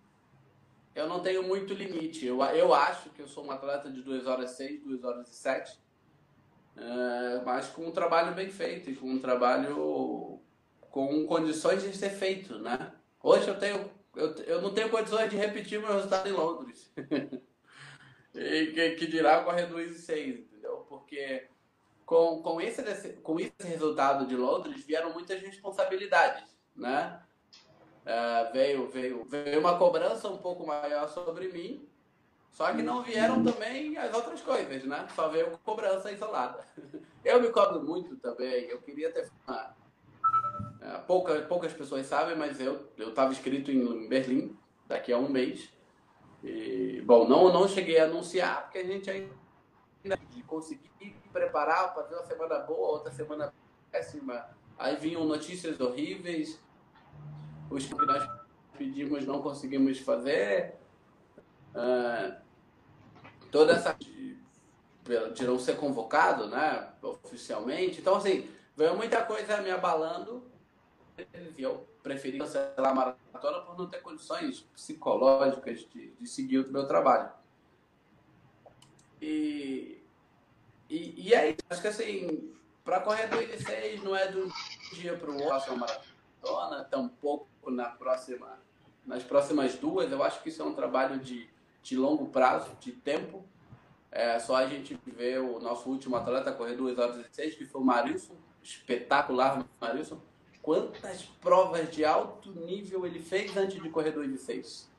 eu 0.94 1.06
não 1.06 1.20
tenho 1.20 1.42
muito 1.42 1.74
limite. 1.74 2.24
Eu, 2.24 2.42
eu 2.42 2.72
acho 2.72 3.10
que 3.10 3.20
eu 3.20 3.28
sou 3.28 3.44
um 3.44 3.50
atleta 3.50 3.90
de 3.90 4.00
2 4.00 4.26
horas 4.26 4.52
e 4.52 4.56
6, 4.56 4.82
2 4.84 5.04
horas 5.04 5.28
e 5.28 5.34
7, 5.34 5.78
uh, 6.76 7.44
mas 7.44 7.68
com 7.68 7.86
um 7.86 7.92
trabalho 7.92 8.34
bem 8.34 8.48
feito 8.48 8.98
com 8.98 9.06
um 9.06 9.20
trabalho 9.20 10.40
com 10.90 11.26
condições 11.26 11.82
de 11.82 11.94
ser 11.94 12.10
feito, 12.10 12.58
né? 12.58 12.92
Hoje 13.22 13.48
eu 13.48 13.58
tenho 13.58 13.90
eu, 14.16 14.34
eu 14.44 14.62
não 14.62 14.72
tenho 14.74 14.90
condições 14.90 15.30
de 15.30 15.36
repetir 15.36 15.80
meu 15.80 15.92
resultado 15.92 16.28
em 16.28 16.32
Londres. 16.32 16.90
e 18.34 18.66
que, 18.66 18.90
que 18.92 19.06
dirá 19.06 19.42
correr 19.42 19.66
2 19.66 19.96
e 19.96 19.98
6, 19.98 20.40
entendeu? 20.40 20.86
Porque 20.88 21.48
com, 22.04 22.42
com, 22.42 22.60
esse, 22.60 22.82
com 23.22 23.38
esse 23.38 23.62
resultado 23.62 24.26
de 24.26 24.36
Londres 24.36 24.84
vieram 24.84 25.12
muitas 25.12 25.40
responsabilidades, 25.40 26.44
né? 26.74 27.20
Uh, 28.00 28.52
veio, 28.52 28.88
veio, 28.88 29.24
veio 29.24 29.60
uma 29.60 29.78
cobrança 29.78 30.28
um 30.28 30.38
pouco 30.38 30.66
maior 30.66 31.08
sobre 31.08 31.48
mim, 31.48 31.88
só 32.50 32.72
que 32.72 32.82
não 32.82 33.02
vieram 33.02 33.44
também 33.44 33.96
as 33.96 34.12
outras 34.12 34.40
coisas, 34.40 34.84
né? 34.84 35.06
Só 35.14 35.28
veio 35.28 35.56
cobrança 35.58 36.10
isolada. 36.10 36.66
Eu 37.24 37.40
me 37.40 37.50
cobro 37.50 37.82
muito 37.82 38.16
também, 38.16 38.64
eu 38.70 38.80
queria 38.80 39.12
ter. 39.12 39.26
Uh, 39.46 39.79
pouca, 40.98 41.42
poucas 41.42 41.72
pessoas 41.72 42.06
sabem, 42.06 42.36
mas 42.36 42.60
eu 42.60 42.88
estava 42.98 43.32
inscrito 43.32 43.70
em 43.70 44.08
Berlim 44.08 44.56
daqui 44.86 45.12
a 45.12 45.18
um 45.18 45.28
mês. 45.28 45.72
E, 46.42 47.02
bom, 47.04 47.28
não, 47.28 47.52
não 47.52 47.68
cheguei 47.68 47.98
a 47.98 48.04
anunciar, 48.04 48.62
porque 48.64 48.78
a 48.78 48.84
gente 48.84 49.10
ainda 49.10 49.30
conseguir 50.46 50.90
preparar, 51.32 51.94
fazer 51.94 52.14
uma 52.14 52.24
semana 52.24 52.58
boa, 52.58 52.88
outra 52.88 53.12
semana 53.12 53.52
péssima. 53.90 54.48
Aí 54.78 54.96
vinham 54.96 55.24
notícias 55.24 55.78
horríveis, 55.78 56.58
os 57.70 57.86
que 57.86 57.94
nós 57.94 58.28
pedimos 58.76 59.26
não 59.26 59.40
conseguimos 59.40 59.98
fazer. 60.00 60.74
Uh, 61.72 62.34
toda 63.50 63.74
essa 63.74 63.96
de 65.34 65.44
não 65.44 65.58
ser 65.58 65.76
convocado, 65.76 66.48
né, 66.48 66.88
oficialmente. 67.02 68.00
Então, 68.00 68.16
assim, 68.16 68.48
veio 68.76 68.96
muita 68.96 69.24
coisa 69.24 69.60
me 69.60 69.70
abalando 69.70 70.49
e 71.56 71.62
eu 71.62 71.86
preferi 72.02 72.38
cancelar 72.38 72.72
a 72.78 72.94
maratona 72.94 73.60
por 73.60 73.78
não 73.78 73.88
ter 73.88 74.00
condições 74.00 74.60
psicológicas 74.74 75.86
de, 75.92 76.10
de 76.12 76.26
seguir 76.26 76.58
o 76.58 76.72
meu 76.72 76.86
trabalho. 76.86 77.30
E, 79.20 80.02
e, 80.88 81.28
e 81.28 81.34
é 81.34 81.50
isso. 81.50 81.60
Acho 81.68 81.82
que 81.82 81.88
assim, 81.88 82.52
para 82.84 83.00
correr 83.00 83.28
2 83.28 84.02
não 84.02 84.16
é 84.16 84.28
de 84.28 84.38
um 84.38 84.50
dia 84.94 85.16
para 85.16 85.30
o 85.30 85.42
outro 85.42 85.74
uma 85.74 85.86
maratona, 85.86 86.84
tampouco 86.84 87.70
na 87.70 87.90
próxima, 87.90 88.58
nas 89.06 89.22
próximas 89.22 89.74
duas. 89.76 90.10
Eu 90.10 90.22
acho 90.22 90.42
que 90.42 90.48
isso 90.48 90.62
é 90.62 90.64
um 90.64 90.74
trabalho 90.74 91.18
de, 91.18 91.48
de 91.82 91.96
longo 91.96 92.28
prazo, 92.28 92.70
de 92.80 92.92
tempo. 92.92 93.44
É 94.10 94.38
só 94.40 94.56
a 94.56 94.66
gente 94.66 94.98
ver 95.06 95.40
o 95.40 95.60
nosso 95.60 95.88
último 95.88 96.16
atleta 96.16 96.50
correr 96.52 96.74
2 96.74 96.98
horas 96.98 97.16
e 97.16 97.24
6, 97.30 97.54
que 97.54 97.64
foi 97.64 97.80
o 97.80 97.84
Marilson, 97.84 98.34
espetacular 98.62 99.64
Marilson. 99.80 100.20
Quantas 100.62 101.22
provas 101.40 101.90
de 101.90 102.04
alto 102.04 102.52
nível 102.52 103.06
ele 103.06 103.20
fez 103.20 103.56
antes 103.56 103.82
de 103.82 103.88
correr 103.88 104.12
2 104.12 104.32
e 104.32 104.38
6? 104.38 104.90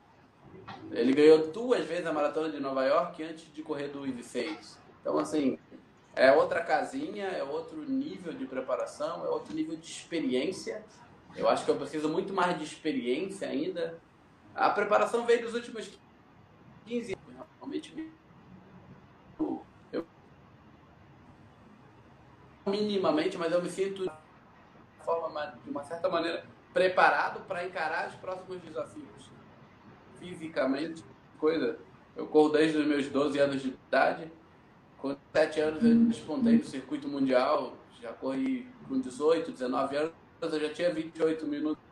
Ele 0.90 1.12
ganhou 1.12 1.50
duas 1.50 1.84
vezes 1.86 2.06
a 2.06 2.12
maratona 2.12 2.50
de 2.50 2.60
Nova 2.60 2.84
York 2.84 3.22
antes 3.22 3.52
de 3.52 3.62
correr 3.62 3.88
2 3.88 4.18
e 4.18 4.22
6. 4.22 4.78
Então, 5.00 5.18
assim, 5.18 5.58
é 6.14 6.32
outra 6.32 6.62
casinha, 6.62 7.26
é 7.26 7.42
outro 7.42 7.78
nível 7.88 8.32
de 8.32 8.44
preparação, 8.44 9.24
é 9.24 9.28
outro 9.28 9.54
nível 9.54 9.76
de 9.76 9.86
experiência. 9.86 10.84
Eu 11.34 11.48
acho 11.48 11.64
que 11.64 11.70
eu 11.70 11.76
preciso 11.76 12.08
muito 12.08 12.32
mais 12.32 12.58
de 12.58 12.64
experiência 12.64 13.48
ainda. 13.48 13.98
A 14.54 14.68
preparação 14.70 15.24
veio 15.24 15.42
dos 15.42 15.54
últimos 15.54 15.90
15 16.86 17.14
anos. 17.14 17.46
Realmente, 17.58 18.12
eu, 19.92 20.06
minimamente, 22.66 23.38
mas 23.38 23.52
eu 23.52 23.62
me 23.62 23.70
sinto 23.70 24.10
forma, 25.02 25.54
de 25.64 25.70
uma 25.70 25.84
certa 25.84 26.08
maneira 26.08 26.44
preparado 26.72 27.40
para 27.46 27.64
encarar 27.64 28.08
os 28.08 28.14
próximos 28.14 28.60
desafios. 28.62 29.30
Fisicamente, 30.18 31.04
coisa. 31.38 31.78
Eu 32.16 32.26
corro 32.26 32.50
desde 32.50 32.78
os 32.78 32.86
meus 32.86 33.08
12 33.08 33.38
anos 33.38 33.62
de 33.62 33.68
idade 33.68 34.30
com 35.02 35.16
7 35.32 35.60
anos 35.60 35.84
eu 35.84 35.96
despontei 36.04 36.58
no 36.58 36.64
circuito 36.64 37.08
mundial, 37.08 37.74
já 38.00 38.12
corri 38.12 38.68
com 38.86 39.00
18, 39.00 39.50
19 39.50 39.96
anos, 39.96 40.12
eu 40.40 40.60
já 40.60 40.72
tinha 40.72 40.94
28 40.94 41.44
minutos. 41.44 41.82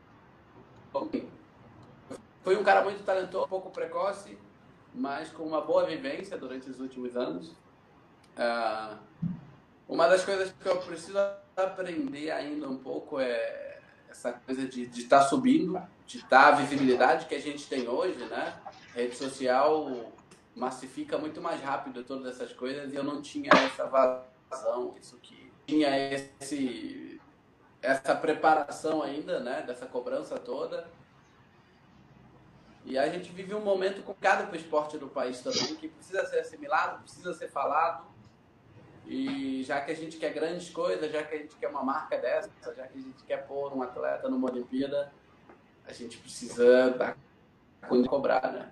Foi 2.42 2.56
um 2.56 2.62
cara 2.62 2.84
muito 2.84 3.02
talentoso, 3.02 3.46
um 3.46 3.48
pouco 3.48 3.70
precoce, 3.70 4.38
mas 4.94 5.28
com 5.30 5.42
uma 5.42 5.60
boa 5.60 5.84
vivência 5.84 6.38
durante 6.38 6.70
os 6.70 6.78
últimos 6.78 7.16
anos. 7.16 7.48
Uh, 8.36 8.96
uma 9.88 10.06
das 10.06 10.24
coisas 10.24 10.52
que 10.52 10.68
eu 10.68 10.76
preciso 10.76 11.18
aprender 11.64 12.30
ainda 12.30 12.68
um 12.68 12.78
pouco 12.78 13.18
é 13.18 13.78
essa 14.08 14.32
coisa 14.32 14.66
de 14.66 14.84
estar 14.84 15.20
tá 15.20 15.24
subindo, 15.26 15.80
de 16.06 16.18
estar 16.18 16.28
tá 16.28 16.48
a 16.48 16.52
visibilidade 16.52 17.26
que 17.26 17.34
a 17.34 17.40
gente 17.40 17.68
tem 17.68 17.88
hoje, 17.88 18.18
né? 18.26 18.54
Rede 18.94 19.16
social 19.16 20.12
massifica 20.54 21.16
muito 21.16 21.40
mais 21.40 21.60
rápido 21.62 22.02
todas 22.02 22.34
essas 22.34 22.52
coisas 22.52 22.92
e 22.92 22.96
eu 22.96 23.04
não 23.04 23.22
tinha 23.22 23.50
essa 23.52 23.86
vazão, 23.86 24.94
isso 25.00 25.16
que 25.22 25.52
tinha 25.66 25.96
esse 26.12 27.20
essa 27.82 28.14
preparação 28.14 29.02
ainda, 29.02 29.40
né, 29.40 29.62
dessa 29.62 29.86
cobrança 29.86 30.38
toda. 30.38 30.86
E 32.84 32.98
a 32.98 33.08
gente 33.08 33.30
vive 33.32 33.54
um 33.54 33.60
momento 33.60 34.02
complicado 34.02 34.46
para 34.46 34.54
o 34.54 34.60
esporte 34.60 34.98
do 34.98 35.08
país 35.08 35.40
também, 35.40 35.76
que 35.76 35.88
precisa 35.88 36.24
ser 36.26 36.40
assimilado, 36.40 37.02
precisa 37.02 37.32
ser 37.32 37.48
falado. 37.48 38.04
E 39.10 39.64
já 39.64 39.80
que 39.80 39.90
a 39.90 39.94
gente 39.96 40.16
quer 40.18 40.32
grandes 40.32 40.70
coisas, 40.70 41.10
já 41.10 41.24
que 41.24 41.34
a 41.34 41.38
gente 41.38 41.56
quer 41.56 41.66
uma 41.66 41.82
marca 41.82 42.16
dessa, 42.16 42.48
já 42.64 42.86
que 42.86 42.96
a 42.96 43.02
gente 43.02 43.24
quer 43.26 43.38
pôr 43.38 43.76
um 43.76 43.82
atleta 43.82 44.28
numa 44.28 44.48
Olimpíada, 44.48 45.10
a 45.84 45.92
gente 45.92 46.16
precisa 46.18 46.90
dar 46.90 47.16
de 47.90 48.08
cobrar, 48.08 48.52
né? 48.52 48.68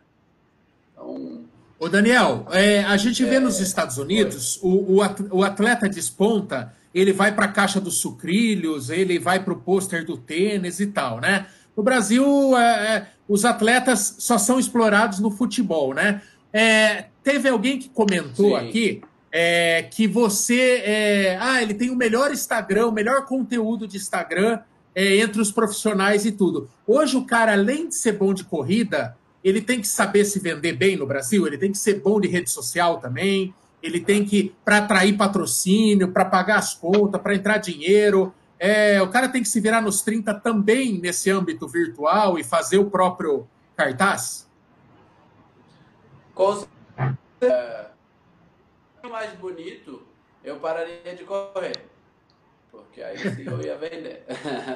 Então, 0.92 1.44
Ô 1.76 1.88
Daniel, 1.88 2.46
é, 2.52 2.84
a 2.84 2.96
gente 2.96 3.24
vê 3.24 3.40
nos 3.40 3.58
Estados 3.58 3.98
Unidos 3.98 4.60
o, 4.62 5.02
o 5.32 5.42
atleta 5.42 5.88
desponta, 5.88 6.72
ele 6.94 7.12
vai 7.12 7.34
para 7.34 7.46
a 7.46 7.52
caixa 7.52 7.80
dos 7.80 7.98
sucrilhos, 7.98 8.90
ele 8.90 9.18
vai 9.18 9.42
para 9.42 9.52
o 9.52 9.60
pôster 9.60 10.04
do 10.04 10.16
tênis 10.16 10.78
e 10.78 10.86
tal, 10.86 11.20
né? 11.20 11.48
No 11.76 11.82
Brasil, 11.82 12.56
é, 12.56 12.96
é, 12.96 13.08
os 13.28 13.44
atletas 13.44 14.14
só 14.20 14.38
são 14.38 14.60
explorados 14.60 15.18
no 15.18 15.32
futebol, 15.32 15.92
né? 15.92 16.22
É, 16.52 17.06
teve 17.24 17.48
alguém 17.48 17.76
que 17.80 17.88
comentou 17.88 18.56
Sim. 18.58 18.68
aqui 18.68 19.02
é, 19.30 19.82
que 19.82 20.06
você. 20.06 20.82
É, 20.84 21.38
ah, 21.40 21.62
ele 21.62 21.74
tem 21.74 21.90
o 21.90 21.96
melhor 21.96 22.32
Instagram, 22.32 22.88
o 22.88 22.92
melhor 22.92 23.24
conteúdo 23.26 23.86
de 23.86 23.96
Instagram 23.96 24.60
entre 24.94 25.40
os 25.40 25.52
profissionais 25.52 26.26
e 26.26 26.32
tudo. 26.32 26.68
Hoje, 26.84 27.16
o 27.16 27.24
cara, 27.24 27.52
além 27.52 27.88
de 27.88 27.94
ser 27.94 28.12
bom 28.12 28.34
de 28.34 28.42
corrida, 28.42 29.16
ele 29.44 29.60
tem 29.60 29.80
que 29.80 29.86
saber 29.86 30.24
se 30.24 30.40
vender 30.40 30.72
bem 30.72 30.96
no 30.96 31.06
Brasil, 31.06 31.46
ele 31.46 31.56
tem 31.56 31.70
que 31.70 31.78
ser 31.78 32.00
bom 32.00 32.20
de 32.20 32.26
rede 32.26 32.50
social 32.50 32.98
também, 32.98 33.54
ele 33.82 34.00
tem 34.00 34.24
que, 34.24 34.54
para 34.64 34.78
atrair 34.78 35.16
patrocínio, 35.16 36.10
para 36.10 36.24
pagar 36.24 36.58
as 36.58 36.74
contas, 36.74 37.20
para 37.20 37.34
entrar 37.34 37.58
dinheiro. 37.58 38.34
É, 38.58 39.00
o 39.00 39.08
cara 39.08 39.28
tem 39.28 39.40
que 39.42 39.48
se 39.48 39.60
virar 39.60 39.80
nos 39.80 40.02
30 40.02 40.34
também 40.34 40.98
nesse 40.98 41.30
âmbito 41.30 41.68
virtual 41.68 42.38
e 42.38 42.44
fazer 42.44 42.78
o 42.78 42.90
próprio 42.90 43.46
cartaz? 43.76 44.48
Com 46.34 46.54
é, 46.54 46.66
mais 49.18 49.32
bonito, 49.34 50.06
eu 50.44 50.60
pararia 50.60 51.16
de 51.16 51.24
correr. 51.24 51.72
Porque 52.70 53.02
aí 53.02 53.18
sim 53.18 53.44
eu 53.44 53.60
ia 53.60 53.76
vender. 53.76 54.24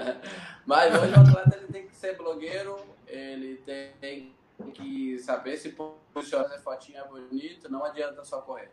Mas 0.66 0.92
hoje 0.92 1.12
o 1.12 1.20
atleta 1.20 1.56
ele 1.58 1.72
tem 1.72 1.86
que 1.86 1.94
ser 1.94 2.16
blogueiro, 2.16 2.76
ele 3.06 3.62
tem 4.00 4.34
que 4.74 5.16
saber 5.20 5.56
se 5.56 5.76
posicionar 6.12 6.46
essa 6.46 6.60
fotinha 6.60 7.04
bonita, 7.04 7.68
não 7.68 7.84
adianta 7.84 8.24
só 8.24 8.40
correr. 8.40 8.72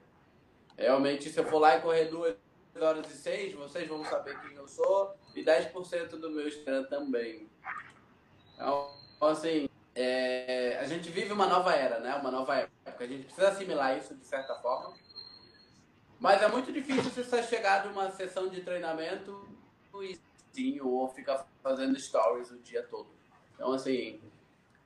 Realmente, 0.76 1.30
se 1.30 1.40
eu 1.40 1.46
for 1.46 1.60
lá 1.60 1.78
e 1.78 1.82
correr 1.82 2.06
duas 2.06 2.36
horas 2.80 3.06
e 3.12 3.16
seis, 3.16 3.54
vocês 3.54 3.88
vão 3.88 4.04
saber 4.04 4.40
quem 4.42 4.56
eu 4.56 4.68
sou 4.68 5.14
e 5.36 5.44
10% 5.44 6.10
do 6.12 6.32
meu 6.32 6.48
Instagram 6.48 6.86
também. 6.86 7.48
Então, 8.56 8.90
assim, 9.22 9.70
é, 9.94 10.80
a 10.80 10.86
gente 10.86 11.12
vive 11.12 11.32
uma 11.32 11.46
nova 11.46 11.74
era, 11.74 12.00
né? 12.00 12.16
Uma 12.16 12.32
nova 12.32 12.56
época. 12.56 13.04
A 13.04 13.08
gente 13.08 13.26
precisa 13.26 13.50
assimilar 13.50 13.98
isso 13.98 14.16
de 14.16 14.26
certa 14.26 14.56
forma. 14.56 14.96
Mas 16.20 16.42
é 16.42 16.48
muito 16.48 16.72
difícil 16.72 17.10
você 17.10 17.44
chegar 17.44 17.84
de 17.84 17.90
uma 17.90 18.12
sessão 18.12 18.50
de 18.50 18.62
treinamento 18.62 19.48
e 20.56 20.82
ou 20.82 21.08
ficar 21.08 21.48
fazendo 21.64 21.98
stories 22.00 22.52
o 22.52 22.60
dia 22.60 22.84
todo. 22.84 23.08
Então, 23.56 23.72
assim, 23.72 24.20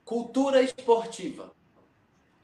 Cultura 0.06 0.62
esportiva. 0.62 1.52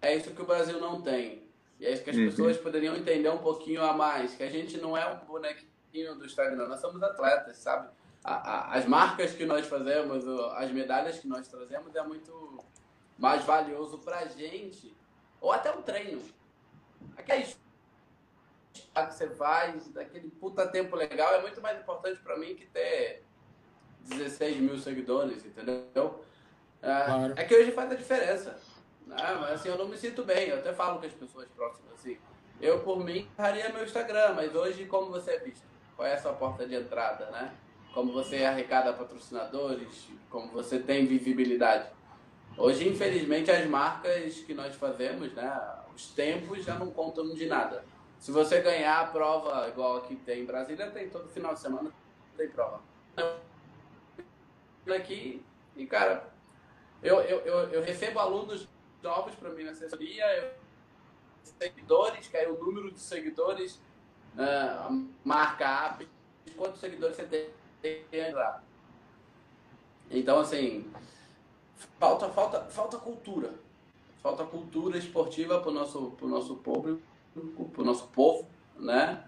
É 0.01 0.15
isso 0.15 0.31
que 0.31 0.41
o 0.41 0.45
Brasil 0.45 0.79
não 0.79 1.01
tem. 1.01 1.43
E 1.79 1.85
é 1.85 1.91
isso 1.91 2.03
que 2.03 2.09
as 2.09 2.15
uhum. 2.15 2.25
pessoas 2.25 2.57
poderiam 2.57 2.95
entender 2.95 3.29
um 3.29 3.39
pouquinho 3.39 3.83
a 3.83 3.91
mais. 3.93 4.33
Que 4.33 4.43
a 4.43 4.49
gente 4.49 4.77
não 4.77 4.95
é 4.95 5.05
um 5.11 5.25
bonequinho 5.25 6.15
do 6.15 6.25
Instagram, 6.25 6.67
nós 6.67 6.79
somos 6.79 7.03
atletas, 7.03 7.57
sabe? 7.57 7.89
A, 8.23 8.33
a, 8.33 8.77
as 8.77 8.85
marcas 8.85 9.33
que 9.33 9.45
nós 9.45 9.67
fazemos, 9.67 10.25
as 10.55 10.71
medalhas 10.71 11.19
que 11.19 11.27
nós 11.27 11.47
trazemos 11.47 11.93
é 11.95 12.03
muito 12.03 12.63
mais 13.17 13.43
valioso 13.43 13.97
para 13.99 14.19
a 14.19 14.25
gente, 14.25 14.95
ou 15.41 15.51
até 15.51 15.71
um 15.71 15.81
treino. 15.81 16.21
Aquele 17.17 17.45
que 18.73 19.13
você 19.13 19.29
faz, 19.29 19.87
daquele 19.89 20.29
puta 20.29 20.67
tempo 20.67 20.95
legal, 20.95 21.33
é 21.35 21.41
muito 21.41 21.61
mais 21.61 21.79
importante 21.79 22.19
para 22.21 22.37
mim 22.37 22.55
que 22.55 22.65
ter 22.65 23.23
16 24.05 24.57
mil 24.57 24.77
seguidores, 24.77 25.45
entendeu? 25.45 26.23
É, 26.81 27.05
claro. 27.05 27.33
é 27.35 27.43
que 27.43 27.55
hoje 27.55 27.71
faz 27.71 27.91
a 27.91 27.95
diferença. 27.95 28.59
Né? 29.05 29.15
Mas 29.39 29.51
assim, 29.53 29.69
eu 29.69 29.77
não 29.77 29.87
me 29.87 29.97
sinto 29.97 30.23
bem. 30.23 30.49
Eu 30.49 30.59
até 30.59 30.73
falo 30.73 30.99
com 30.99 31.05
as 31.05 31.13
pessoas 31.13 31.47
próximas 31.49 31.93
assim. 31.93 32.17
Eu, 32.61 32.79
por 32.79 33.03
mim, 33.03 33.27
faria 33.35 33.69
meu 33.69 33.83
Instagram, 33.83 34.33
mas 34.33 34.53
hoje, 34.53 34.85
como 34.85 35.09
você 35.09 35.31
é 35.31 35.39
visto? 35.39 35.65
Qual 35.95 36.07
é 36.07 36.13
a 36.13 36.21
sua 36.21 36.33
porta 36.33 36.65
de 36.67 36.75
entrada, 36.75 37.29
né? 37.31 37.53
Como 37.93 38.11
você 38.11 38.43
arrecada 38.43 38.93
patrocinadores, 38.93 40.07
como 40.29 40.51
você 40.51 40.79
tem 40.79 41.05
visibilidade. 41.05 41.89
Hoje, 42.57 42.87
infelizmente, 42.87 43.49
as 43.49 43.65
marcas 43.65 44.35
que 44.39 44.53
nós 44.53 44.75
fazemos, 44.75 45.33
né? 45.33 45.59
Os 45.95 46.11
tempos 46.11 46.63
já 46.63 46.75
não 46.75 46.91
contam 46.91 47.33
de 47.33 47.45
nada. 47.45 47.83
Se 48.19 48.31
você 48.31 48.61
ganhar 48.61 48.99
a 48.99 49.07
prova, 49.07 49.67
igual 49.69 49.97
aqui 49.97 50.15
tem 50.17 50.41
em 50.41 50.45
Brasília, 50.45 50.91
tem 50.91 51.09
todo 51.09 51.29
final 51.29 51.53
de 51.53 51.61
semana, 51.61 51.91
tem 52.37 52.49
prova. 52.49 52.81
Aqui, 54.93 55.43
e 55.75 55.85
cara, 55.85 56.29
eu, 57.01 57.21
eu, 57.21 57.39
eu, 57.39 57.57
eu 57.69 57.81
recebo 57.81 58.19
alunos 58.19 58.67
novos 59.01 59.33
para 59.35 59.49
mim 59.51 59.63
na 59.63 59.71
assessoria, 59.71 60.25
eu, 60.37 60.51
seguidores, 61.43 62.27
que 62.27 62.37
aí 62.37 62.47
o 62.47 62.63
número 62.63 62.91
de 62.91 62.99
seguidores 62.99 63.79
uh, 64.35 65.07
marca 65.23 65.67
A, 65.67 65.99
quantos 66.57 66.79
seguidores 66.79 67.15
você 67.15 67.51
tem 67.81 68.33
lá. 68.33 68.61
Então, 70.11 70.39
assim, 70.39 70.91
falta, 71.99 72.29
falta, 72.29 72.61
falta 72.65 72.97
cultura. 72.97 73.53
Falta 74.21 74.43
cultura 74.43 74.97
esportiva 74.97 75.61
para 75.61 75.69
o 75.69 75.73
nosso, 75.73 76.11
pro 76.17 76.27
nosso 76.27 76.55
povo, 76.57 76.99
para 77.33 77.81
o 77.81 77.85
nosso 77.85 78.07
povo, 78.07 78.47
né? 78.77 79.23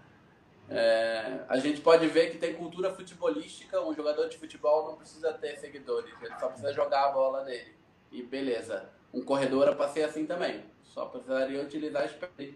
É, 0.68 1.44
a 1.48 1.58
gente 1.58 1.80
pode 1.80 2.06
ver 2.06 2.30
que 2.30 2.38
tem 2.38 2.54
cultura 2.54 2.92
futebolística, 2.92 3.80
um 3.82 3.94
jogador 3.94 4.28
de 4.28 4.38
futebol 4.38 4.86
não 4.86 4.96
precisa 4.96 5.32
ter 5.34 5.56
seguidores, 5.58 6.14
ele 6.22 6.34
só 6.38 6.46
precisa 6.48 6.72
jogar 6.72 7.08
a 7.08 7.12
bola 7.12 7.44
dele. 7.44 7.74
E 8.10 8.22
beleza. 8.22 8.88
Um 9.12 9.22
corredor 9.22 9.74
para 9.76 9.88
ser 9.88 10.04
assim 10.04 10.24
também. 10.24 10.64
Só 10.82 11.06
precisaria 11.06 11.62
utilizar 11.62 12.04
as 12.04 12.12
pernas 12.12 12.54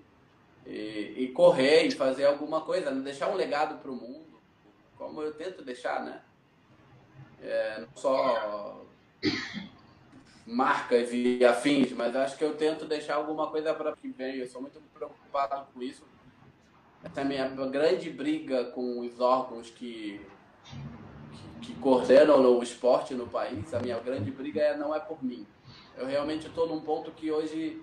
e, 0.67 1.15
e, 1.17 1.33
correr 1.33 1.87
e 1.87 1.91
fazer 1.91 2.25
alguma 2.25 2.63
coisa, 2.63 2.91
né? 2.91 3.03
deixar 3.03 3.29
um 3.29 3.35
legado 3.35 3.81
para 3.81 3.91
o 3.91 3.95
mundo, 3.95 4.41
como 4.97 5.23
eu 5.23 5.33
tento 5.33 5.63
deixar, 5.63 6.03
né? 6.05 6.23
É, 7.41 7.81
não 7.81 7.89
só 7.95 8.85
marcas 10.47 11.11
e 11.13 11.45
afins, 11.45 11.93
mas 11.93 12.15
acho 12.15 12.39
que 12.39 12.45
eu 12.45 12.57
tento 12.57 12.85
deixar 12.87 13.17
alguma 13.17 13.49
coisa 13.49 13.75
para 13.75 13.95
que 13.97 14.09
vem. 14.09 14.37
Eu 14.37 14.47
sou 14.47 14.63
muito 14.63 14.81
preocupado 14.95 15.67
com 15.75 15.83
isso. 15.83 16.05
Essa 17.03 17.21
é 17.21 17.25
a 17.25 17.27
minha 17.27 17.49
grande 17.49 18.11
briga 18.11 18.65
com 18.67 19.01
os 19.01 19.21
órgãos 19.21 19.71
que, 19.71 20.21
que, 21.61 21.67
que 21.67 21.75
coordenam 21.81 22.41
o 22.41 22.63
esporte 22.63 23.15
no 23.15 23.27
país. 23.27 23.75
A 23.75 23.81
minha 23.81 23.99
grande 23.99 24.31
briga 24.31 24.61
é, 24.61 24.77
não 24.77 24.95
é 24.95 25.01
por 25.01 25.23
mim. 25.23 25.47
Eu 25.97 26.07
realmente 26.07 26.47
estou 26.47 26.69
num 26.69 26.81
ponto 26.81 27.11
que 27.11 27.31
hoje 27.31 27.83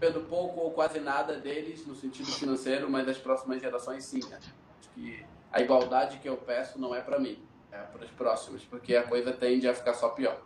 dependo 0.00 0.22
pouco 0.22 0.60
ou 0.60 0.70
quase 0.70 0.98
nada 0.98 1.36
deles 1.36 1.86
no 1.86 1.94
sentido 1.94 2.32
financeiro, 2.32 2.90
mas 2.90 3.06
as 3.06 3.18
próximas 3.18 3.60
gerações 3.60 4.04
sim. 4.04 4.20
Né? 4.30 4.38
Acho 4.38 4.90
que 4.94 5.22
a 5.52 5.60
igualdade 5.60 6.18
que 6.18 6.28
eu 6.28 6.38
peço 6.38 6.78
não 6.78 6.94
é 6.94 7.02
para 7.02 7.18
mim, 7.18 7.38
é 7.70 7.76
para 7.76 8.04
os 8.04 8.10
próximos, 8.10 8.64
porque 8.64 8.96
a 8.96 9.02
coisa 9.02 9.30
tende 9.30 9.68
a 9.68 9.74
ficar 9.74 9.92
só 9.92 10.08
pior. 10.08 10.40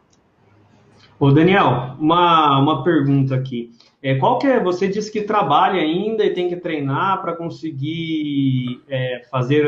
Ô 1.18 1.31
Daniel, 1.31 1.96
uma, 1.98 2.59
uma 2.59 2.83
pergunta 2.83 3.35
aqui. 3.35 3.72
É, 4.03 4.16
qual 4.16 4.38
que 4.38 4.46
é, 4.46 4.61
você 4.61 4.88
disse 4.88 5.11
que 5.11 5.22
trabalha 5.22 5.81
ainda 5.81 6.24
e 6.24 6.35
tem 6.35 6.48
que 6.48 6.57
treinar 6.57 7.22
para 7.22 7.35
conseguir 7.35 8.83
é, 8.88 9.22
fazer 9.31 9.66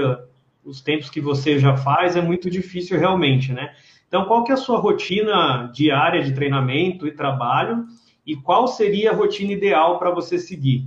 os 0.65 0.81
tempos 0.81 1.09
que 1.09 1.21
você 1.21 1.59
já 1.59 1.77
faz, 1.77 2.17
é 2.17 2.21
muito 2.21 2.51
difícil 2.51 2.99
realmente, 2.99 3.53
né? 3.53 3.75
Então, 4.09 4.27
qual 4.27 4.45
que 4.45 4.51
é 4.51 4.55
a 4.55 4.59
sua 4.59 4.79
rotina 4.79 5.71
diária 5.73 6.23
de 6.23 6.35
treinamento 6.35 7.07
e 7.07 7.13
trabalho 7.13 7.87
e 8.27 8.37
qual 8.37 8.67
seria 8.67 9.13
a 9.13 9.15
rotina 9.15 9.53
ideal 9.53 9.99
para 9.99 10.11
você 10.11 10.39
seguir? 10.39 10.85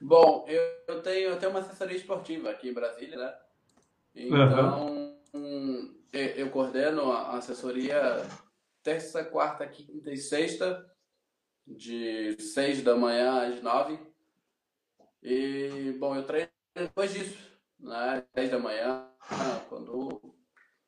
Bom, 0.00 0.44
eu 0.48 1.00
tenho, 1.02 1.30
eu 1.30 1.38
tenho 1.38 1.50
uma 1.50 1.60
assessoria 1.60 1.96
esportiva 1.96 2.50
aqui 2.50 2.68
em 2.68 2.74
Brasília, 2.74 3.16
né? 3.16 3.34
Então, 4.14 5.14
uhum. 5.34 5.97
Eu 6.12 6.50
coordeno 6.50 7.12
a 7.12 7.36
assessoria 7.36 8.22
terça, 8.82 9.24
quarta, 9.24 9.66
quinta 9.66 10.10
e 10.10 10.16
sexta, 10.16 10.90
de 11.66 12.40
seis 12.40 12.82
da 12.82 12.96
manhã 12.96 13.46
às 13.46 13.62
nove. 13.62 13.98
E, 15.22 15.94
bom, 15.98 16.16
eu 16.16 16.24
treino 16.24 16.48
depois 16.74 17.12
disso, 17.12 17.58
né? 17.78 18.24
Dez 18.34 18.50
da 18.50 18.58
manhã, 18.58 19.06
quando 19.68 20.34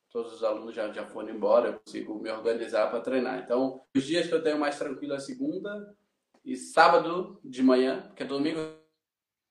todos 0.09 0.33
os 0.33 0.43
alunos 0.43 0.73
já, 0.73 0.91
já 0.91 1.05
foram 1.05 1.29
embora, 1.29 1.69
eu 1.69 1.79
consigo 1.79 2.19
me 2.19 2.29
organizar 2.31 2.89
para 2.89 3.01
treinar. 3.01 3.39
Então, 3.39 3.85
os 3.95 4.03
dias 4.03 4.27
que 4.27 4.33
eu 4.33 4.43
tenho 4.43 4.59
mais 4.59 4.77
tranquilo 4.77 5.13
é 5.13 5.19
segunda 5.19 5.95
e 6.43 6.55
sábado 6.55 7.39
de 7.43 7.61
manhã, 7.61 8.07
porque 8.07 8.23
é 8.23 8.25
domingo, 8.25 8.59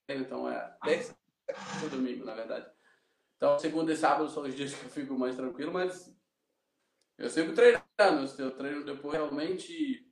então 0.09 0.51
é 0.51 0.77
terça 0.83 1.17
e 1.85 1.89
domingo, 1.89 2.25
na 2.25 2.35
verdade. 2.35 2.69
Então, 3.41 3.59
segunda 3.59 3.91
e 3.91 3.97
sábado 3.97 4.29
são 4.29 4.43
os 4.43 4.55
dias 4.55 4.75
que 4.75 4.85
eu 4.85 4.91
fico 4.91 5.19
mais 5.19 5.35
tranquilo, 5.35 5.73
mas 5.73 6.15
eu 7.17 7.31
sigo 7.31 7.55
treinando. 7.55 8.31
Eu 8.39 8.51
treino 8.51 8.85
depois 8.85 9.15
realmente. 9.15 10.07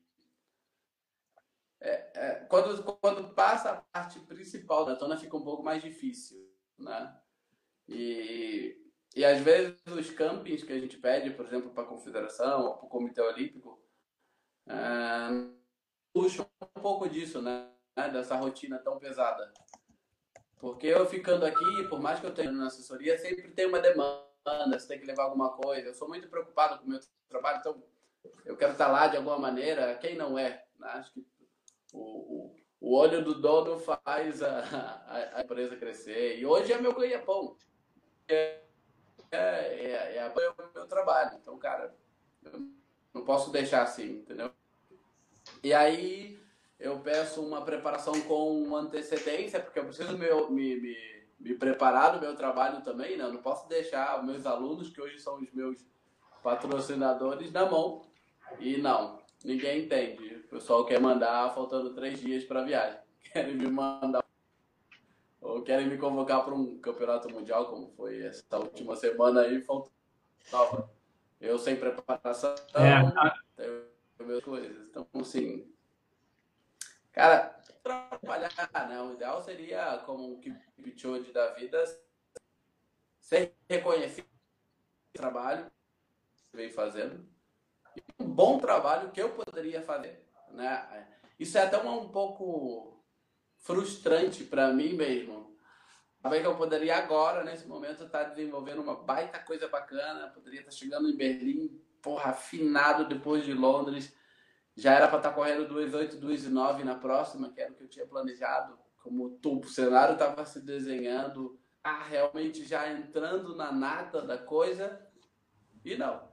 É, 1.78 2.12
é, 2.14 2.34
quando, 2.46 2.82
quando 2.98 3.34
passa 3.34 3.70
a 3.70 3.76
parte 3.92 4.18
principal 4.20 4.86
da 4.86 4.96
tona, 4.96 5.18
fica 5.18 5.36
um 5.36 5.44
pouco 5.44 5.62
mais 5.62 5.82
difícil, 5.82 6.50
né? 6.78 7.20
E 7.86 8.88
e 9.14 9.24
às 9.24 9.40
vezes 9.40 9.76
os 9.86 10.10
campings 10.10 10.62
que 10.62 10.72
a 10.72 10.78
gente 10.78 10.96
pede, 10.96 11.30
por 11.30 11.44
exemplo, 11.44 11.70
para 11.70 11.82
a 11.82 11.86
confederação 11.86 12.66
ou 12.66 12.76
para 12.76 12.86
o 12.86 12.88
Comitê 12.88 13.20
Olímpico, 13.20 13.82
é, 14.66 15.28
puxam 16.12 16.48
um 16.62 16.80
pouco 16.80 17.08
disso, 17.08 17.42
né? 17.42 17.68
Dessa 18.12 18.36
rotina 18.36 18.78
tão 18.78 18.96
pesada. 18.96 19.52
Porque 20.58 20.88
eu 20.88 21.06
ficando 21.06 21.46
aqui, 21.46 21.84
por 21.88 22.00
mais 22.00 22.18
que 22.18 22.26
eu 22.26 22.34
tenha 22.34 22.50
na 22.50 22.66
assessoria, 22.66 23.16
sempre 23.18 23.48
tem 23.50 23.66
uma 23.66 23.78
demanda, 23.78 24.24
você 24.72 24.88
tem 24.88 24.98
que 24.98 25.06
levar 25.06 25.24
alguma 25.24 25.50
coisa. 25.52 25.88
Eu 25.88 25.94
sou 25.94 26.08
muito 26.08 26.28
preocupado 26.28 26.78
com 26.78 26.86
o 26.86 26.88
meu 26.88 27.00
trabalho, 27.28 27.58
então 27.60 27.82
eu 28.44 28.56
quero 28.56 28.72
estar 28.72 28.88
lá 28.88 29.06
de 29.06 29.16
alguma 29.16 29.38
maneira. 29.38 29.94
Quem 29.96 30.16
não 30.16 30.38
é? 30.38 30.64
Né? 30.78 30.88
Acho 30.88 31.12
que 31.12 31.26
o, 31.92 32.52
o, 32.80 32.96
olho 32.96 33.24
do 33.24 33.40
dono 33.40 33.78
faz 33.78 34.42
a, 34.42 34.60
a, 35.06 35.38
a 35.38 35.42
empresa 35.42 35.76
crescer. 35.76 36.38
E 36.38 36.44
hoje 36.44 36.72
é 36.72 36.80
meu 36.80 36.92
ganha-pão. 36.92 37.56
É, 38.26 38.62
é, 39.30 39.38
é, 39.38 40.16
é, 40.16 40.28
o 40.28 40.74
meu 40.74 40.86
trabalho. 40.86 41.38
Então, 41.40 41.56
cara, 41.58 41.94
eu 42.42 42.60
não 43.14 43.24
posso 43.24 43.50
deixar 43.50 43.82
assim, 43.82 44.18
entendeu? 44.18 44.50
E 45.62 45.72
aí 45.72 46.38
eu 46.78 47.00
peço 47.00 47.40
uma 47.40 47.62
preparação 47.62 48.20
com 48.22 48.74
antecedência, 48.76 49.60
porque 49.60 49.78
eu 49.78 49.84
preciso 49.84 50.16
me, 50.16 50.28
me, 50.50 50.80
me, 50.80 50.96
me 51.40 51.54
preparar 51.54 52.14
no 52.14 52.20
meu 52.20 52.36
trabalho 52.36 52.82
também, 52.82 53.16
né? 53.16 53.24
Eu 53.24 53.32
não 53.32 53.42
posso 53.42 53.68
deixar 53.68 54.24
meus 54.24 54.46
alunos, 54.46 54.90
que 54.90 55.00
hoje 55.00 55.18
são 55.18 55.40
os 55.40 55.52
meus 55.52 55.84
patrocinadores, 56.42 57.50
na 57.50 57.68
mão. 57.68 58.02
E 58.60 58.76
não, 58.78 59.18
ninguém 59.44 59.84
entende. 59.84 60.36
O 60.36 60.48
pessoal 60.48 60.86
quer 60.86 61.00
mandar 61.00 61.52
faltando 61.54 61.94
três 61.94 62.20
dias 62.20 62.44
para 62.44 62.60
a 62.60 62.64
viagem. 62.64 63.00
Querem 63.32 63.56
me 63.56 63.68
mandar 63.68 64.24
ou 65.40 65.62
querem 65.62 65.88
me 65.88 65.96
convocar 65.96 66.44
para 66.44 66.54
um 66.54 66.78
campeonato 66.78 67.30
mundial, 67.32 67.66
como 67.66 67.88
foi 67.96 68.22
essa 68.22 68.58
última 68.58 68.96
semana 68.96 69.42
aí, 69.42 69.60
faltava. 69.62 70.90
Eu 71.40 71.58
sem 71.58 71.76
preparação, 71.76 72.54
é. 72.74 73.00
tenho 73.56 73.84
minhas 74.26 74.42
coisas. 74.42 74.76
Então, 74.90 75.06
assim, 75.14 75.66
cara, 77.12 77.58
trabalhar, 77.82 78.88
né? 78.88 79.00
O 79.02 79.14
ideal 79.14 79.42
seria, 79.42 80.02
como 80.04 80.34
o 80.34 80.40
Kipchoge 80.40 81.32
da 81.32 81.52
vida, 81.54 81.84
ser 83.20 83.54
reconhecido 83.68 84.26
trabalho 85.12 85.66
que 86.50 86.56
vem 86.56 86.70
fazendo. 86.70 87.26
E 87.96 88.02
um 88.22 88.28
bom 88.28 88.58
trabalho 88.58 89.10
que 89.10 89.20
eu 89.20 89.30
poderia 89.30 89.82
fazer, 89.82 90.24
né? 90.50 91.06
Isso 91.38 91.58
é 91.58 91.62
até 91.62 91.80
um, 91.82 92.02
um 92.02 92.08
pouco 92.08 93.04
frustrante 93.58 94.44
para 94.44 94.72
mim 94.72 94.94
mesmo. 94.94 95.56
Talvez 96.20 96.42
que 96.42 96.48
eu 96.48 96.56
poderia 96.56 96.96
agora, 96.96 97.44
nesse 97.44 97.66
momento, 97.66 98.04
estar 98.04 98.24
tá 98.24 98.30
desenvolvendo 98.30 98.82
uma 98.82 98.96
baita 98.96 99.38
coisa 99.38 99.68
bacana, 99.68 100.28
poderia 100.28 100.60
estar 100.60 100.72
tá 100.72 100.76
chegando 100.76 101.08
em 101.08 101.16
Berlim, 101.16 101.68
porra, 102.02 102.30
afinado 102.30 103.08
depois 103.08 103.44
de 103.44 103.54
Londres. 103.54 104.16
Já 104.78 104.94
era 104.94 105.08
para 105.08 105.16
estar 105.16 105.30
tá 105.30 105.34
correndo 105.34 105.66
2,8, 105.74 106.20
2,9 106.20 106.84
na 106.84 106.94
próxima, 106.94 107.50
que 107.50 107.60
era 107.60 107.72
o 107.72 107.74
que 107.74 107.82
eu 107.82 107.88
tinha 107.88 108.06
planejado. 108.06 108.78
Como 109.02 109.36
o 109.44 109.64
cenário 109.64 110.12
estava 110.12 110.44
se 110.46 110.60
desenhando, 110.60 111.58
ah, 111.82 112.04
realmente 112.04 112.64
já 112.64 112.88
entrando 112.88 113.56
na 113.56 113.72
nata 113.72 114.22
da 114.22 114.38
coisa. 114.38 115.04
E 115.84 115.96
não. 115.96 116.28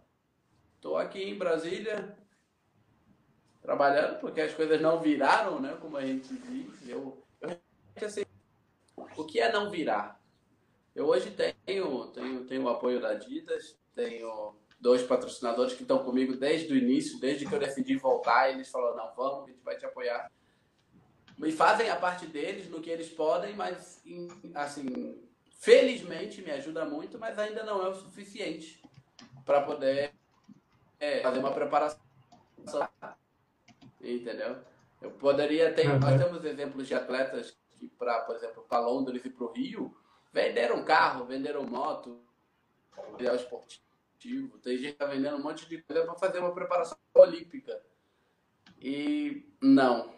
Estou 0.76 0.96
aqui 0.96 1.24
em 1.24 1.36
Brasília, 1.36 2.16
trabalhando, 3.64 4.20
porque 4.20 4.42
as 4.42 4.54
coisas 4.54 4.80
não 4.80 5.00
viraram, 5.00 5.60
né? 5.60 5.76
Como 5.82 5.98
a 5.98 6.06
gente 6.06 6.32
diz. 6.32 6.88
Eu, 6.88 7.26
eu 7.42 7.58
assim, 8.06 8.26
o 9.18 9.24
que 9.26 9.40
é 9.40 9.52
não 9.52 9.72
virar? 9.72 10.22
Eu 10.94 11.08
hoje 11.08 11.32
tenho, 11.32 12.08
tenho, 12.10 12.46
tenho 12.46 12.64
o 12.64 12.70
apoio 12.70 13.02
da 13.02 13.10
Adidas, 13.10 13.76
tenho 13.96 14.56
dois 14.86 15.02
patrocinadores 15.02 15.74
que 15.74 15.82
estão 15.82 16.04
comigo 16.04 16.38
desde 16.38 16.72
o 16.72 16.78
início, 16.78 17.20
desde 17.20 17.44
que 17.44 17.52
eu 17.52 17.58
decidi 17.58 17.96
voltar, 17.96 18.52
eles 18.52 18.70
falaram, 18.70 18.96
não, 18.96 19.16
vamos, 19.16 19.46
a 19.46 19.48
gente 19.52 19.64
vai 19.64 19.76
te 19.76 19.84
apoiar. 19.84 20.32
E 21.44 21.52
fazem 21.52 21.90
a 21.90 21.96
parte 21.96 22.28
deles 22.28 22.70
no 22.70 22.80
que 22.80 22.92
eles 22.92 23.10
podem, 23.10 23.56
mas, 23.56 24.00
assim, 24.54 25.20
felizmente 25.58 26.40
me 26.44 26.52
ajuda 26.52 26.86
muito, 26.86 27.18
mas 27.18 27.40
ainda 27.40 27.64
não 27.64 27.84
é 27.84 27.90
o 27.90 27.96
suficiente 27.96 28.80
para 29.44 29.62
poder 29.62 30.14
é, 31.00 31.22
fazer 31.22 31.40
uma 31.40 31.52
preparação. 31.52 32.00
Entendeu? 34.00 34.58
Eu 35.02 35.10
poderia 35.12 35.74
ter. 35.74 35.90
Uhum. 35.90 36.00
Nós 36.00 36.22
temos 36.22 36.46
exemplos 36.46 36.88
de 36.88 36.94
atletas 36.94 37.58
que, 37.72 37.88
para, 37.88 38.20
por 38.22 38.36
exemplo, 38.36 38.64
para 38.70 38.86
Londres 38.86 39.26
e 39.26 39.32
para 39.32 39.46
o 39.46 39.52
Rio, 39.52 39.98
venderam 40.32 40.86
carro, 40.86 41.26
venderam 41.26 41.64
moto, 41.64 42.22
material 42.96 43.36
esportivo. 43.36 43.85
Tem 44.20 44.78
gente 44.78 44.88
que 44.88 45.04
está 45.04 45.06
vendendo 45.06 45.38
um 45.38 45.44
monte 45.44 45.68
de 45.68 45.82
coisa 45.82 46.04
para 46.04 46.16
fazer 46.16 46.40
uma 46.40 46.54
preparação 46.54 46.98
olímpica. 47.14 47.82
E 48.80 49.48
não, 49.62 50.14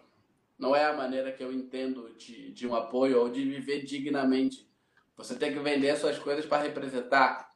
não 0.57 0.75
é 0.75 0.85
a 0.85 0.93
maneira 0.93 1.31
que 1.31 1.43
eu 1.43 1.53
entendo 1.53 2.13
de, 2.15 2.51
de 2.51 2.67
um 2.67 2.75
apoio 2.75 3.19
ou 3.19 3.29
de 3.29 3.43
viver 3.43 3.83
dignamente. 3.83 4.67
Você 5.15 5.35
tem 5.35 5.53
que 5.53 5.59
vender 5.59 5.95
suas 5.97 6.17
coisas 6.19 6.45
para 6.45 6.63
representar, 6.63 7.53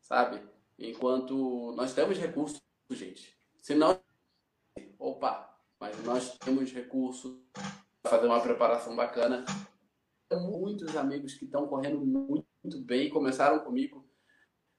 sabe? 0.00 0.40
Enquanto 0.78 1.72
nós 1.76 1.94
temos 1.94 2.18
recursos, 2.18 2.60
gente. 2.90 3.36
Se 3.60 3.74
não, 3.74 4.00
opa, 4.98 5.58
mas 5.80 6.02
nós 6.04 6.36
temos 6.38 6.72
recursos 6.72 7.38
para 8.02 8.10
fazer 8.10 8.26
uma 8.26 8.40
preparação 8.40 8.94
bacana. 8.94 9.44
Muitos 10.32 10.96
amigos 10.96 11.34
que 11.34 11.44
estão 11.44 11.66
correndo 11.66 12.04
muito 12.04 12.80
bem 12.80 13.08
começaram 13.08 13.60
comigo. 13.60 14.04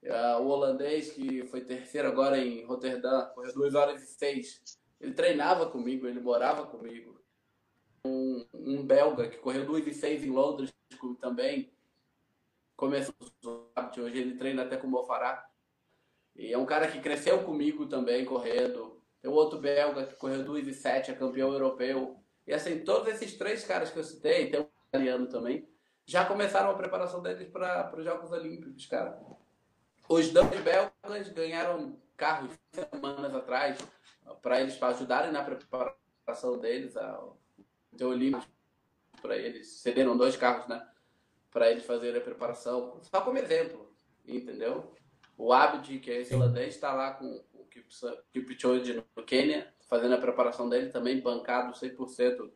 Uh, 0.06 0.40
o 0.40 0.48
holandês, 0.48 1.10
que 1.10 1.44
foi 1.46 1.62
terceiro 1.62 2.06
agora 2.06 2.38
em 2.38 2.64
Roterdã, 2.64 3.26
correu 3.34 3.52
2 3.52 3.74
horas 3.74 4.02
e 4.02 4.06
6. 4.06 4.78
Ele 5.00 5.12
treinava 5.12 5.68
comigo, 5.68 6.06
ele 6.06 6.20
morava 6.20 6.64
comigo. 6.66 7.20
Um, 8.04 8.46
um 8.54 8.86
belga 8.86 9.28
que 9.28 9.38
correu 9.38 9.66
2 9.66 9.86
e 9.88 9.92
6 9.92 10.24
em 10.24 10.30
Londres 10.30 10.72
também. 11.20 11.72
Começou 12.76 13.14
hoje 13.98 14.18
ele 14.18 14.36
treina 14.36 14.62
até 14.62 14.76
com 14.76 14.86
o 14.86 14.90
Mofará. 14.90 15.44
E 16.36 16.52
é 16.52 16.58
um 16.58 16.66
cara 16.66 16.86
que 16.86 17.00
cresceu 17.00 17.42
comigo 17.42 17.86
também 17.86 18.24
correndo. 18.24 19.02
Tem 19.20 19.30
outro 19.30 19.58
belga 19.58 20.06
que 20.06 20.14
correu 20.16 20.44
2 20.44 20.68
e 20.68 20.74
7, 20.74 21.10
é 21.10 21.14
campeão 21.14 21.52
europeu. 21.52 22.22
E 22.46 22.52
assim, 22.52 22.84
todos 22.84 23.08
esses 23.08 23.36
três 23.36 23.64
caras 23.64 23.90
que 23.90 23.98
eu 23.98 24.04
citei, 24.04 24.50
tem 24.50 24.60
um 24.60 24.68
italiano 24.88 25.26
também, 25.26 25.68
já 26.04 26.24
começaram 26.24 26.70
a 26.70 26.74
preparação 26.74 27.20
deles 27.20 27.48
para 27.48 27.92
os 27.96 28.04
Jogos 28.04 28.30
Olímpicos, 28.30 28.86
cara. 28.86 29.20
Os 30.08 30.30
dois 30.30 30.60
belgas 30.60 31.28
ganharam 31.30 31.98
carros 32.16 32.50
semanas 32.72 33.34
atrás 33.34 33.78
para 34.40 34.60
eles 34.60 34.76
para 34.76 34.88
ajudarem 34.88 35.32
na 35.32 35.42
preparação 35.42 36.58
deles 36.58 36.96
ao 36.96 37.38
Olímpicos 38.00 38.48
para 39.20 39.36
eles 39.36 39.68
cederam 39.80 40.16
dois 40.16 40.36
carros, 40.36 40.68
né, 40.68 40.86
para 41.50 41.70
eles 41.70 41.84
fazerem 41.84 42.20
a 42.20 42.24
preparação, 42.24 43.00
só 43.02 43.20
como 43.22 43.38
exemplo, 43.38 43.90
entendeu? 44.26 44.92
O 45.36 45.52
Abdi, 45.52 45.98
que 45.98 46.10
é 46.10 46.20
esse 46.20 46.34
holandês, 46.34 46.74
está 46.74 46.92
lá 46.92 47.12
com 47.12 47.42
o 47.54 47.66
Kipchoge 48.32 49.02
no 49.16 49.22
Quênia, 49.24 49.72
fazendo 49.88 50.14
a 50.14 50.20
preparação 50.20 50.68
dele 50.68 50.90
também, 50.90 51.20
bancado 51.20 51.72
100% 51.72 52.50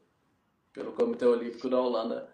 pelo 0.73 0.93
Comitê 0.93 1.27
Olímpico 1.27 1.69
da 1.69 1.81
Holanda. 1.81 2.33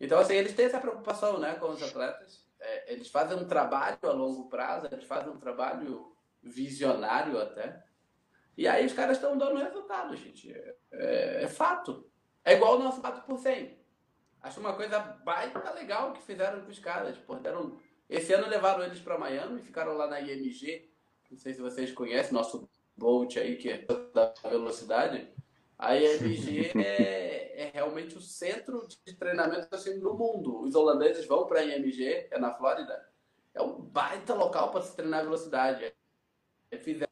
Então, 0.00 0.18
assim, 0.18 0.34
eles 0.34 0.54
têm 0.54 0.66
essa 0.66 0.80
preocupação 0.80 1.38
né, 1.38 1.54
com 1.54 1.68
os 1.70 1.82
atletas. 1.82 2.43
É, 2.64 2.92
eles 2.92 3.08
fazem 3.08 3.36
um 3.36 3.46
trabalho 3.46 3.98
a 4.02 4.12
longo 4.12 4.48
prazo, 4.48 4.88
eles 4.90 5.04
fazem 5.04 5.30
um 5.30 5.38
trabalho 5.38 6.16
visionário 6.42 7.38
até. 7.38 7.84
E 8.56 8.66
aí 8.66 8.86
os 8.86 8.92
caras 8.92 9.16
estão 9.16 9.36
dando 9.36 9.62
resultado, 9.62 10.16
gente. 10.16 10.52
É, 10.52 10.76
é, 10.92 11.42
é, 11.44 11.48
fato. 11.48 12.08
É 12.44 12.54
igual 12.54 12.76
o 12.76 12.82
nosso 12.82 13.00
fato 13.00 13.24
por 13.26 13.38
100. 13.38 13.78
Acho 14.42 14.60
uma 14.60 14.74
coisa 14.74 14.98
baita 14.98 15.70
legal 15.72 16.12
que 16.12 16.22
fizeram 16.22 16.62
com 16.62 16.70
os 16.70 16.78
caras. 16.78 17.16
Pô, 17.18 17.34
deram 17.34 17.78
esse 18.08 18.32
ano 18.32 18.48
levaram 18.48 18.84
eles 18.84 19.00
para 19.00 19.18
Miami, 19.18 19.62
ficaram 19.62 19.94
lá 19.94 20.06
na 20.06 20.20
IMG. 20.20 20.90
Não 21.30 21.38
sei 21.38 21.54
se 21.54 21.60
vocês 21.60 21.92
conhecem, 21.92 22.32
nosso 22.32 22.68
Bolt 22.96 23.36
aí, 23.36 23.56
que 23.56 23.70
é 23.70 23.86
da 24.12 24.32
velocidade. 24.48 25.33
A 25.84 25.96
IMG 25.96 26.72
é, 26.82 27.66
é 27.66 27.70
realmente 27.72 28.16
o 28.16 28.20
centro 28.20 28.86
de 29.04 29.14
treinamento 29.14 29.74
assim, 29.74 29.98
no 29.98 30.14
mundo. 30.14 30.62
Os 30.62 30.74
holandeses 30.74 31.26
vão 31.26 31.46
para 31.46 31.60
a 31.60 31.64
IMG, 31.64 32.28
é 32.30 32.38
na 32.38 32.52
Flórida. 32.52 33.08
É 33.52 33.62
um 33.62 33.80
baita 33.80 34.34
local 34.34 34.70
para 34.70 34.82
se 34.82 34.96
treinar 34.96 35.22
velocidade. 35.22 35.84
É, 36.70 37.08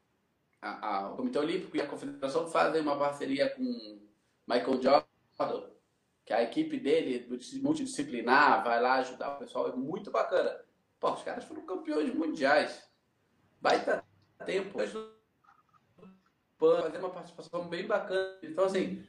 a, 0.61 0.87
a, 0.87 1.11
o 1.11 1.15
Comitê 1.15 1.39
Olímpico 1.39 1.77
e 1.77 1.81
a 1.81 1.87
Confederação 1.87 2.47
fazem 2.47 2.81
uma 2.81 2.97
parceria 2.97 3.49
com 3.49 3.99
Michael 4.47 4.81
Jordan, 4.81 5.69
que 6.25 6.33
a 6.33 6.43
equipe 6.43 6.79
dele, 6.79 7.27
multidisciplinar, 7.61 8.63
vai 8.63 8.81
lá 8.81 8.95
ajudar 8.95 9.35
o 9.35 9.39
pessoal. 9.39 9.69
É 9.69 9.75
muito 9.75 10.11
bacana. 10.11 10.59
Pô, 10.99 11.11
os 11.11 11.23
caras 11.23 11.43
foram 11.43 11.65
campeões 11.65 12.13
mundiais. 12.13 12.89
Baita 13.61 14.03
tempo. 14.45 14.77
Fazer 16.81 16.97
uma 16.99 17.09
participação 17.09 17.67
bem 17.67 17.85
bacana. 17.85 18.37
Então, 18.41 18.65
assim, 18.65 19.05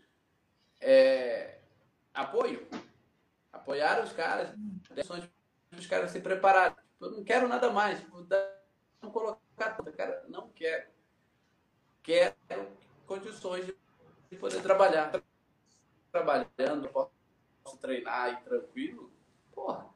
é, 0.81 1.59
apoio. 2.13 2.67
Apoiar 3.53 4.03
os 4.03 4.13
caras, 4.13 4.51
os 5.79 5.87
caras 5.87 6.11
se 6.11 6.21
prepararem. 6.21 6.77
Eu 7.01 7.13
não 7.13 7.25
quero 7.25 7.49
nada 7.49 7.71
mais. 7.71 8.05
Não 9.01 9.11
colocar 9.11 9.41
cara, 9.97 10.25
não 10.29 10.49
quero. 10.51 10.89
Quero 12.03 12.35
condições 13.07 13.67
de 13.67 14.37
poder 14.37 14.61
trabalhar. 14.61 15.13
Trabalhando, 16.11 16.89
posso 16.89 17.79
treinar 17.81 18.33
e 18.33 18.45
tranquilo. 18.45 19.13
Porra, 19.53 19.87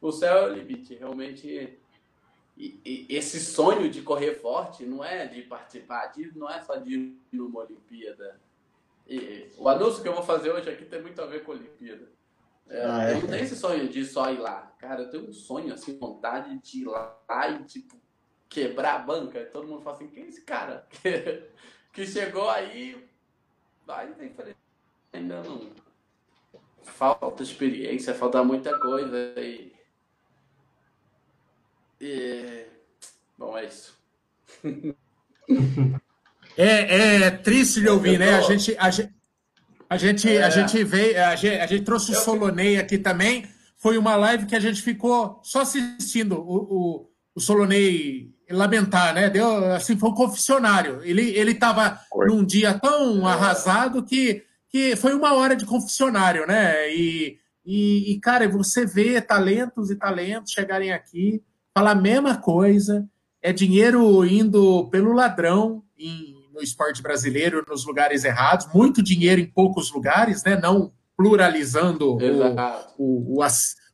o 0.00 0.12
céu 0.12 0.36
é 0.36 0.50
o 0.50 0.54
limite. 0.54 0.94
Realmente, 0.94 1.80
e, 2.58 2.80
e, 2.84 3.16
esse 3.16 3.38
sonho 3.38 3.88
de 3.88 4.02
correr 4.02 4.34
forte 4.34 4.84
não 4.84 5.04
é 5.04 5.28
de 5.28 5.42
participar, 5.42 6.06
de, 6.08 6.36
não 6.36 6.50
é 6.50 6.60
só 6.60 6.74
de 6.74 6.92
ir 6.92 7.22
numa 7.30 7.60
Olimpíada. 7.60 8.40
E, 9.06 9.48
o 9.56 9.68
anúncio 9.68 10.02
que 10.02 10.08
eu 10.08 10.14
vou 10.14 10.24
fazer 10.24 10.50
hoje 10.50 10.68
aqui 10.68 10.84
tem 10.84 11.00
muito 11.00 11.22
a 11.22 11.26
ver 11.26 11.44
com 11.44 11.52
a 11.52 11.54
Olimpíada. 11.54 12.10
É, 12.68 12.84
ah, 12.84 13.04
é? 13.04 13.12
Eu 13.12 13.20
não 13.20 13.28
tenho 13.28 13.44
esse 13.44 13.54
sonho 13.54 13.88
de 13.88 14.04
só 14.04 14.32
ir 14.32 14.40
lá. 14.40 14.74
Cara, 14.80 15.02
eu 15.02 15.10
tenho 15.10 15.28
um 15.28 15.32
sonho, 15.32 15.72
assim, 15.72 15.96
vontade 15.96 16.58
de 16.58 16.82
ir 16.82 16.86
lá 16.86 17.16
e, 17.48 17.62
tipo, 17.62 17.96
quebrar 18.48 18.96
a 18.96 18.98
banca. 18.98 19.44
Todo 19.52 19.68
mundo 19.68 19.82
fala 19.82 19.94
assim, 19.94 20.08
quem 20.08 20.24
é 20.24 20.26
esse 20.26 20.42
cara? 20.42 20.84
Que, 20.90 21.44
que 21.94 22.06
chegou 22.06 22.50
aí... 22.50 23.08
Aí, 23.86 24.30
falei, 24.30 24.56
ainda 25.12 25.42
não... 25.42 25.70
Falta 26.82 27.42
experiência, 27.42 28.14
falta 28.14 28.42
muita 28.42 28.76
coisa 28.80 29.16
e 29.36 29.77
e... 32.00 32.66
Bom, 33.36 33.56
é 33.56 33.66
isso. 33.66 33.96
é, 36.56 37.24
é 37.26 37.30
triste 37.30 37.80
de 37.80 37.88
ouvir, 37.88 38.18
né? 38.18 38.34
A 38.34 38.40
gente, 38.40 38.76
a 38.78 38.90
gente, 38.90 39.14
a 39.88 39.96
gente, 39.96 40.28
é. 40.28 40.42
a 40.42 40.50
gente 40.50 40.84
veio, 40.84 41.24
a 41.24 41.36
gente, 41.36 41.60
a 41.60 41.66
gente 41.66 41.84
trouxe 41.84 42.12
o. 42.12 42.14
Solonei 42.14 42.78
aqui 42.78 42.98
também. 42.98 43.46
Foi 43.76 43.96
uma 43.96 44.16
live 44.16 44.46
que 44.46 44.56
a 44.56 44.60
gente 44.60 44.82
ficou 44.82 45.40
só 45.44 45.60
assistindo 45.60 46.34
o, 46.34 46.56
o, 46.56 47.10
o 47.36 47.40
Solonei 47.40 48.34
lamentar, 48.50 49.14
né? 49.14 49.30
Deu, 49.30 49.72
assim, 49.72 49.96
foi 49.96 50.10
um 50.10 50.14
confessionário. 50.14 51.00
Ele 51.04 51.30
ele 51.30 51.52
estava 51.52 52.00
num 52.26 52.44
dia 52.44 52.78
tão 52.78 53.28
é. 53.28 53.32
arrasado 53.32 54.02
que, 54.02 54.42
que 54.68 54.96
foi 54.96 55.14
uma 55.14 55.34
hora 55.34 55.54
de 55.54 55.64
confessionário, 55.64 56.46
né? 56.46 56.92
E, 56.92 57.38
e, 57.64 58.12
e, 58.12 58.20
cara, 58.20 58.48
você 58.48 58.84
vê 58.84 59.20
talentos 59.20 59.90
e 59.90 59.96
talentos 59.96 60.52
chegarem 60.52 60.92
aqui 60.92 61.42
fala 61.74 61.92
a 61.92 61.94
mesma 61.94 62.36
coisa, 62.36 63.08
é 63.42 63.52
dinheiro 63.52 64.24
indo 64.24 64.88
pelo 64.90 65.12
ladrão 65.12 65.82
em, 65.98 66.34
no 66.52 66.60
esporte 66.60 67.02
brasileiro, 67.02 67.64
nos 67.68 67.86
lugares 67.86 68.24
errados, 68.24 68.68
muito 68.74 69.02
dinheiro 69.02 69.40
em 69.40 69.46
poucos 69.46 69.92
lugares, 69.92 70.42
né? 70.44 70.58
Não 70.60 70.92
pluralizando 71.16 72.16
o, 72.16 72.18
o, 72.96 73.38
o, 73.38 73.46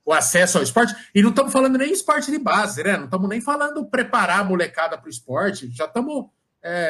o, 0.04 0.12
acesso 0.12 0.58
ao 0.58 0.64
esporte. 0.64 0.94
E 1.14 1.22
não 1.22 1.30
estamos 1.30 1.52
falando 1.52 1.78
nem 1.78 1.92
esporte 1.92 2.30
de 2.30 2.38
base, 2.38 2.82
né? 2.82 2.96
Não 2.96 3.04
estamos 3.04 3.28
nem 3.28 3.40
falando 3.40 3.86
preparar 3.86 4.40
a 4.40 4.44
molecada 4.44 4.98
para 4.98 5.06
o 5.06 5.10
esporte, 5.10 5.70
já 5.70 5.86
estamos 5.86 6.26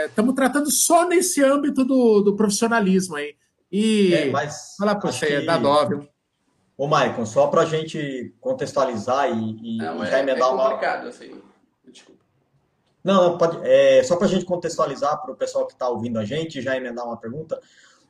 estamos 0.06 0.32
é, 0.32 0.36
tratando 0.36 0.70
só 0.70 1.08
nesse 1.08 1.42
âmbito 1.42 1.84
do, 1.84 2.20
do 2.20 2.36
profissionalismo 2.36 3.16
aí. 3.16 3.34
E 3.70 4.14
é, 4.14 4.30
mas 4.30 4.76
falar 4.78 4.94
para 4.96 5.10
você, 5.10 5.40
que... 5.40 5.46
dá 5.46 5.58
dó, 5.58 5.86
viu? 5.86 6.08
Ô, 6.76 6.88
Maicon, 6.88 7.24
só 7.24 7.46
para 7.46 7.62
a 7.62 7.66
gente 7.66 8.34
contextualizar 8.40 9.30
e, 9.30 9.76
e 9.76 9.78
Não, 9.78 10.04
já 10.04 10.18
é, 10.18 10.20
emendar 10.20 10.48
é 10.48 10.56
complicado, 10.56 11.02
uma. 11.02 11.08
Assim. 11.08 11.40
Desculpa. 11.86 12.24
Não, 13.02 13.30
não 13.30 13.38
pode. 13.38 13.58
É, 13.62 14.02
só 14.02 14.16
para 14.16 14.26
a 14.26 14.30
gente 14.30 14.44
contextualizar 14.44 15.20
para 15.22 15.32
o 15.32 15.36
pessoal 15.36 15.66
que 15.66 15.74
está 15.74 15.88
ouvindo 15.88 16.18
a 16.18 16.24
gente, 16.24 16.62
já 16.62 16.76
emendar 16.76 17.04
uma 17.04 17.16
pergunta. 17.16 17.60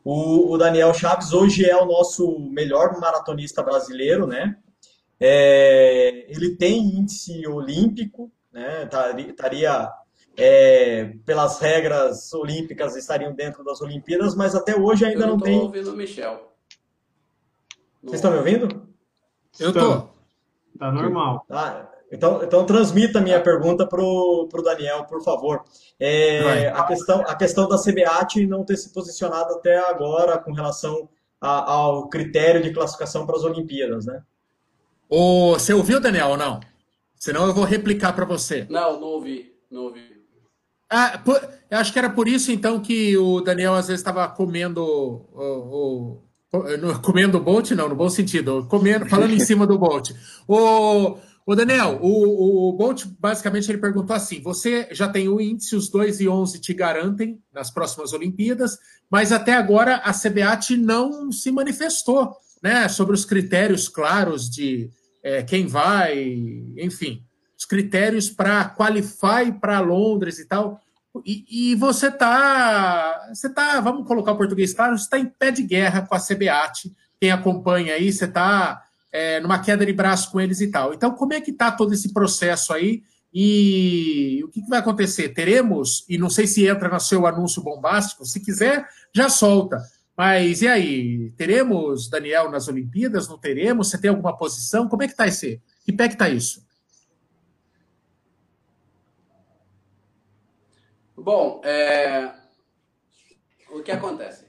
O, 0.05 0.53
o, 0.53 0.59
Daniel 0.59 0.95
Chaves 0.95 1.33
hoje 1.33 1.69
é 1.69 1.77
o 1.77 1.87
nosso 1.87 2.39
melhor 2.39 2.99
maratonista 3.01 3.63
brasileiro, 3.63 4.27
né? 4.27 4.57
É, 5.19 6.27
ele 6.29 6.57
tem 6.57 6.79
índice 6.79 7.47
olímpico, 7.47 8.31
né? 8.53 8.89
Estaria 9.29 9.91
é, 10.37 11.13
pelas 11.25 11.59
regras 11.59 12.33
olímpicas 12.33 12.97
estariam 12.97 13.33
dentro 13.33 13.65
das 13.65 13.81
Olimpíadas, 13.81 14.35
mas 14.35 14.55
até 14.55 14.77
hoje 14.77 15.05
ainda 15.05 15.25
Eu 15.25 15.29
não, 15.29 15.37
não 15.37 15.43
tem. 15.43 15.59
ouvindo 15.59 15.93
o 15.93 15.97
Michel. 15.97 16.54
Vocês 18.05 18.17
estão 18.17 18.31
me 18.31 18.39
ouvindo? 18.39 18.87
Eu 19.59 19.73
tô. 19.73 20.09
Tá 20.79 20.93
normal. 20.93 21.45
Ah, 21.51 21.87
então, 22.13 22.43
então 22.43 22.67
transmita 22.67 23.19
a 23.19 23.23
minha 23.23 23.41
pergunta 23.41 23.87
para 23.87 24.03
o 24.03 24.63
Daniel, 24.63 25.05
por 25.05 25.23
favor. 25.23 25.65
É, 25.99 26.69
a, 26.69 26.85
questão, 26.85 27.21
a 27.23 27.35
questão 27.35 27.69
da 27.69 27.77
CBAT 27.77 28.47
não 28.47 28.65
ter 28.65 28.77
se 28.77 28.93
posicionado 28.93 29.55
até 29.55 29.79
agora 29.79 30.39
com 30.39 30.53
relação 30.53 31.09
a, 31.41 31.73
ao 31.73 32.09
critério 32.09 32.63
de 32.63 32.73
classificação 32.73 33.27
para 33.27 33.37
as 33.37 33.45
Olimpíadas, 33.45 34.07
né? 34.07 34.23
O, 35.09 35.53
você 35.53 35.73
ouviu, 35.73 36.01
Daniel, 36.01 36.31
ou 36.31 36.37
não? 36.37 36.61
Senão 37.17 37.47
eu 37.47 37.55
vou 37.55 37.65
replicar 37.65 38.13
para 38.13 38.25
você. 38.25 38.67
Não, 38.69 39.01
não 39.01 39.09
ouvi. 39.09 39.55
Não 39.71 39.85
ouvi. 39.85 40.15
Ah, 40.91 41.19
por, 41.25 41.41
eu 41.71 41.79
acho 41.79 41.93
que 41.93 41.99
era 41.99 42.11
por 42.11 42.29
isso, 42.29 42.53
então, 42.53 42.81
que 42.81 43.17
o 43.17 43.41
Daniel 43.41 43.75
às 43.75 43.89
vezes 43.89 44.01
estava 44.01 44.29
comendo 44.29 44.85
o, 44.85 45.41
o, 45.41 46.23
comendo 47.03 47.39
o 47.39 47.41
Bolt, 47.41 47.71
não, 47.73 47.89
no 47.89 47.95
bom 47.95 48.09
sentido, 48.09 48.67
comendo, 48.69 49.07
falando 49.07 49.33
em 49.33 49.41
cima 49.45 49.67
do 49.67 49.79
Bolt. 49.79 50.11
O, 50.47 51.17
o 51.47 51.55
Daniel, 51.55 51.99
o, 52.01 52.69
o 52.69 52.73
Bolt, 52.73 53.05
basicamente, 53.19 53.71
ele 53.71 53.79
perguntou 53.79 54.15
assim: 54.15 54.41
você 54.41 54.89
já 54.93 55.09
tem 55.09 55.29
o 55.29 55.41
índice, 55.41 55.77
os 55.77 55.89
2 55.89 56.21
e 56.21 56.29
11 56.29 56.61
te 56.61 56.75
garantem 56.75 57.39
nas 57.53 57.71
próximas 57.71 58.13
Olimpíadas, 58.13 58.79
mas 59.11 59.33
até 59.33 59.55
agora 59.55 59.97
a 59.97 60.13
CBAT 60.13 60.77
não 60.77 61.33
se 61.33 61.51
manifestou 61.51 62.37
né, 62.63 62.89
sobre 62.89 63.15
os 63.15 63.25
critérios 63.25 63.89
claros 63.89 64.49
de 64.49 64.91
é, 65.23 65.43
quem 65.43 65.67
vai, 65.67 66.17
enfim 66.79 67.23
os 67.65 67.65
critérios 67.65 68.29
para 68.29 68.69
qualify 68.69 69.53
para 69.61 69.81
Londres 69.81 70.39
e 70.39 70.47
tal. 70.47 70.81
E, 71.25 71.45
e, 71.49 71.75
você 71.77 72.11
tá, 72.11 73.29
você 73.33 73.49
tá, 73.49 73.81
vamos 73.81 74.07
colocar 74.07 74.33
o 74.33 74.37
português 74.37 74.75
claro, 74.75 74.99
você 74.99 75.05
está 75.05 75.19
em 75.19 75.27
pé 75.27 75.51
de 75.51 75.63
guerra 75.63 76.03
com 76.03 76.15
a 76.15 76.19
CBAT. 76.19 76.93
Quem 77.21 77.31
acompanha 77.31 77.95
aí, 77.95 78.13
você 78.13 78.25
está 78.25 78.83
é, 79.13 79.39
numa 79.41 79.61
queda 79.61 79.87
de 79.87 79.93
braço 79.93 80.31
com 80.33 80.41
eles 80.41 80.61
e 80.61 80.69
tal. 80.69 80.93
Então, 80.93 81.13
como 81.13 81.33
é 81.33 81.41
que 81.41 81.53
está 81.53 81.71
todo 81.71 81.95
esse 81.95 82.13
processo 82.13 82.73
aí? 82.73 83.03
E 83.33 84.41
o 84.45 84.49
que, 84.49 84.63
que 84.63 84.69
vai 84.69 84.79
acontecer? 84.81 85.29
Teremos, 85.31 86.05
e 86.09 86.19
não 86.19 86.31
sei 86.31 86.47
se 86.47 86.67
entra 86.67 86.89
no 86.89 87.01
seu 87.01 87.27
anúncio 87.27 87.63
bombástico, 87.63 88.25
se 88.25 88.41
quiser, 88.41 88.89
já 89.13 89.29
solta. 89.29 89.83
Mas 90.17 90.63
e 90.63 90.69
aí? 90.69 91.33
Teremos 91.37 92.09
Daniel 92.09 92.51
nas 92.51 92.69
Olimpíadas? 92.69 93.29
Não 93.29 93.37
teremos? 93.37 93.91
Você 93.91 93.99
tem 93.99 94.11
alguma 94.11 94.37
posição? 94.37 94.89
Como 94.89 95.03
é 95.03 95.07
que 95.07 95.13
está 95.13 95.27
esse? 95.27 95.61
Que 95.85 95.93
pé 95.93 96.09
que 96.09 96.15
está 96.15 96.29
isso? 96.29 96.64
Bom, 101.25 101.63
é... 101.65 102.35
o 103.71 103.83
que 103.83 103.91
acontece? 103.91 104.47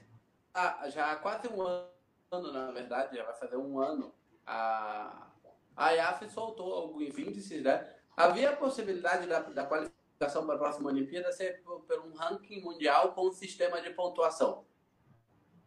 Ah, 0.52 0.86
já 0.90 1.10
há 1.10 1.16
quase 1.16 1.48
um 1.48 1.62
ano, 1.62 2.52
na 2.52 2.70
verdade, 2.70 3.16
já 3.16 3.24
vai 3.24 3.32
fazer 3.32 3.56
um 3.56 3.80
ano, 3.80 4.14
a, 4.44 5.26
a 5.74 5.92
IAF 5.92 6.28
soltou 6.28 6.74
alguns 6.74 7.18
índices, 7.18 7.62
né? 7.62 7.96
Havia 8.14 8.50
a 8.50 8.56
possibilidade 8.56 9.26
da, 9.26 9.40
da 9.40 9.64
qualificação 9.64 10.44
para 10.44 10.56
a 10.56 10.58
próxima 10.58 10.90
Olimpíada 10.90 11.32
ser 11.32 11.62
por, 11.62 11.80
por 11.80 11.98
um 12.00 12.12
ranking 12.12 12.60
mundial 12.60 13.14
com 13.14 13.28
um 13.28 13.32
sistema 13.32 13.80
de 13.80 13.88
pontuação. 13.94 14.66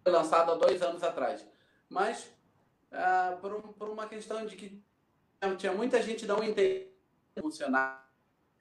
Lançado 0.06 0.52
há 0.52 0.56
dois 0.56 0.80
anos 0.84 1.02
atrás. 1.02 1.44
Mas, 1.90 2.32
ah, 2.92 3.36
por, 3.42 3.52
um, 3.52 3.62
por 3.62 3.90
uma 3.90 4.08
questão 4.08 4.46
de 4.46 4.56
que 4.56 4.80
tinha 5.58 5.74
muita 5.74 6.04
gente 6.04 6.28
não 6.28 6.44
entendendo 6.44 6.92
funcionar 7.42 8.09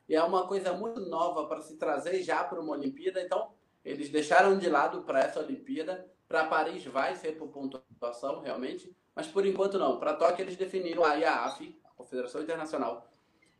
e 0.08 0.14
é 0.14 0.22
uma 0.22 0.46
coisa 0.46 0.72
muito 0.72 1.00
nova 1.00 1.46
para 1.46 1.60
se 1.60 1.76
trazer 1.76 2.22
já 2.22 2.42
para 2.42 2.60
uma 2.60 2.72
Olimpíada. 2.72 3.20
Então, 3.20 3.52
eles 3.84 4.08
deixaram 4.08 4.58
de 4.58 4.68
lado 4.68 5.02
para 5.02 5.20
essa 5.20 5.40
Olimpíada. 5.40 6.10
Para 6.26 6.46
Paris 6.46 6.84
vai 6.86 7.14
ser 7.14 7.32
por 7.36 7.48
pontuação, 7.48 8.40
realmente, 8.40 8.94
mas 9.14 9.26
por 9.26 9.44
enquanto 9.44 9.78
não. 9.78 9.98
Para 9.98 10.14
Tóquio, 10.14 10.42
eles 10.42 10.56
definiram 10.56 11.04
a 11.04 11.14
IAAF, 11.14 11.78
a 11.84 11.90
Confederação 11.90 12.42
Internacional, 12.42 13.06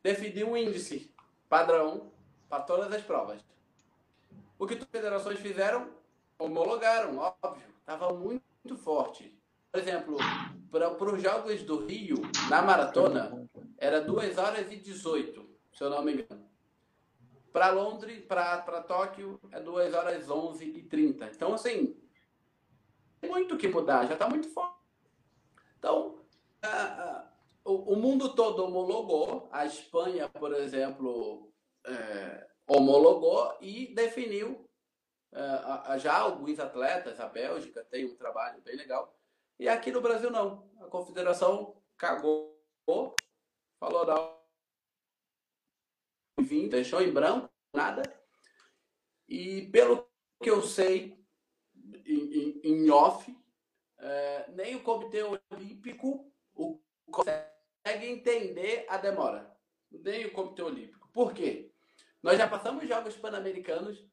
definiu 0.02 0.50
um 0.50 0.56
índice 0.56 1.12
padrão 1.48 2.10
para 2.48 2.62
todas 2.62 2.92
as 2.92 3.02
provas. 3.02 3.40
O 4.58 4.66
que 4.66 4.74
as 4.74 4.84
federações 4.84 5.38
fizeram? 5.38 5.90
Homologaram, 6.38 7.18
óbvio. 7.18 7.68
Estava 7.80 8.12
muito, 8.12 8.42
forte. 8.76 9.34
Por 9.72 9.80
exemplo, 9.80 10.16
para, 10.70 10.90
para 10.90 11.14
os 11.14 11.22
Jogos 11.22 11.62
do 11.62 11.86
Rio, 11.86 12.16
na 12.50 12.60
maratona, 12.60 13.48
era 13.78 14.00
2 14.00 14.36
horas 14.36 14.70
e 14.70 14.76
18 14.76 15.47
se 15.78 15.84
eu 15.84 15.90
não 15.90 16.02
me 16.02 16.12
engano. 16.12 16.50
Para 17.52 17.70
Londres, 17.70 18.24
para 18.24 18.82
Tóquio, 18.82 19.40
é 19.52 19.60
2 19.60 19.94
horas 19.94 20.28
11 20.28 20.64
e 20.64 20.82
30. 20.82 21.26
Então, 21.26 21.54
assim, 21.54 21.96
tem 23.20 23.30
muito 23.30 23.56
que 23.56 23.68
mudar, 23.68 24.04
já 24.06 24.14
está 24.14 24.28
muito 24.28 24.48
forte. 24.48 24.76
Então, 25.78 26.20
o, 27.64 27.92
o, 27.92 27.96
mundo 27.96 28.34
todo 28.34 28.64
homologou, 28.64 29.48
a 29.52 29.64
Espanha, 29.64 30.28
por 30.28 30.52
exemplo, 30.52 31.48
é, 31.86 32.48
homologou 32.66 33.56
e 33.60 33.94
definiu 33.94 34.68
é, 35.32 35.98
já 36.00 36.18
alguns 36.18 36.58
atletas, 36.58 37.20
a 37.20 37.28
Bélgica 37.28 37.84
tem 37.84 38.04
um 38.04 38.16
trabalho 38.16 38.60
bem 38.62 38.74
legal, 38.76 39.16
e 39.60 39.68
aqui 39.68 39.92
no 39.92 40.00
Brasil 40.00 40.30
não. 40.30 40.68
A 40.80 40.86
confederação 40.86 41.80
cagou, 41.96 42.60
falou, 43.78 44.04
não, 44.04 44.37
2020, 46.48 46.70
deixou 46.70 47.02
em 47.02 47.12
branco, 47.12 47.50
nada. 47.72 48.02
E 49.28 49.68
pelo 49.70 50.08
que 50.42 50.50
eu 50.50 50.62
sei, 50.62 51.18
em, 52.64 52.90
off, 52.90 53.36
é, 53.98 54.50
nem 54.52 54.76
o 54.76 54.82
Comitê 54.82 55.22
Olímpico 55.22 56.32
o, 56.54 56.80
consegue 57.10 58.06
entender 58.06 58.86
a 58.88 58.96
demora. 58.96 59.54
Nem 59.90 60.26
o 60.26 60.32
Comitê 60.32 60.62
Olímpico. 60.62 61.08
Por 61.12 61.32
quê? 61.34 61.70
Nós 62.22 62.38
já 62.38 62.48
passamos 62.48 62.88
Jogos 62.88 63.16
Pan-Americanos, 63.16 64.04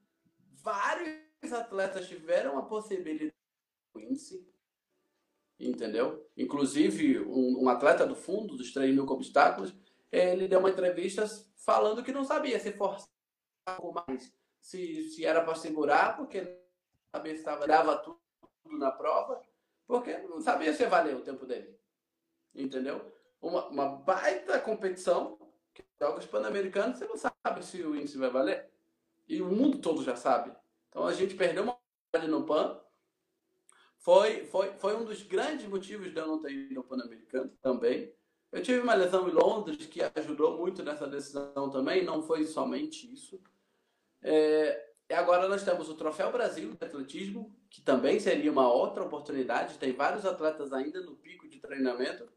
vários 0.64 1.52
atletas 1.52 2.08
tiveram 2.08 2.58
a 2.58 2.64
possibilidade 2.64 3.34
de 3.96 4.46
entendeu? 5.60 6.30
Inclusive, 6.36 7.20
um, 7.20 7.64
um, 7.64 7.70
atleta 7.70 8.06
do 8.06 8.16
fundo 8.16 8.58
dos 8.58 8.74
3 8.74 8.94
mil 8.94 9.06
obstáculos, 9.06 9.74
ele 10.12 10.48
deu 10.48 10.60
uma 10.60 10.70
entrevista 10.70 11.26
falando 11.66 12.04
que 12.04 12.12
não 12.12 12.24
sabia 12.24 12.60
se 12.60 12.72
forçar 12.72 13.10
mais, 14.08 14.32
se, 14.62 15.10
se 15.10 15.26
era 15.26 15.44
para 15.44 15.56
segurar, 15.56 16.16
porque 16.16 16.62
sabia 17.12 17.34
se 17.34 17.40
estava, 17.40 17.66
dava 17.66 17.98
tudo 17.98 18.20
na 18.78 18.92
prova, 18.92 19.42
porque 19.88 20.16
não 20.20 20.40
sabia 20.40 20.74
se 20.74 20.86
valeu 20.86 21.18
o 21.18 21.24
tempo 21.24 21.46
dele. 21.46 21.76
Entendeu? 22.54 23.12
Uma, 23.42 23.68
uma 23.68 23.88
baita 23.88 24.60
competição, 24.60 25.38
que 25.74 25.84
jogos 26.00 26.26
pan-americanos, 26.26 27.00
você 27.00 27.08
não 27.08 27.18
sabe 27.18 27.66
se 27.66 27.82
o 27.82 27.96
índice 27.96 28.18
vai 28.18 28.30
valer. 28.30 28.72
E 29.28 29.42
o 29.42 29.48
mundo 29.48 29.80
todo 29.80 30.04
já 30.04 30.16
sabe. 30.16 30.56
Então 30.90 31.06
a 31.06 31.14
gente 31.14 31.36
perdeu 31.36 31.64
uma 31.64 31.80
no 32.30 32.46
PAN. 32.46 32.80
Foi, 33.98 34.46
foi, 34.46 34.74
foi 34.78 34.96
um 34.96 35.04
dos 35.04 35.24
grandes 35.24 35.68
motivos 35.68 36.14
de 36.14 36.18
eu 36.18 36.28
não 36.28 36.40
ter 36.40 36.52
ido 36.52 36.80
ao 36.80 36.86
Pan-Americano 36.86 37.50
também. 37.62 38.16
Eu 38.56 38.64
tive 38.64 38.80
uma 38.80 38.94
lesão 38.94 39.28
em 39.28 39.34
Londres 39.34 39.86
que 39.86 40.02
ajudou 40.02 40.58
muito 40.58 40.82
nessa 40.82 41.06
decisão 41.06 41.70
também, 41.70 42.06
não 42.06 42.24
foi 42.24 42.46
somente 42.46 43.14
isso. 43.14 43.38
É, 44.22 44.94
e 45.10 45.14
agora 45.14 45.50
nós 45.50 45.66
temos 45.66 45.90
o 45.90 45.98
Troféu 45.98 46.32
Brasil 46.32 46.74
de 46.74 46.86
Atletismo, 46.86 47.54
que 47.70 47.82
também 47.82 48.18
seria 48.18 48.50
uma 48.50 48.72
outra 48.72 49.04
oportunidade. 49.04 49.78
Tem 49.78 49.92
vários 49.92 50.26
atletas 50.26 50.72
ainda 50.72 51.02
no 51.02 51.18
pico 51.18 51.50
de 51.50 51.60
treinamento. 51.60 52.32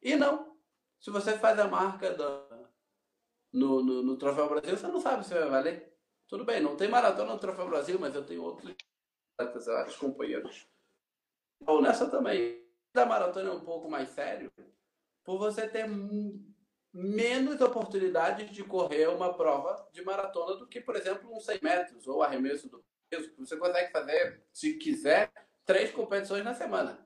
E 0.00 0.16
não, 0.16 0.56
se 0.98 1.10
você 1.10 1.36
faz 1.36 1.58
a 1.58 1.68
marca 1.68 2.14
da, 2.14 2.70
no, 3.52 3.82
no, 3.82 4.02
no, 4.02 4.16
Troféu 4.16 4.48
Brasil, 4.48 4.78
você 4.78 4.86
não 4.86 4.98
sabe 4.98 5.26
se 5.26 5.34
vai 5.34 5.46
valer. 5.46 5.94
Tudo 6.26 6.46
bem, 6.46 6.62
não 6.62 6.74
tem 6.74 6.88
maratona 6.88 7.34
no 7.34 7.38
Troféu 7.38 7.68
Brasil, 7.68 7.98
mas 8.00 8.14
eu 8.14 8.24
tenho 8.24 8.42
outros 8.42 8.74
atletas, 9.36 9.66
vários 9.66 9.96
companheiros. 9.96 10.66
Ou 11.66 11.82
nessa 11.82 12.08
também. 12.08 12.64
A 12.94 13.04
maratona 13.04 13.50
é 13.50 13.52
um 13.52 13.60
pouco 13.60 13.90
mais 13.90 14.08
sério 14.08 14.50
por 15.24 15.38
você 15.38 15.66
ter 15.66 15.86
menos 16.92 17.60
oportunidades 17.60 18.50
de 18.50 18.62
correr 18.62 19.08
uma 19.08 19.34
prova 19.34 19.88
de 19.92 20.02
maratona 20.02 20.56
do 20.56 20.66
que, 20.66 20.80
por 20.80 20.94
exemplo, 20.94 21.34
um 21.34 21.40
100 21.40 21.58
metros 21.62 22.06
ou 22.06 22.22
arremesso 22.22 22.68
do 22.68 22.84
peso. 23.10 23.32
Você 23.38 23.56
consegue 23.56 23.90
fazer, 23.90 24.42
se 24.52 24.74
quiser, 24.74 25.32
três 25.64 25.90
competições 25.90 26.44
na 26.44 26.54
semana. 26.54 27.04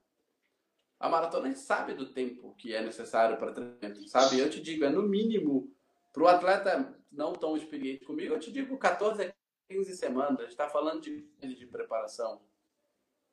A 1.01 1.09
maratona 1.09 1.55
sabe 1.55 1.95
do 1.95 2.13
tempo 2.13 2.55
que 2.57 2.75
é 2.75 2.83
necessário 2.83 3.39
para 3.39 3.53
treinamento, 3.53 4.07
sabe? 4.09 4.39
Eu 4.39 4.51
te 4.51 4.61
digo, 4.61 4.85
é 4.85 4.91
no 4.91 5.03
mínimo 5.03 5.73
para 6.13 6.23
o 6.25 6.29
atleta 6.29 6.99
não 7.11 7.33
tão 7.33 7.57
experiente 7.57 8.05
comigo, 8.05 8.35
eu 8.35 8.41
te 8.41 8.51
digo 8.51 8.77
14 8.77 9.23
a 9.23 9.33
15 9.71 9.97
semanas. 9.97 10.39
A 10.39 10.43
gente 10.43 10.51
está 10.51 10.69
falando 10.69 11.01
de, 11.01 11.23
de 11.41 11.67
preparação. 11.67 12.43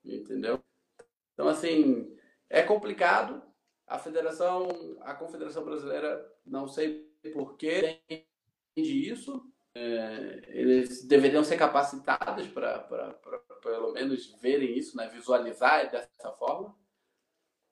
Entendeu? 0.03 0.63
Então, 1.33 1.47
assim, 1.47 2.15
é 2.49 2.61
complicado. 2.61 3.41
A 3.88 3.99
federação, 3.99 4.67
a 5.01 5.13
Confederação 5.13 5.63
Brasileira, 5.63 6.33
não 6.45 6.67
sei 6.67 7.03
por 7.33 7.55
que 7.55 8.01
entende 8.09 9.09
isso. 9.09 9.51
É, 9.75 10.41
eles 10.47 11.05
deveriam 11.05 11.43
ser 11.43 11.57
capacitados 11.57 12.47
para 12.47 12.79
pelo 13.61 13.91
menos 13.91 14.27
verem 14.39 14.77
isso, 14.77 14.95
né? 14.95 15.09
visualizar 15.09 15.89
dessa 15.91 16.31
forma. 16.33 16.75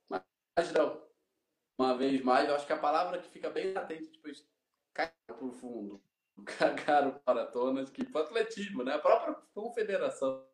Mas 0.10 0.72
não. 0.74 1.02
Uma 1.78 1.98
vez 1.98 2.22
mais, 2.22 2.48
eu 2.48 2.56
acho 2.56 2.68
que 2.68 2.74
a 2.74 2.78
palavra 2.78 3.20
que 3.20 3.30
fica 3.30 3.50
bem 3.50 3.74
latente 3.74 4.12
depois 4.12 4.48
cai 4.94 5.12
para 5.26 5.46
o 5.46 5.52
fundo. 5.52 6.04
Cagaram 6.58 7.20
maratonas, 7.26 7.90
que 7.90 8.06
para 8.06 8.22
atletismo, 8.22 8.84
né? 8.84 8.94
A 8.94 9.00
própria 9.00 9.34
Confederação 9.54 10.46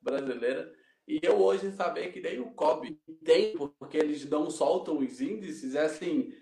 Brasileira 0.00 0.72
e 1.06 1.20
eu 1.22 1.40
hoje 1.40 1.70
saber 1.72 2.12
que 2.12 2.20
nem 2.20 2.40
o 2.40 2.50
COB 2.52 2.98
tem, 3.24 3.56
porque 3.78 3.96
eles 3.96 4.28
não 4.28 4.50
soltam 4.50 4.98
os 4.98 5.20
índices, 5.20 5.74
é 5.74 5.84
assim, 5.84 6.32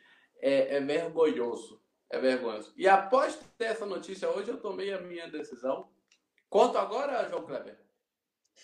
é, 0.41 0.77
é 0.77 0.81
vergonhoso. 0.81 1.83
É 2.11 2.19
vergonhoso. 2.19 2.73
E 2.77 2.89
após 2.89 3.39
ter 3.59 3.65
essa 3.67 3.85
notícia 3.85 4.29
hoje, 4.31 4.51
eu 4.51 4.61
tomei 4.61 4.93
a 4.93 5.01
minha 5.01 5.29
decisão. 5.29 5.89
Conto 6.49 6.79
agora, 6.79 7.29
João 7.29 7.45
Kleber? 7.45 7.79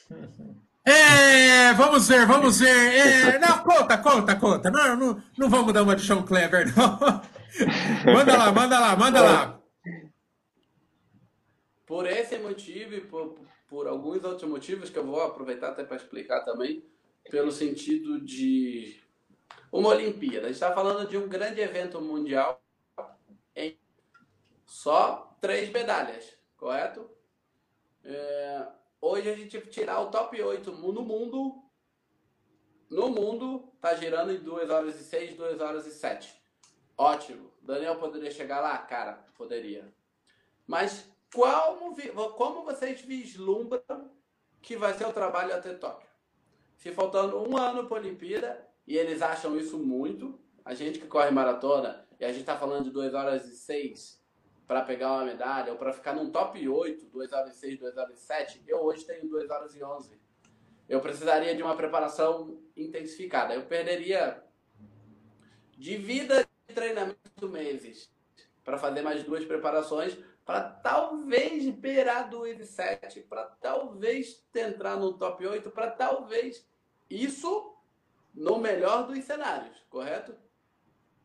É, 0.82 1.74
vamos 1.74 2.08
ver, 2.08 2.26
vamos 2.26 2.58
ver. 2.58 2.66
É, 2.68 3.38
não, 3.38 3.58
conta, 3.62 3.98
conta, 3.98 4.34
conta. 4.34 4.70
Não, 4.70 4.96
não, 4.96 5.22
não 5.36 5.50
vamos 5.50 5.74
dar 5.74 5.82
uma 5.82 5.94
de 5.94 6.02
João 6.02 6.24
Kleber, 6.24 6.74
não. 6.74 6.98
manda 8.12 8.36
lá, 8.36 8.50
manda 8.50 8.80
lá, 8.80 8.96
manda 8.96 9.20
lá. 9.20 9.60
Por 11.86 12.06
esse 12.06 12.38
motivo 12.38 12.94
e 12.94 13.02
por, 13.02 13.38
por 13.70 13.86
alguns 13.86 14.24
outros 14.24 14.50
motivos 14.50 14.90
que 14.90 14.98
eu 14.98 15.06
vou 15.06 15.22
aproveitar 15.22 15.68
até 15.68 15.84
para 15.84 15.96
explicar 15.96 16.44
também, 16.44 16.84
pelo 17.30 17.52
sentido 17.52 18.20
de 18.20 19.00
uma 19.70 19.90
Olimpíada. 19.90 20.46
A 20.46 20.48
gente 20.48 20.54
está 20.54 20.74
falando 20.74 21.08
de 21.08 21.16
um 21.16 21.28
grande 21.28 21.60
evento 21.60 22.00
mundial 22.00 22.60
em 23.54 23.78
só 24.66 25.36
três 25.40 25.70
medalhas, 25.70 26.36
correto? 26.56 27.08
É, 28.04 28.66
hoje 29.00 29.30
a 29.30 29.36
gente 29.36 29.60
tirar 29.68 30.00
o 30.00 30.10
top 30.10 30.42
8 30.42 30.72
no 30.72 31.02
mundo. 31.02 31.62
No 32.90 33.08
mundo, 33.08 33.72
tá 33.80 33.94
girando 33.94 34.32
em 34.32 34.40
2 34.40 34.68
horas 34.68 35.00
e 35.00 35.04
6, 35.04 35.36
2 35.36 35.60
horas 35.60 35.86
e 35.86 35.92
7. 35.92 36.34
Ótimo. 36.98 37.52
Daniel 37.62 37.96
poderia 37.96 38.32
chegar 38.32 38.60
lá? 38.60 38.76
Cara, 38.78 39.24
poderia. 39.36 39.94
Mas 40.66 41.09
como, 41.34 41.94
como 42.32 42.64
vocês 42.64 43.00
vislumbram 43.00 44.10
que 44.60 44.76
vai 44.76 44.92
ser 44.94 45.06
o 45.06 45.12
trabalho 45.12 45.54
até 45.54 45.72
Tóquio? 45.72 46.08
Se 46.76 46.92
faltando 46.92 47.38
um 47.38 47.56
ano 47.56 47.86
para 47.86 47.98
a 47.98 48.00
Olimpíada, 48.00 48.66
e 48.86 48.96
eles 48.96 49.22
acham 49.22 49.56
isso 49.56 49.78
muito, 49.78 50.38
a 50.64 50.74
gente 50.74 50.98
que 50.98 51.06
corre 51.06 51.30
maratona, 51.30 52.06
e 52.18 52.24
a 52.24 52.28
gente 52.28 52.40
está 52.40 52.56
falando 52.56 52.84
de 52.84 52.90
2 52.90 53.14
horas 53.14 53.46
e 53.46 53.56
6 53.56 54.20
para 54.66 54.82
pegar 54.82 55.12
uma 55.12 55.24
medalha, 55.24 55.72
ou 55.72 55.78
para 55.78 55.92
ficar 55.92 56.14
num 56.14 56.30
top 56.30 56.68
8, 56.68 57.06
2 57.06 57.32
horas 57.32 57.56
e 57.56 57.58
6, 57.58 57.78
2 57.78 57.96
horas 57.96 58.18
e 58.18 58.22
7, 58.22 58.62
eu 58.66 58.78
hoje 58.82 59.04
tenho 59.04 59.28
2 59.28 59.50
horas 59.50 59.74
e 59.74 59.82
11. 59.82 60.20
Eu 60.88 61.00
precisaria 61.00 61.54
de 61.54 61.62
uma 61.62 61.76
preparação 61.76 62.60
intensificada. 62.76 63.54
Eu 63.54 63.62
perderia 63.66 64.42
de 65.78 65.96
vida 65.96 66.44
de 66.68 66.74
treinamento 66.74 67.48
meses 67.48 68.10
para 68.64 68.76
fazer 68.76 69.00
mais 69.00 69.22
duas 69.22 69.44
preparações 69.44 70.18
para 70.50 70.62
talvez 70.62 71.70
beirar 71.76 72.28
do 72.28 72.42
7, 72.44 73.20
para 73.20 73.44
talvez 73.60 74.44
entrar 74.52 74.96
no 74.96 75.12
top 75.12 75.46
8, 75.46 75.70
para 75.70 75.88
talvez 75.92 76.68
isso 77.08 77.76
no 78.34 78.58
melhor 78.58 79.06
dos 79.06 79.22
cenários, 79.22 79.80
correto? 79.88 80.34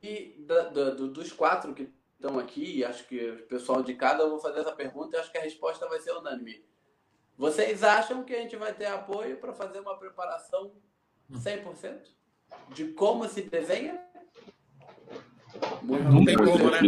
E 0.03 0.36
da, 0.45 0.69
da, 0.69 0.91
dos 0.91 1.32
quatro 1.32 1.73
que 1.73 1.91
estão 2.13 2.38
aqui, 2.38 2.86
acho 2.86 3.07
que 3.07 3.32
o 3.32 3.47
pessoal 3.47 3.82
de 3.82 3.95
cada, 3.95 4.21
eu 4.21 4.30
vou 4.30 4.39
fazer 4.39 4.59
essa 4.59 4.71
pergunta 4.71 5.17
e 5.17 5.19
acho 5.19 5.32
que 5.32 5.39
a 5.39 5.41
resposta 5.41 5.89
vai 5.89 5.99
ser 5.99 6.11
unânime. 6.11 6.63
Vocês 7.36 7.84
acham 7.84 8.23
que 8.23 8.36
a 8.36 8.39
gente 8.39 8.55
vai 8.55 8.76
ter 8.76 8.86
apoio 8.86 9.38
para 9.38 9.53
fazer 9.53 9.80
uma 9.80 9.97
preparação 9.97 10.71
100%? 11.32 12.11
De 12.69 12.89
como 12.89 13.28
se 13.28 13.41
desenha? 13.41 13.99
Muito, 15.82 16.03
não 16.11 16.23
tem 16.23 16.38
como, 16.38 16.69
né? 16.69 16.82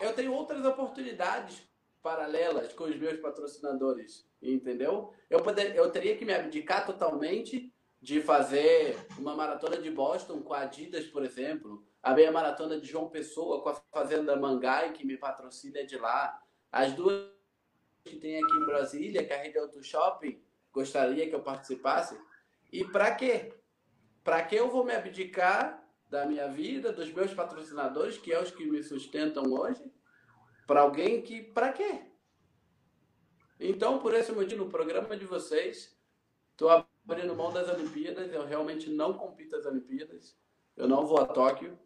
Eu 0.00 0.12
tenho 0.14 0.32
outras 0.32 0.64
oportunidades 0.64 1.62
paralelas 2.02 2.72
com 2.72 2.84
os 2.84 2.96
meus 2.96 3.18
patrocinadores, 3.18 4.28
entendeu? 4.40 5.12
Eu, 5.28 5.42
poder, 5.42 5.74
eu 5.74 5.90
teria 5.90 6.16
que 6.16 6.24
me 6.24 6.32
abdicar 6.32 6.86
totalmente 6.86 7.72
de 8.00 8.20
fazer 8.20 8.96
uma 9.18 9.34
maratona 9.34 9.78
de 9.78 9.90
Boston 9.90 10.40
com 10.42 10.54
a 10.54 10.60
Adidas, 10.60 11.06
por 11.06 11.24
exemplo, 11.24 11.84
a 12.02 12.14
minha 12.14 12.30
maratona 12.30 12.80
de 12.80 12.86
João 12.86 13.08
Pessoa 13.08 13.60
com 13.62 13.70
a 13.70 13.74
Fazenda 13.92 14.36
Mangai, 14.36 14.92
que 14.92 15.04
me 15.04 15.16
patrocina 15.16 15.84
de 15.84 15.98
lá, 15.98 16.40
as 16.70 16.92
duas 16.92 17.28
que 18.04 18.16
tem 18.16 18.36
aqui 18.36 18.56
em 18.56 18.66
Brasília, 18.66 19.24
que 19.24 19.32
é 19.32 19.40
a 19.40 19.42
Rede 19.42 19.58
Auto 19.58 19.82
Shopping, 19.82 20.40
gostaria 20.72 21.28
que 21.28 21.34
eu 21.34 21.42
participasse. 21.42 22.16
E 22.72 22.84
para 22.84 23.12
quê? 23.14 23.52
Para 24.22 24.44
que 24.44 24.54
eu 24.54 24.70
vou 24.70 24.84
me 24.84 24.94
abdicar 24.94 25.82
da 26.08 26.24
minha 26.26 26.48
vida, 26.48 26.92
dos 26.92 27.12
meus 27.12 27.32
patrocinadores, 27.34 28.18
que 28.18 28.32
é 28.32 28.40
os 28.40 28.50
que 28.50 28.64
me 28.64 28.82
sustentam 28.82 29.44
hoje, 29.52 29.82
para 30.66 30.80
alguém 30.80 31.22
que. 31.22 31.42
Para 31.42 31.72
quê? 31.72 32.12
Então, 33.58 33.98
por 33.98 34.14
esse 34.14 34.32
motivo, 34.32 34.64
no 34.64 34.70
programa 34.70 35.16
de 35.16 35.24
vocês, 35.24 35.96
estou 36.52 36.68
abrindo 36.70 37.34
mão 37.34 37.52
das 37.52 37.68
Olimpíadas. 37.68 38.32
Eu 38.32 38.46
realmente 38.46 38.90
não 38.90 39.14
compito 39.14 39.56
as 39.56 39.66
Olimpíadas. 39.66 40.36
Eu 40.76 40.86
não 40.86 41.06
vou 41.06 41.18
a 41.18 41.26
Tóquio. 41.26 41.78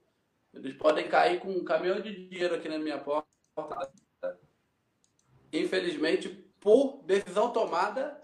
Eles 0.52 0.76
podem 0.76 1.08
cair 1.08 1.40
com 1.40 1.50
um 1.50 1.64
caminhão 1.64 2.00
de 2.00 2.28
dinheiro 2.28 2.56
aqui 2.56 2.68
na 2.68 2.78
minha 2.78 2.98
porta. 2.98 3.28
Infelizmente, 5.52 6.28
por 6.60 7.02
decisão 7.04 7.52
tomada, 7.52 8.20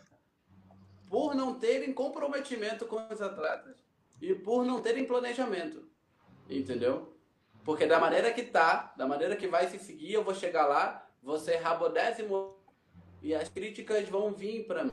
por 1.09 1.35
não 1.35 1.59
terem 1.59 1.95
comprometimento 1.95 2.85
com 2.87 2.97
os 3.13 3.23
atletas 3.23 3.86
e 4.21 4.35
por 4.35 4.65
não 4.65 4.81
terem 4.81 5.07
planejamento. 5.07 5.85
Entendeu? 6.49 7.13
Porque 7.65 7.87
da 7.87 7.99
maneira 7.99 8.33
que 8.33 8.43
tá, 8.43 8.95
da 8.97 9.07
maneira 9.07 9.37
que 9.37 9.49
vai 9.49 9.69
se 9.69 9.79
seguir, 9.79 10.13
eu 10.13 10.23
vou 10.23 10.35
chegar 10.35 10.67
lá, 10.67 11.09
vou 11.23 11.39
ser 11.39 11.57
rabodécimo 11.57 12.57
e 13.21 13.35
as 13.35 13.49
críticas 13.49 14.09
vão 14.09 14.33
vir 14.33 14.67
para 14.67 14.85
mim. 14.85 14.93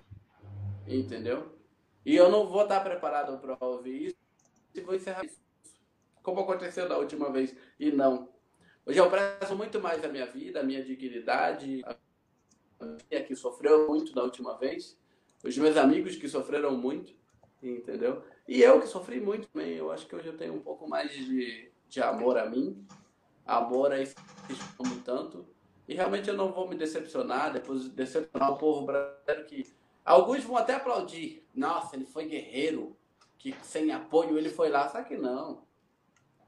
Entendeu? 0.88 1.58
E 2.06 2.16
eu 2.16 2.30
não 2.30 2.48
vou 2.48 2.64
estar 2.64 2.82
preparado 2.82 3.40
para 3.40 3.58
ouvir 3.66 4.08
isso 4.08 4.18
e 4.74 4.82
vou 4.82 4.96
encerrar 4.96 5.24
isso. 5.24 5.42
Como 6.22 6.42
aconteceu 6.42 6.90
da 6.90 6.98
última 6.98 7.32
vez. 7.32 7.56
E 7.80 7.92
não. 7.92 8.30
Hoje 8.86 9.00
eu 9.00 9.10
prezo 9.10 9.56
muito 9.56 9.80
mais 9.80 10.04
a 10.04 10.08
minha 10.08 10.26
vida, 10.26 10.60
a 10.60 10.64
minha 10.64 10.84
dignidade, 10.84 11.82
a 11.86 11.96
minha 12.86 13.24
que 13.24 13.36
sofreu 13.36 13.88
muito 13.88 14.14
da 14.14 14.24
última 14.24 14.58
vez, 14.58 15.00
os 15.44 15.58
meus 15.58 15.78
amigos 15.78 16.16
que 16.18 16.28
sofreram 16.28 16.76
muito, 16.76 17.14
entendeu? 17.62 18.24
E 18.48 18.62
eu 18.62 18.82
que 18.82 18.88
sofri 18.88 19.20
muito 19.20 19.48
também, 19.48 19.74
eu 19.74 19.92
acho 19.92 20.06
que 20.06 20.16
hoje 20.16 20.28
eu 20.28 20.38
tenho 20.38 20.54
um 20.54 20.62
pouco 20.62 20.88
mais 20.88 21.12
de, 21.12 21.72
de 21.88 22.02
amor 22.02 22.38
a 22.38 22.50
mim, 22.50 22.86
amor 23.46 23.92
a 23.92 24.00
esse 24.00 24.16
amo 24.80 25.00
tanto. 25.04 25.46
E 25.88 25.94
realmente 25.94 26.30
eu 26.30 26.36
não 26.36 26.52
vou 26.52 26.68
me 26.68 26.76
decepcionar, 26.76 27.54
depois 27.54 27.90
decepcionar 27.90 28.52
o 28.52 28.58
povo 28.58 28.86
brasileiro 28.86 29.46
que. 29.46 29.74
Alguns 30.04 30.44
vão 30.44 30.58
até 30.58 30.74
aplaudir. 30.74 31.48
Nossa, 31.54 31.96
ele 31.96 32.06
foi 32.06 32.26
guerreiro, 32.26 32.98
que 33.38 33.56
sem 33.62 33.92
apoio 33.92 34.38
ele 34.38 34.50
foi 34.50 34.70
lá. 34.70 34.90
Só 34.90 35.02
que 35.02 35.16
não. 35.16 35.64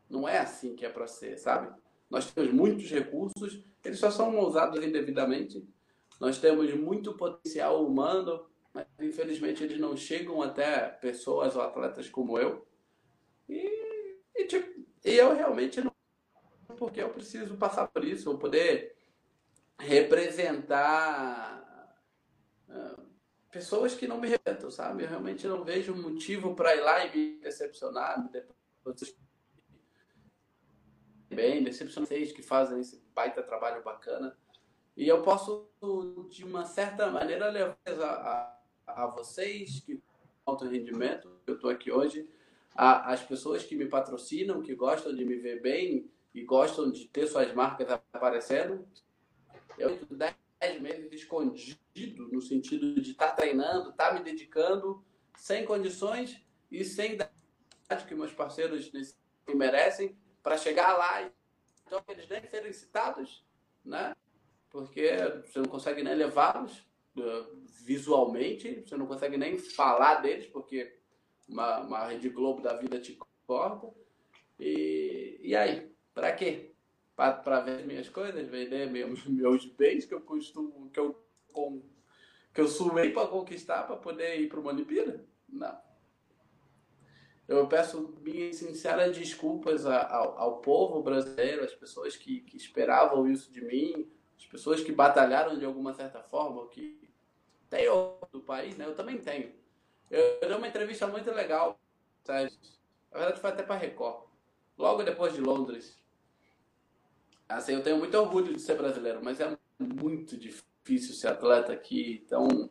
Não 0.09 0.27
é 0.27 0.39
assim 0.39 0.75
que 0.75 0.85
é 0.85 0.89
para 0.89 1.07
ser, 1.07 1.37
sabe? 1.37 1.73
Nós 2.09 2.31
temos 2.31 2.53
muitos 2.53 2.89
recursos, 2.89 3.63
eles 3.83 3.99
só 3.99 4.11
são 4.11 4.37
usados 4.39 4.83
indevidamente. 4.83 5.67
Nós 6.19 6.37
temos 6.37 6.73
muito 6.73 7.13
potencial 7.13 7.85
humano, 7.85 8.45
mas 8.75 8.85
infelizmente 8.99 9.63
eles 9.63 9.79
não 9.79 9.95
chegam 9.95 10.41
até 10.41 10.89
pessoas 10.89 11.55
ou 11.55 11.61
atletas 11.61 12.09
como 12.09 12.37
eu. 12.37 12.67
E, 13.47 14.19
e, 14.35 14.45
tipo, 14.45 14.85
eu 15.01 15.33
realmente 15.33 15.79
não. 15.79 15.95
Porque 16.77 17.01
eu 17.01 17.09
preciso 17.09 17.55
passar 17.55 17.87
por 17.87 18.03
isso, 18.03 18.25
vou 18.25 18.37
poder 18.37 18.97
representar 19.79 21.95
uh, 22.67 23.01
pessoas 23.49 23.95
que 23.95 24.09
não 24.09 24.19
me 24.19 24.27
representam, 24.27 24.69
sabe? 24.69 25.03
Eu 25.03 25.09
realmente 25.09 25.47
não 25.47 25.63
vejo 25.63 25.95
motivo 25.95 26.53
para 26.53 26.75
ir 26.75 26.81
lá 26.81 27.05
e 27.05 27.15
me 27.15 27.39
decepcionar. 27.39 28.29
Depois, 28.29 29.15
bem, 31.29 31.63
decepcionar 31.63 32.09
vocês 32.09 32.33
que 32.33 32.43
fazem 32.43 32.81
esse 32.81 33.01
baita 33.13 33.41
trabalho 33.41 33.81
bacana. 33.81 34.37
E 34.97 35.07
eu 35.07 35.21
posso, 35.21 35.69
de 36.29 36.43
uma 36.43 36.65
certa 36.65 37.09
maneira, 37.09 37.49
levar 37.49 37.77
a, 38.01 38.54
a 38.87 39.07
vocês 39.07 39.79
que 39.79 40.01
alto 40.45 40.65
rendimento, 40.65 41.29
eu 41.47 41.55
estou 41.55 41.69
aqui 41.69 41.91
hoje, 41.91 42.29
a, 42.75 43.11
as 43.11 43.23
pessoas 43.23 43.63
que 43.63 43.75
me 43.75 43.87
patrocinam, 43.87 44.61
que 44.61 44.75
gostam 44.75 45.15
de 45.15 45.25
me 45.25 45.35
ver 45.35 45.61
bem 45.61 46.09
e 46.33 46.43
gostam 46.43 46.91
de 46.91 47.05
ter 47.07 47.27
suas 47.27 47.53
marcas 47.53 47.89
aparecendo. 48.13 48.87
Eu 49.77 49.97
10 50.09 50.81
meses 50.81 51.11
escondido, 51.11 52.27
no 52.31 52.41
sentido 52.41 53.01
de 53.01 53.11
estar 53.11 53.29
tá 53.29 53.35
treinando, 53.35 53.89
estar 53.89 54.09
tá 54.09 54.13
me 54.13 54.23
dedicando, 54.23 55.03
sem 55.35 55.65
condições 55.65 56.39
e 56.71 56.83
sem 56.83 57.17
dar 57.17 57.31
que 58.07 58.15
meus 58.15 58.33
parceiros 58.33 58.91
merecem 59.53 60.17
para 60.41 60.57
chegar 60.57 60.97
lá. 60.97 61.29
Então, 61.85 62.03
eles 62.07 62.27
nem 62.27 62.43
serem 62.47 62.73
citados, 62.73 63.45
né? 63.83 64.15
porque 64.75 65.09
você 65.45 65.59
não 65.59 65.69
consegue 65.69 66.03
nem 66.03 66.13
levá-los 66.15 66.85
uh, 67.17 67.65
visualmente, 67.83 68.83
você 68.85 68.97
não 68.97 69.07
consegue 69.07 69.37
nem 69.37 69.57
falar 69.57 70.15
deles, 70.15 70.47
porque 70.47 70.97
uma, 71.47 71.79
uma 71.81 72.07
Rede 72.07 72.29
Globo 72.29 72.61
da 72.61 72.73
vida 72.73 72.99
te 72.99 73.17
corta. 73.45 73.87
E, 74.59 75.39
e 75.41 75.55
aí? 75.55 75.91
Para 76.13 76.31
quê? 76.31 76.71
Para 77.15 77.59
ver 77.61 77.79
as 77.79 77.85
minhas 77.85 78.09
coisas, 78.09 78.47
vender 78.47 78.89
meus, 78.89 79.25
meus 79.27 79.65
bens 79.65 80.05
que 80.05 80.13
eu 80.13 80.21
costumo, 80.21 80.89
que 80.89 80.99
eu, 80.99 81.23
com, 81.51 81.81
que 82.53 82.61
eu 82.61 82.67
suei 82.67 83.11
para 83.11 83.27
conquistar 83.27 83.83
para 83.83 83.97
poder 83.97 84.39
ir 84.39 84.49
para 84.49 84.59
uma 84.59 84.71
Olimpíada? 84.71 85.25
Não. 85.47 85.77
Eu 87.47 87.67
peço 87.67 88.15
minhas 88.21 88.55
sinceras 88.55 89.15
desculpas 89.15 89.85
ao, 89.85 90.37
ao 90.37 90.61
povo 90.61 91.03
brasileiro, 91.03 91.63
às 91.63 91.75
pessoas 91.75 92.15
que, 92.15 92.39
que 92.41 92.57
esperavam 92.57 93.29
isso 93.29 93.51
de 93.51 93.61
mim, 93.61 94.09
as 94.35 94.45
pessoas 94.47 94.81
que 94.81 94.91
batalharam 94.91 95.57
de 95.57 95.63
alguma 95.63 95.93
certa 95.93 96.23
forma, 96.23 96.67
que 96.69 97.04
tem 97.69 97.85
do 98.31 98.41
país, 98.41 98.77
né? 98.77 98.85
Eu 98.85 98.95
também 98.95 99.17
tenho. 99.17 99.53
Eu, 100.09 100.21
eu 100.41 100.47
dei 100.47 100.57
uma 100.57 100.67
entrevista 100.67 101.07
muito 101.07 101.31
legal, 101.31 101.79
sabe? 102.23 102.51
na 103.11 103.19
verdade 103.19 103.39
foi 103.39 103.49
até 103.49 103.63
para 103.63 103.75
Record, 103.75 104.25
logo 104.77 105.03
depois 105.03 105.33
de 105.33 105.41
Londres. 105.41 105.97
Assim, 107.47 107.73
eu 107.73 107.83
tenho 107.83 107.97
muito 107.97 108.17
orgulho 108.17 108.53
de 108.53 108.59
ser 108.59 108.75
brasileiro, 108.75 109.23
mas 109.23 109.39
é 109.39 109.57
muito 109.79 110.35
difícil 110.35 111.15
ser 111.15 111.29
atleta 111.29 111.71
aqui, 111.71 112.21
então, 112.25 112.69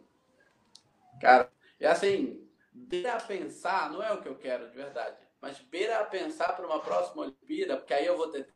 cara, 1.21 1.51
é 1.81 1.87
assim, 1.87 2.47
beira 2.73 3.15
a 3.15 3.21
pensar, 3.21 3.91
não 3.91 4.03
é 4.03 4.13
o 4.13 4.21
que 4.21 4.29
eu 4.29 4.37
quero 4.37 4.69
de 4.69 4.77
verdade, 4.77 5.17
mas 5.41 5.59
beira 5.61 6.01
a 6.01 6.05
pensar 6.05 6.55
para 6.55 6.67
uma 6.67 6.81
próxima 6.81 7.23
Olimpíada, 7.23 7.77
porque 7.77 7.95
aí 7.95 8.07
eu 8.07 8.17
vou 8.17 8.29
ter. 8.29 8.53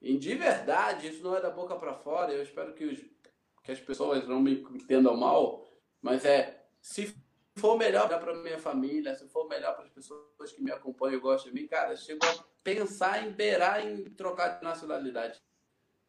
E 0.00 0.16
de 0.16 0.34
verdade, 0.34 1.08
isso 1.08 1.22
não 1.22 1.36
é 1.36 1.40
da 1.40 1.50
boca 1.50 1.76
para 1.76 1.94
fora, 1.94 2.32
eu 2.32 2.42
espero 2.42 2.74
que, 2.74 2.84
os, 2.84 3.00
que 3.66 3.72
as 3.72 3.80
pessoas 3.80 4.26
não 4.28 4.40
me 4.40 4.62
entendam 4.70 5.16
mal, 5.16 5.68
mas 6.00 6.24
é 6.24 6.64
se 6.80 7.12
for 7.56 7.76
melhor 7.76 8.08
para 8.08 8.32
minha 8.32 8.60
família, 8.60 9.12
se 9.16 9.26
for 9.26 9.48
melhor 9.48 9.74
para 9.74 9.86
as 9.86 9.90
pessoas 9.90 10.52
que 10.54 10.62
me 10.62 10.70
acompanham 10.70 11.16
e 11.16 11.20
gostam 11.20 11.52
de 11.52 11.60
mim, 11.60 11.66
cara, 11.66 11.96
chego 11.96 12.24
a 12.24 12.44
pensar 12.62 13.26
em 13.26 13.32
beirar 13.32 13.84
em 13.84 14.04
trocar 14.04 14.58
de 14.58 14.64
nacionalidade. 14.64 15.42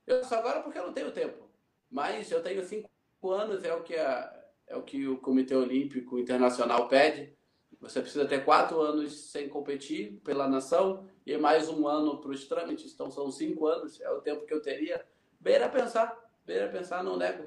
Eu 0.05 0.23
só 0.23 0.35
agora 0.35 0.61
porque 0.61 0.77
eu 0.77 0.85
não 0.85 0.93
tenho 0.93 1.11
tempo, 1.11 1.49
mas 1.89 2.29
eu 2.31 2.43
tenho 2.43 2.63
cinco 2.63 2.87
anos, 3.31 3.63
é 3.63 3.73
o 3.73 3.81
que 3.81 3.95
a, 3.95 4.51
é 4.67 4.75
o 4.75 4.83
que 4.83 5.07
o 5.07 5.17
Comitê 5.17 5.55
Olímpico 5.55 6.19
Internacional 6.19 6.87
pede. 6.87 7.35
Você 7.79 8.01
precisa 8.01 8.27
ter 8.27 8.45
quatro 8.45 8.79
anos 8.81 9.31
sem 9.31 9.49
competir 9.49 10.21
pela 10.23 10.47
nação 10.47 11.09
e 11.25 11.35
mais 11.37 11.69
um 11.69 11.87
ano 11.87 12.21
para 12.21 12.31
os 12.31 12.47
trâmites. 12.47 12.93
Então 12.93 13.09
são 13.09 13.31
cinco 13.31 13.65
anos, 13.65 13.99
é 13.99 14.11
o 14.11 14.21
tempo 14.21 14.45
que 14.45 14.53
eu 14.53 14.61
teria. 14.61 15.03
Beira 15.39 15.67
pensar, 15.69 16.26
beira 16.47 16.69
pensar, 16.69 17.03
não 17.03 17.17
nego, 17.17 17.43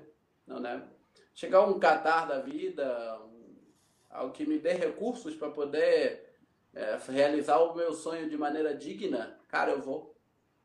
não 0.46 0.60
nego. 0.60 0.86
Chegar 1.34 1.62
um 1.62 1.80
Qatar 1.80 2.28
da 2.28 2.38
vida, 2.38 3.18
um, 3.22 3.56
algo 4.10 4.32
que 4.32 4.46
me 4.46 4.58
dê 4.58 4.74
recursos 4.74 5.34
para 5.34 5.50
poder 5.50 6.36
é, 6.74 6.98
realizar 7.08 7.58
o 7.58 7.74
meu 7.74 7.94
sonho 7.94 8.28
de 8.28 8.36
maneira 8.36 8.74
digna, 8.74 9.40
cara, 9.48 9.72
eu 9.72 9.80
vou. 9.80 10.14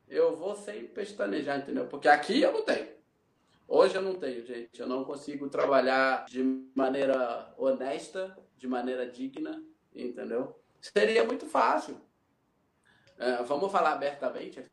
Eu 0.06 0.36
vou 0.36 0.54
sem 0.54 0.86
pestanejar, 0.86 1.58
entendeu? 1.58 1.86
Porque 1.86 2.06
aqui 2.06 2.42
eu 2.42 2.52
não 2.52 2.62
tenho. 2.62 2.94
Hoje 3.66 3.96
eu 3.96 4.02
não 4.02 4.14
tenho, 4.14 4.46
gente. 4.46 4.78
Eu 4.78 4.86
não 4.86 5.02
consigo 5.02 5.48
trabalhar 5.48 6.26
de 6.26 6.42
maneira 6.74 7.52
honesta, 7.58 8.38
de 8.56 8.68
maneira 8.68 9.08
digna, 9.08 9.60
entendeu? 9.92 10.60
Seria 10.80 11.24
muito 11.24 11.46
fácil. 11.46 12.00
É, 13.18 13.42
vamos 13.42 13.72
falar 13.72 13.94
abertamente 13.94 14.60
aqui. 14.60 14.70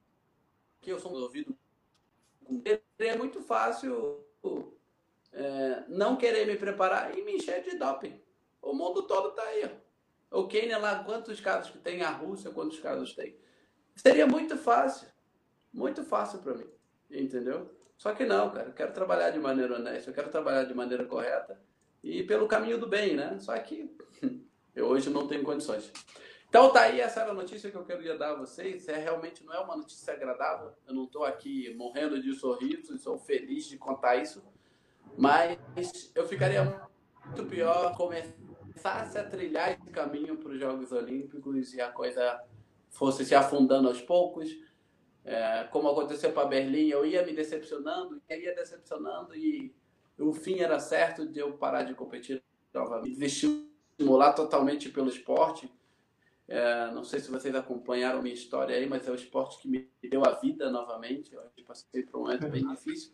Eu 0.86 1.00
sou 1.00 1.12
um 1.12 1.16
ouvido. 1.16 1.58
Seria 2.98 3.18
muito 3.18 3.42
fácil 3.42 4.24
é, 5.32 5.84
não 5.88 6.16
querer 6.16 6.46
me 6.46 6.56
preparar 6.56 7.18
e 7.18 7.24
me 7.24 7.36
encher 7.36 7.64
de 7.64 7.78
doping. 7.78 8.22
O 8.62 8.74
mundo 8.74 9.04
todo 9.04 9.30
está 9.30 9.44
aí. 9.44 9.70
O 10.32 10.48
Quênia 10.48 10.78
lá, 10.78 11.04
quantos 11.04 11.40
casos 11.40 11.72
que 11.72 11.78
tem? 11.78 12.02
A 12.02 12.10
Rússia, 12.10 12.52
quantos 12.52 12.80
casos 12.80 13.14
tem? 13.14 13.36
Seria 13.96 14.26
muito 14.26 14.58
fácil. 14.58 15.08
Muito 15.72 16.04
fácil 16.04 16.40
para 16.40 16.56
mim. 16.56 16.70
Entendeu? 17.10 17.70
Só 17.98 18.14
que 18.14 18.26
não, 18.26 18.50
cara, 18.50 18.70
eu 18.70 18.74
quero 18.74 18.92
trabalhar 18.92 19.30
de 19.30 19.40
maneira 19.40 19.76
honesta, 19.76 20.10
eu 20.10 20.14
quero 20.14 20.30
trabalhar 20.30 20.64
de 20.66 20.74
maneira 20.74 21.06
correta 21.06 21.60
e 22.04 22.24
pelo 22.24 22.48
caminho 22.48 22.78
do 22.78 22.88
bem, 22.88 23.16
né? 23.16 23.38
Só 23.40 23.58
que 23.60 23.96
eu 24.76 24.88
hoje 24.88 25.10
não 25.10 25.28
tenho 25.28 25.44
condições. 25.44 25.92
Então 26.54 26.72
tá 26.72 26.82
aí, 26.82 27.02
essa 27.02 27.22
era 27.22 27.32
a 27.32 27.34
notícia 27.34 27.72
que 27.72 27.76
eu 27.76 27.84
queria 27.84 28.16
dar 28.16 28.34
a 28.34 28.36
vocês. 28.36 28.88
É 28.88 28.96
realmente 28.96 29.44
não 29.44 29.56
é 29.56 29.60
uma 29.60 29.76
notícia 29.76 30.14
agradável. 30.14 30.72
Eu 30.88 30.94
não 30.94 31.06
estou 31.06 31.26
aqui 31.26 31.74
morrendo 31.74 32.22
de 32.22 32.32
sorriso, 32.36 32.96
sou 33.00 33.18
feliz 33.18 33.66
de 33.66 33.76
contar 33.76 34.18
isso. 34.18 34.44
Mas 35.18 35.58
eu 36.14 36.28
ficaria 36.28 36.64
muito 37.26 37.44
pior 37.48 37.98
começasse 37.98 39.18
a 39.18 39.24
trilhar 39.28 39.72
esse 39.72 39.90
caminho 39.90 40.38
para 40.38 40.52
os 40.52 40.60
Jogos 40.60 40.92
Olímpicos 40.92 41.74
e 41.74 41.82
a 41.82 41.92
coisa 41.92 42.40
fosse 42.88 43.26
se 43.26 43.34
afundando 43.34 43.88
aos 43.88 44.02
poucos 44.02 44.56
é, 45.26 45.64
como 45.72 45.90
aconteceu 45.90 46.34
para 46.34 46.48
Berlim, 46.48 46.90
eu 46.90 47.04
ia 47.04 47.26
me 47.26 47.34
decepcionando, 47.34 48.22
ia 48.30 48.54
decepcionando 48.54 49.36
e 49.36 49.74
o 50.20 50.34
fim 50.34 50.60
era 50.60 50.80
certo 50.80 51.26
de 51.26 51.40
eu 51.40 51.54
parar 51.54 51.82
de 51.82 51.96
competir 51.96 52.44
novamente, 52.72 53.26
estimular 53.26 54.34
totalmente 54.34 54.90
pelo 54.90 55.10
esporte. 55.10 55.72
É, 56.48 56.92
não 56.92 57.04
sei 57.04 57.20
se 57.20 57.32
vocês 57.32 57.56
acompanharam 57.56 58.22
minha 58.22 58.34
história 58.34 58.76
aí, 58.76 58.88
mas 58.88 59.08
é 59.08 59.12
o 59.12 59.16
esporte 59.16 59.60
que 59.60 59.68
me 59.68 59.90
deu 60.02 60.26
a 60.26 60.32
vida 60.32 60.70
novamente. 60.70 61.34
Eu 61.34 61.42
passei 61.66 62.04
por 62.04 62.20
um 62.20 62.24
momento 62.24 62.50
bem 62.50 62.68
difícil. 62.68 63.14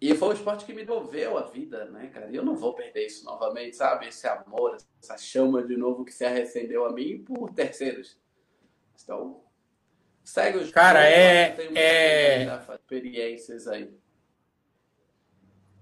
E 0.00 0.14
foi 0.16 0.30
o 0.30 0.32
esporte 0.32 0.64
que 0.64 0.72
me 0.72 0.84
devolveu 0.84 1.38
a 1.38 1.42
vida, 1.42 1.84
né, 1.84 2.08
cara? 2.08 2.28
E 2.28 2.34
eu 2.34 2.44
não 2.44 2.56
vou 2.56 2.74
perder 2.74 3.06
isso 3.06 3.24
novamente, 3.24 3.76
sabe? 3.76 4.08
Esse 4.08 4.26
amor, 4.26 4.76
essa 5.00 5.16
chama 5.16 5.62
de 5.62 5.76
novo 5.76 6.04
que 6.04 6.12
se 6.12 6.24
arrecendeu 6.24 6.84
a 6.84 6.92
mim 6.92 7.22
por 7.22 7.54
terceiros. 7.54 8.20
Então, 9.00 9.42
Segue 10.24 10.58
os 10.58 10.70
Cara, 10.70 11.04
é. 11.04 11.56
é... 11.74 12.44
Experiências 12.74 13.66
aí. 13.66 13.90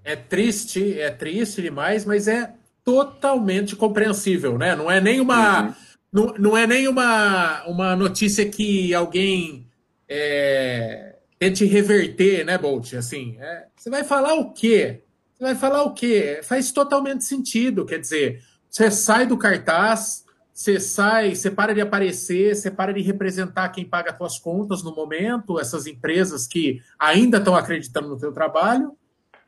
É 0.03 0.17
triste, 0.17 0.99
é 0.99 1.11
triste 1.11 1.61
demais, 1.61 2.07
mas 2.07 2.27
é 2.27 2.55
totalmente 2.85 3.77
compreensível, 3.77 4.59
né? 4.59 4.75
Não 4.75 4.91
é 4.91 5.01
nem 5.01 5.21
uma. 5.21 5.63
Uhum. 5.63 5.75
Não, 6.13 6.35
não 6.39 6.57
é 6.57 6.67
nem 6.67 6.89
uma, 6.89 7.65
uma 7.67 7.95
notícia 7.95 8.45
que 8.49 8.93
alguém 8.93 9.67
é, 10.09 11.17
tente 11.39 11.65
reverter, 11.65 12.45
né, 12.45 12.59
Bolt? 12.59 12.95
Assim, 12.95 13.37
é, 13.39 13.67
você 13.77 13.89
vai 13.89 14.03
falar 14.03 14.35
o 14.35 14.53
quê? 14.53 15.03
Você 15.35 15.45
vai 15.45 15.55
falar 15.55 15.85
o 15.85 15.95
quê? 15.95 16.41
Faz 16.43 16.73
totalmente 16.73 17.25
sentido. 17.25 17.87
Quer 17.87 18.01
dizer, 18.01 18.43
você 18.69 18.91
sai 18.91 19.25
do 19.25 19.39
cartaz, 19.39 20.25
você 20.53 20.79
sai, 20.79 21.35
você 21.35 21.51
para 21.51 21.73
de 21.73 21.81
aparecer, 21.81 22.55
você 22.55 22.71
para 22.71 22.93
de 22.93 23.01
representar 23.01 23.71
quem 23.71 23.85
paga 23.85 24.11
as 24.11 24.19
suas 24.19 24.39
contas 24.39 24.83
no 24.83 24.95
momento, 24.95 25.59
essas 25.59 25.87
empresas 25.87 26.47
que 26.47 26.83
ainda 26.99 27.39
estão 27.39 27.57
acreditando 27.57 28.09
no 28.09 28.19
teu 28.19 28.33
trabalho, 28.33 28.95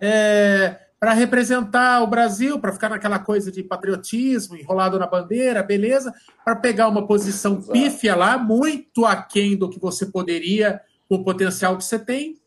é, 0.01 0.81
para 1.03 1.15
representar 1.15 2.01
o 2.01 2.07
Brasil, 2.07 2.61
para 2.61 2.71
ficar 2.71 2.89
naquela 2.89 3.19
coisa 3.19 3.51
de 3.51 3.61
patriotismo, 3.61 4.57
enrolado 4.57 5.01
na 5.01 5.07
bandeira, 5.09 5.61
beleza, 5.61 6.15
para 6.45 6.55
pegar 6.55 6.87
uma 6.87 7.09
posição 7.09 7.55
Exato. 7.57 7.73
pífia 7.73 8.15
lá, 8.15 8.39
muito 8.39 9.05
aquém 9.05 9.57
do 9.57 9.69
que 9.69 9.81
você 9.81 10.07
poderia, 10.07 10.81
com 11.09 11.17
o 11.17 11.25
potencial 11.25 11.77
que 11.77 11.85
você 11.85 11.99
tem, 11.99 12.39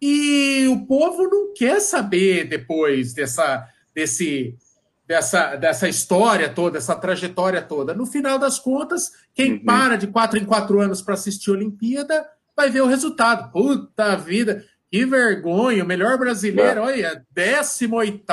e 0.00 0.64
o 0.68 0.86
povo 0.86 1.24
não 1.24 1.52
quer 1.54 1.80
saber 1.80 2.44
depois 2.44 3.12
dessa, 3.12 3.66
desse 3.92 4.56
dessa, 5.04 5.56
dessa 5.56 5.88
história 5.88 6.48
toda, 6.48 6.78
essa 6.78 6.94
trajetória 6.94 7.60
toda. 7.60 7.94
No 7.94 8.06
final 8.06 8.38
das 8.38 8.60
contas, 8.60 9.10
quem 9.34 9.54
uhum. 9.54 9.64
para 9.64 9.96
de 9.96 10.06
quatro 10.06 10.38
em 10.38 10.44
quatro 10.44 10.80
anos 10.80 11.02
para 11.02 11.14
assistir 11.14 11.50
a 11.50 11.54
Olimpíada 11.54 12.24
vai 12.56 12.70
ver 12.70 12.80
o 12.80 12.86
resultado. 12.86 13.50
Puta 13.50 14.14
vida, 14.14 14.64
que 14.90 15.04
vergonha, 15.04 15.82
o 15.82 15.86
melhor 15.86 16.18
brasileiro, 16.18 16.80
é. 16.80 16.82
olha, 16.82 17.24
18 17.32 18.24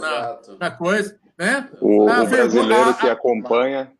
na, 0.00 0.38
na 0.58 0.70
coisa. 0.70 1.18
Né? 1.38 1.68
O, 1.80 2.02
o 2.02 2.26
brasileiro 2.26 2.94
que 2.94 3.08
acompanha, 3.08 3.90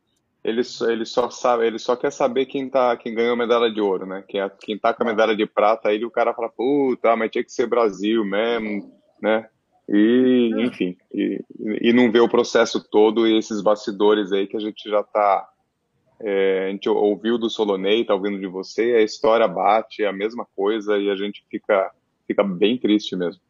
ele, 0.42 0.62
ele, 0.88 1.04
só 1.06 1.30
sabe, 1.30 1.66
ele 1.66 1.78
só 1.78 1.96
quer 1.96 2.10
saber 2.10 2.46
quem, 2.46 2.68
tá, 2.68 2.96
quem 2.96 3.14
ganhou 3.14 3.34
a 3.34 3.36
medalha 3.36 3.72
de 3.72 3.80
ouro, 3.80 4.06
né? 4.06 4.24
Quem, 4.28 4.40
quem 4.60 4.78
tá 4.78 4.92
com 4.92 5.02
a 5.02 5.06
medalha 5.06 5.36
de 5.36 5.46
prata, 5.46 5.88
aí 5.88 6.04
o 6.04 6.10
cara 6.10 6.34
fala, 6.34 6.48
puta, 6.48 7.16
mas 7.16 7.30
tinha 7.30 7.44
que 7.44 7.52
ser 7.52 7.66
Brasil 7.66 8.24
mesmo, 8.24 8.92
né? 9.22 9.46
E, 9.88 10.52
enfim, 10.58 10.96
e, 11.12 11.42
e 11.80 11.92
não 11.92 12.12
ver 12.12 12.20
o 12.20 12.28
processo 12.28 12.80
todo 12.80 13.26
e 13.26 13.36
esses 13.36 13.60
bastidores 13.60 14.32
aí 14.32 14.46
que 14.46 14.56
a 14.56 14.60
gente 14.60 14.88
já 14.88 15.00
está 15.00 15.48
É, 16.22 16.66
a 16.66 16.70
gente 16.70 16.88
ouviu 16.88 17.38
do 17.38 17.48
Solonei, 17.48 18.04
tá 18.04 18.14
ouvindo 18.14 18.38
de 18.38 18.46
você, 18.46 18.94
a 18.94 19.02
história 19.02 19.48
bate, 19.48 20.02
é 20.02 20.06
a 20.06 20.12
mesma 20.12 20.46
coisa 20.54 20.98
e 20.98 21.10
a 21.10 21.16
gente 21.16 21.42
fica, 21.50 21.90
fica 22.26 22.44
bem 22.44 22.78
triste 22.78 23.16
mesmo. 23.16 23.40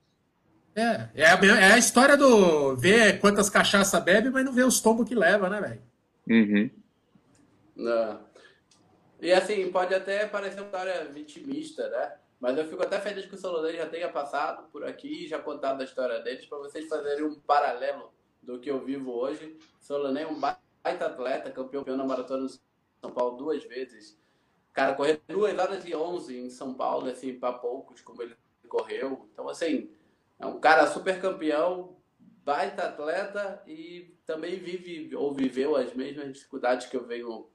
É, 0.77 1.09
é 1.15 1.27
a, 1.27 1.35
é 1.35 1.73
a 1.73 1.79
história 1.79 2.17
do 2.17 2.77
ver 2.77 3.19
quantas 3.19 3.51
cachaça 3.51 3.99
bebe, 3.99 4.31
mas 4.31 4.45
não 4.45 4.53
vê 4.53 4.63
os 4.63 4.81
tombos 4.81 5.09
que 5.09 5.17
leva, 5.17 5.51
né, 5.51 5.61
velho? 5.61 5.83
Uhum. 6.29 6.71
Não. 7.75 8.21
E 9.21 9.33
assim, 9.33 9.71
pode 9.73 9.93
até 9.93 10.27
parecer 10.27 10.61
uma 10.61 10.67
história 10.67 11.05
vitimista, 11.07 11.89
né? 11.89 12.13
Mas 12.39 12.57
eu 12.57 12.67
fico 12.69 12.83
até 12.83 13.01
feliz 13.01 13.27
que 13.27 13.35
o 13.35 13.39
Solonei 13.39 13.77
já 13.77 13.87
tenha 13.87 14.09
passado 14.09 14.69
por 14.71 14.85
aqui 14.85 15.25
e 15.25 15.29
já 15.29 15.39
contado 15.41 15.81
a 15.81 15.85
história 15.85 16.21
deles 16.21 16.47
para 16.47 16.59
vocês 16.59 16.89
fazerem 16.89 17.25
um 17.25 17.35
paralelo 17.35 18.13
do 18.41 18.59
que 18.61 18.71
eu 18.71 18.83
vivo 18.83 19.11
hoje. 19.11 19.59
Solonei 19.81 20.23
é 20.23 20.27
um 20.27 20.39
baita 20.39 20.70
atleta, 20.83 21.51
campeão 21.51 21.85
na 21.97 22.05
maratona 22.05 22.47
de 22.47 22.61
São 23.01 23.13
Paulo 23.13 23.37
duas 23.37 23.63
vezes. 23.65 24.19
Cara, 24.73 24.95
correu 24.95 25.21
duas 25.29 25.59
horas 25.59 25.85
e 25.85 25.95
onze 25.95 26.39
em 26.39 26.51
São 26.51 26.75
Paulo, 26.75 27.09
assim, 27.09 27.39
para 27.39 27.53
poucos, 27.53 28.01
como 28.01 28.23
ele 28.23 28.37
correu. 28.69 29.29
Então, 29.33 29.49
assim, 29.49 29.91
é 30.39 30.47
um 30.47 30.61
cara 30.61 30.87
super 30.87 31.21
campeão, 31.21 31.97
baita 32.45 32.85
atleta 32.85 33.63
e 33.67 34.15
também 34.25 34.59
vive 34.59 35.15
ou 35.15 35.35
viveu 35.35 35.77
as 35.77 35.93
mesmas 35.95 36.33
dificuldades 36.33 36.87
que 36.87 36.97
eu 36.97 37.07
venho 37.07 37.49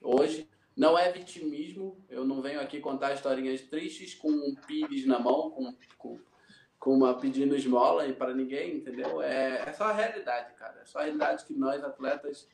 hoje. 0.00 0.48
Não 0.76 0.98
é 0.98 1.10
vitimismo, 1.12 2.02
eu 2.08 2.24
não 2.24 2.40
venho 2.40 2.60
aqui 2.60 2.80
contar 2.80 3.12
historinhas 3.12 3.60
tristes 3.62 4.14
com 4.14 4.30
um 4.30 4.54
pires 4.66 5.04
na 5.04 5.18
mão, 5.18 5.50
com, 5.50 5.74
com, 5.98 6.18
com 6.80 6.94
uma 6.94 7.14
pedindo 7.14 7.54
esmola 7.54 8.06
e 8.06 8.12
para 8.12 8.34
ninguém, 8.34 8.78
entendeu? 8.78 9.22
É, 9.22 9.68
é 9.68 9.72
só 9.72 9.84
a 9.84 9.92
realidade, 9.92 10.54
cara. 10.54 10.80
É 10.80 10.84
só 10.86 10.98
a 10.98 11.02
realidade 11.02 11.44
que 11.44 11.54
nós, 11.54 11.84
atletas, 11.84 12.48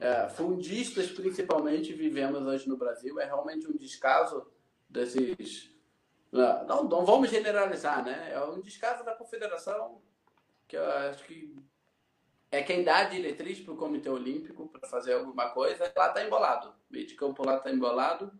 é, 0.00 0.28
fundistas 0.30 1.10
principalmente, 1.10 1.92
vivemos 1.92 2.40
hoje 2.42 2.68
no 2.68 2.76
Brasil. 2.76 3.20
É 3.20 3.26
realmente 3.26 3.68
um 3.68 3.76
descaso 3.76 4.50
desses 4.88 5.70
não, 6.30 6.84
não 6.84 7.04
vamos 7.04 7.30
generalizar, 7.30 8.04
né? 8.04 8.32
É 8.32 8.42
um 8.44 8.60
descaso 8.60 9.04
da 9.04 9.14
confederação, 9.14 10.00
que 10.66 10.76
eu 10.76 10.84
acho 10.84 11.24
que 11.24 11.54
é 12.50 12.62
quem 12.62 12.82
dá 12.82 12.98
a 12.98 13.04
diretriz 13.04 13.60
para 13.60 13.74
o 13.74 13.76
Comitê 13.76 14.08
Olímpico 14.08 14.68
para 14.68 14.88
fazer 14.88 15.14
alguma 15.14 15.50
coisa. 15.50 15.92
Lá 15.96 16.08
está 16.08 16.24
embolado. 16.24 16.68
O 16.68 16.92
meio 16.92 17.06
de 17.06 17.14
campo 17.14 17.44
lá 17.44 17.56
está 17.56 17.70
embolado. 17.70 18.32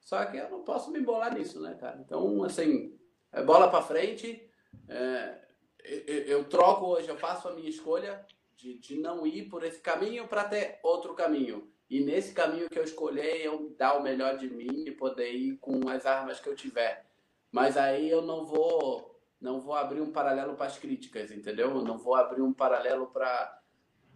Só 0.00 0.22
que 0.26 0.36
eu 0.36 0.50
não 0.50 0.62
posso 0.64 0.90
me 0.90 0.98
embolar 0.98 1.34
nisso, 1.34 1.60
né, 1.62 1.74
cara? 1.74 1.98
Então, 1.98 2.42
assim, 2.44 2.98
é 3.34 3.42
bola 3.42 3.68
para 3.68 3.82
frente. 3.82 4.48
É, 4.88 5.38
eu, 5.84 6.22
eu, 6.22 6.44
troco 6.44 6.86
hoje, 6.86 7.08
eu 7.08 7.16
faço 7.16 7.48
a 7.48 7.52
minha 7.52 7.68
escolha 7.68 8.24
de, 8.56 8.78
de 8.78 8.96
não 8.98 9.26
ir 9.26 9.48
por 9.48 9.64
esse 9.64 9.80
caminho 9.80 10.26
para 10.26 10.44
ter 10.44 10.78
outro 10.82 11.14
caminho. 11.14 11.68
E 11.90 12.00
nesse 12.00 12.32
caminho 12.32 12.70
que 12.70 12.78
eu 12.78 12.84
escolher, 12.84 13.44
eu 13.44 13.74
dar 13.76 13.94
o 13.98 14.02
melhor 14.02 14.38
de 14.38 14.48
mim 14.48 14.84
e 14.86 14.90
poder 14.90 15.32
ir 15.32 15.58
com 15.58 15.88
as 15.88 16.06
armas 16.06 16.40
que 16.40 16.48
eu 16.48 16.54
tiver. 16.54 17.04
Mas 17.52 17.76
aí 17.76 18.08
eu 18.08 18.22
não 18.22 18.44
vou 18.44 19.12
não 19.40 19.60
vou 19.60 19.74
abrir 19.74 20.00
um 20.00 20.10
paralelo 20.10 20.54
para 20.54 20.66
as 20.66 20.78
críticas, 20.78 21.30
entendeu? 21.30 21.68
Eu 21.70 21.82
não 21.82 21.98
vou 21.98 22.14
abrir 22.14 22.40
um 22.40 22.52
paralelo 22.52 23.08
para 23.08 23.60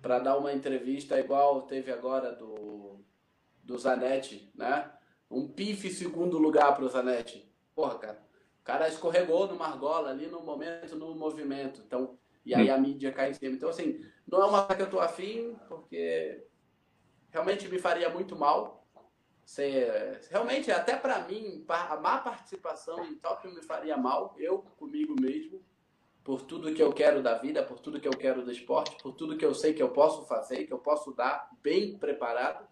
para 0.00 0.20
dar 0.20 0.38
uma 0.38 0.52
entrevista 0.52 1.18
igual 1.18 1.62
teve 1.62 1.92
agora 1.92 2.32
do 2.32 3.00
do 3.62 3.76
Zanetti, 3.76 4.50
né? 4.54 4.90
Um 5.30 5.46
pife 5.46 5.90
segundo 5.90 6.38
lugar 6.38 6.74
para 6.74 6.84
o 6.84 6.88
Zanetti. 6.88 7.52
Porra, 7.74 7.98
cara. 7.98 8.27
Cara 8.68 8.86
escorregou 8.86 9.46
no 9.46 9.56
Margola 9.56 10.10
ali 10.10 10.26
no 10.26 10.42
momento, 10.42 10.94
no 10.94 11.14
movimento. 11.14 11.80
Então, 11.80 12.18
e 12.44 12.54
aí 12.54 12.68
a 12.68 12.76
mídia 12.76 13.10
cai 13.10 13.30
em 13.30 13.32
cima. 13.32 13.54
Então, 13.54 13.70
assim, 13.70 14.04
não 14.30 14.42
é 14.42 14.44
uma 14.44 14.66
que 14.66 14.82
eu 14.82 14.90
tô 14.90 15.00
afim, 15.00 15.56
porque 15.66 16.46
realmente 17.30 17.66
me 17.66 17.78
faria 17.78 18.10
muito 18.10 18.36
mal 18.36 18.86
ser, 19.42 20.20
realmente, 20.30 20.70
até 20.70 20.94
para 20.94 21.20
mim, 21.20 21.64
a 21.66 21.96
má 21.96 22.18
participação 22.18 23.02
em 23.06 23.14
Tóquio 23.14 23.54
me 23.54 23.62
faria 23.62 23.96
mal, 23.96 24.34
eu 24.36 24.58
comigo 24.76 25.18
mesmo, 25.18 25.64
por 26.22 26.42
tudo 26.42 26.74
que 26.74 26.82
eu 26.82 26.92
quero 26.92 27.22
da 27.22 27.38
vida, 27.38 27.62
por 27.62 27.80
tudo 27.80 27.98
que 27.98 28.06
eu 28.06 28.18
quero 28.18 28.44
do 28.44 28.52
esporte, 28.52 29.02
por 29.02 29.14
tudo 29.14 29.38
que 29.38 29.46
eu 29.46 29.54
sei 29.54 29.72
que 29.72 29.82
eu 29.82 29.88
posso 29.88 30.26
fazer, 30.26 30.66
que 30.66 30.72
eu 30.74 30.78
posso 30.78 31.14
dar 31.14 31.48
bem 31.62 31.96
preparado. 31.96 32.68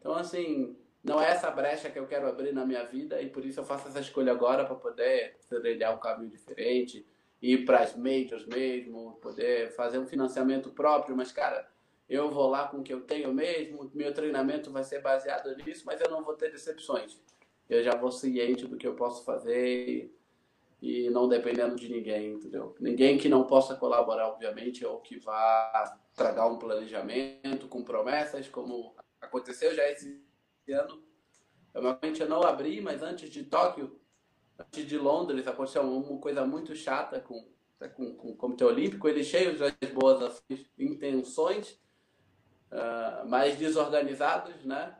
Então, 0.00 0.12
assim, 0.12 0.76
não 1.02 1.20
é 1.20 1.30
essa 1.30 1.50
brecha 1.50 1.90
que 1.90 1.98
eu 1.98 2.06
quero 2.06 2.28
abrir 2.28 2.52
na 2.52 2.66
minha 2.66 2.84
vida 2.84 3.20
e 3.20 3.28
por 3.28 3.44
isso 3.44 3.60
eu 3.60 3.64
faço 3.64 3.88
essa 3.88 4.00
escolha 4.00 4.32
agora 4.32 4.64
para 4.64 4.74
poder 4.74 5.36
trilhar 5.48 5.94
um 5.94 5.98
caminho 5.98 6.30
diferente, 6.30 7.06
ir 7.40 7.64
para 7.64 7.80
as 7.80 7.96
majors 7.96 8.46
mesmo, 8.46 9.18
poder 9.22 9.70
fazer 9.72 9.98
um 9.98 10.06
financiamento 10.06 10.70
próprio, 10.70 11.16
mas, 11.16 11.32
cara 11.32 11.66
eu 12.10 12.28
vou 12.28 12.48
lá 12.48 12.66
com 12.66 12.78
o 12.78 12.82
que 12.82 12.92
eu 12.92 13.02
tenho 13.02 13.32
mesmo, 13.32 13.88
meu 13.94 14.12
treinamento 14.12 14.72
vai 14.72 14.82
ser 14.82 15.00
baseado 15.00 15.54
nisso, 15.56 15.84
mas 15.86 16.00
eu 16.00 16.10
não 16.10 16.24
vou 16.24 16.34
ter 16.34 16.50
decepções. 16.50 17.16
Eu 17.68 17.84
já 17.84 17.94
vou 17.94 18.10
ciente 18.10 18.66
do 18.66 18.76
que 18.76 18.84
eu 18.84 18.94
posso 18.94 19.24
fazer 19.24 20.12
e 20.82 21.08
não 21.10 21.28
dependendo 21.28 21.76
de 21.76 21.88
ninguém, 21.88 22.32
entendeu? 22.32 22.74
Ninguém 22.80 23.16
que 23.16 23.28
não 23.28 23.44
possa 23.44 23.76
colaborar, 23.76 24.26
obviamente, 24.26 24.84
ou 24.84 24.98
que 24.98 25.20
vá 25.20 25.96
tragar 26.16 26.48
um 26.48 26.58
planejamento 26.58 27.68
com 27.68 27.84
promessas, 27.84 28.48
como 28.48 28.92
aconteceu 29.20 29.72
já 29.72 29.88
esse 29.88 30.20
ano. 30.72 31.02
Eu 31.72 31.82
realmente 31.82 32.24
não 32.24 32.42
abri, 32.42 32.80
mas 32.80 33.02
antes 33.02 33.30
de 33.30 33.44
Tóquio, 33.44 34.00
antes 34.58 34.86
de 34.86 34.98
Londres, 34.98 35.46
aconteceu 35.46 35.82
uma 35.82 36.20
coisa 36.20 36.44
muito 36.44 36.74
chata 36.74 37.20
com, 37.20 37.46
com, 37.94 38.14
com 38.14 38.30
o 38.30 38.36
Comitê 38.36 38.64
Olímpico, 38.64 39.08
eles 39.08 39.26
cheios 39.26 39.58
das 39.58 39.74
boas 39.92 40.22
assim, 40.22 40.66
intenções, 40.78 41.80
uh, 42.70 43.28
mais 43.28 43.56
desorganizados, 43.56 44.64
né? 44.64 44.96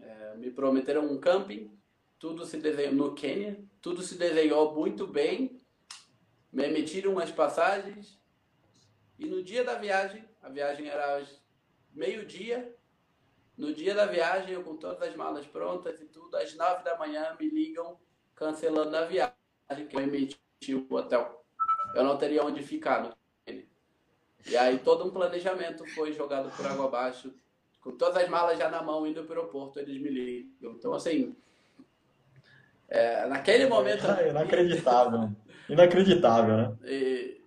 É, 0.00 0.34
me 0.36 0.50
prometeram 0.50 1.04
um 1.06 1.18
camping, 1.18 1.70
tudo 2.18 2.44
se 2.44 2.58
desenhou 2.58 2.94
no 2.94 3.14
Quênia, 3.14 3.64
tudo 3.80 4.02
se 4.02 4.16
desenhou 4.18 4.74
muito 4.74 5.06
bem, 5.06 5.60
me 6.52 6.64
emitiram 6.64 7.12
umas 7.12 7.30
passagens 7.30 8.18
e 9.18 9.26
no 9.26 9.42
dia 9.42 9.62
da 9.62 9.76
viagem, 9.76 10.24
a 10.42 10.48
viagem 10.48 10.88
era 10.88 11.24
meio-dia, 11.92 12.73
no 13.56 13.72
dia 13.72 13.94
da 13.94 14.06
viagem, 14.06 14.54
eu 14.54 14.62
com 14.62 14.76
todas 14.76 15.02
as 15.02 15.14
malas 15.14 15.46
prontas 15.46 16.00
e 16.00 16.06
tudo, 16.06 16.36
às 16.36 16.54
nove 16.54 16.82
da 16.82 16.96
manhã 16.96 17.36
me 17.38 17.48
ligam 17.48 17.98
cancelando 18.34 18.96
a 18.96 19.04
viagem 19.04 19.86
que 19.88 19.96
eu 19.96 20.00
emiti 20.00 20.38
o 20.70 20.94
hotel. 20.94 21.44
Eu 21.94 22.04
não 22.04 22.16
teria 22.16 22.44
onde 22.44 22.62
ficar 22.62 23.02
no 23.02 23.14
e 24.46 24.56
aí 24.56 24.78
todo 24.78 25.06
um 25.06 25.10
planejamento 25.10 25.86
foi 25.94 26.12
jogado 26.12 26.54
por 26.54 26.66
água 26.66 26.84
abaixo, 26.84 27.32
com 27.80 27.92
todas 27.92 28.22
as 28.22 28.28
malas 28.28 28.58
já 28.58 28.68
na 28.68 28.82
mão, 28.82 29.06
indo 29.06 29.24
para 29.24 29.36
o 29.36 29.38
aeroporto, 29.38 29.78
eles 29.78 30.00
me 30.00 30.10
ligam. 30.10 30.72
Então, 30.72 30.92
assim, 30.92 31.34
é, 32.88 33.26
naquele 33.26 33.66
momento... 33.66 34.06
É 34.06 34.28
inacreditável. 34.28 35.30
Inacreditável, 35.68 36.56
né? 36.56 36.76
E, 36.84 37.43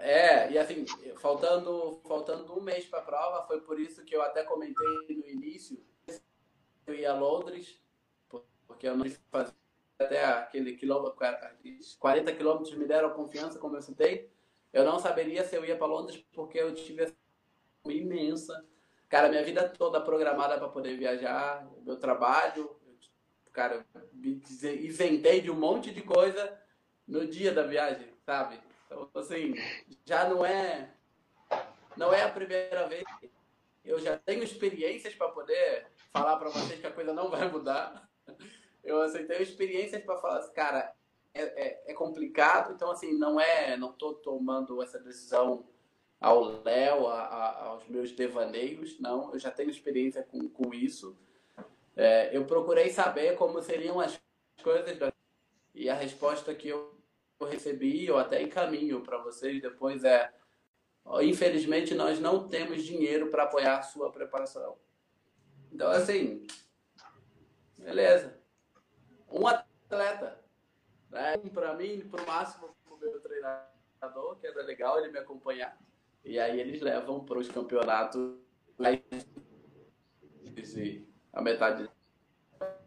é, 0.00 0.50
e 0.52 0.58
assim, 0.58 0.86
faltando, 1.20 2.00
faltando 2.06 2.56
um 2.56 2.62
mês 2.62 2.86
para 2.86 3.00
a 3.00 3.02
prova, 3.02 3.46
foi 3.46 3.60
por 3.60 3.80
isso 3.80 4.04
que 4.04 4.14
eu 4.14 4.22
até 4.22 4.44
comentei 4.44 4.86
no 5.10 5.26
início, 5.28 5.84
eu 6.86 6.94
ia 6.94 7.10
a 7.10 7.18
Londres, 7.18 7.80
porque 8.66 8.86
eu 8.86 8.96
não 8.96 9.04
fazer 9.30 9.52
até 9.98 10.24
aquele 10.24 10.76
quilômetro, 10.76 11.18
40 11.98 12.32
quilômetros 12.32 12.74
me 12.76 12.86
deram 12.86 13.10
confiança, 13.10 13.58
como 13.58 13.76
eu 13.76 13.82
citei, 13.82 14.30
eu 14.72 14.84
não 14.84 15.00
saberia 15.00 15.44
se 15.44 15.56
eu 15.56 15.64
ia 15.64 15.76
para 15.76 15.86
Londres 15.86 16.24
porque 16.32 16.58
eu 16.58 16.72
tive 16.74 17.02
essa 17.02 17.16
imensa. 17.86 18.64
Cara, 19.08 19.28
minha 19.28 19.42
vida 19.42 19.68
toda 19.68 20.00
programada 20.00 20.58
para 20.58 20.68
poder 20.68 20.96
viajar, 20.96 21.66
meu 21.82 21.96
trabalho, 21.96 22.78
cara, 23.52 23.84
me 24.12 24.40
isentei 24.52 25.40
de 25.40 25.50
um 25.50 25.58
monte 25.58 25.90
de 25.90 26.02
coisa 26.02 26.56
no 27.06 27.26
dia 27.26 27.52
da 27.52 27.62
viagem, 27.62 28.12
sabe? 28.24 28.67
Então, 28.88 29.10
assim, 29.14 29.54
já 30.06 30.28
não 30.28 30.44
é 30.44 30.90
não 31.96 32.12
é 32.12 32.22
a 32.22 32.30
primeira 32.30 32.86
vez. 32.86 33.04
Eu 33.84 33.98
já 33.98 34.16
tenho 34.16 34.42
experiências 34.42 35.14
para 35.14 35.28
poder 35.28 35.86
falar 36.12 36.36
para 36.36 36.48
vocês 36.48 36.80
que 36.80 36.86
a 36.86 36.92
coisa 36.92 37.12
não 37.12 37.30
vai 37.30 37.50
mudar. 37.50 38.08
Eu 38.82 39.02
assim, 39.02 39.26
tenho 39.26 39.42
experiências 39.42 40.02
para 40.02 40.16
falar, 40.16 40.38
assim, 40.38 40.52
cara, 40.52 40.94
é, 41.34 41.42
é, 41.42 41.82
é, 41.88 41.94
complicado, 41.94 42.72
então 42.72 42.90
assim, 42.90 43.12
não 43.12 43.38
é, 43.38 43.76
não 43.76 43.90
estou 43.90 44.14
tomando 44.14 44.82
essa 44.82 44.98
decisão 44.98 45.66
ao 46.20 46.62
Léo, 46.62 47.06
aos 47.06 47.86
meus 47.86 48.10
devaneios, 48.12 48.98
não, 48.98 49.32
eu 49.32 49.38
já 49.38 49.50
tenho 49.50 49.70
experiência 49.70 50.22
com, 50.22 50.48
com 50.48 50.74
isso. 50.74 51.16
É, 51.96 52.36
eu 52.36 52.44
procurei 52.44 52.90
saber 52.90 53.36
como 53.36 53.62
seriam 53.62 54.00
as 54.00 54.18
coisas 54.62 54.96
e 55.74 55.88
a 55.88 55.94
resposta 55.94 56.54
que 56.54 56.68
eu 56.68 56.97
recebi, 57.46 58.06
eu 58.06 58.18
até 58.18 58.42
encaminho 58.42 59.00
para 59.02 59.18
vocês 59.18 59.60
depois 59.60 60.04
é 60.04 60.32
infelizmente 61.22 61.94
nós 61.94 62.20
não 62.20 62.46
temos 62.48 62.84
dinheiro 62.84 63.30
para 63.30 63.44
apoiar 63.44 63.78
a 63.78 63.82
sua 63.82 64.10
preparação. 64.12 64.76
Então 65.72 65.90
assim, 65.90 66.46
beleza. 67.78 68.38
Um 69.30 69.46
atleta 69.46 70.38
né? 71.10 71.36
Para 71.52 71.74
mim, 71.74 72.00
para 72.10 72.22
o 72.22 72.26
máximo, 72.26 72.68
o 72.90 72.96
meu 72.96 73.20
treinador, 73.20 74.36
que 74.40 74.46
era 74.46 74.62
legal 74.62 74.98
ele 74.98 75.10
me 75.10 75.18
acompanhar. 75.18 75.78
E 76.24 76.38
aí 76.38 76.60
eles 76.60 76.80
levam 76.80 77.24
para 77.24 77.38
os 77.38 77.48
campeonatos 77.48 78.36
a 81.32 81.42
metade 81.42 81.88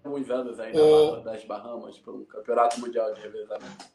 alguns 0.03 0.29
anos 0.29 0.59
ainda 0.59 0.83
o... 0.83 1.21
das 1.21 1.43
Bahamas 1.45 1.97
para 1.99 2.13
um 2.13 2.25
campeonato 2.25 2.79
mundial 2.79 3.13
de 3.13 3.21
revezamento. 3.21 3.85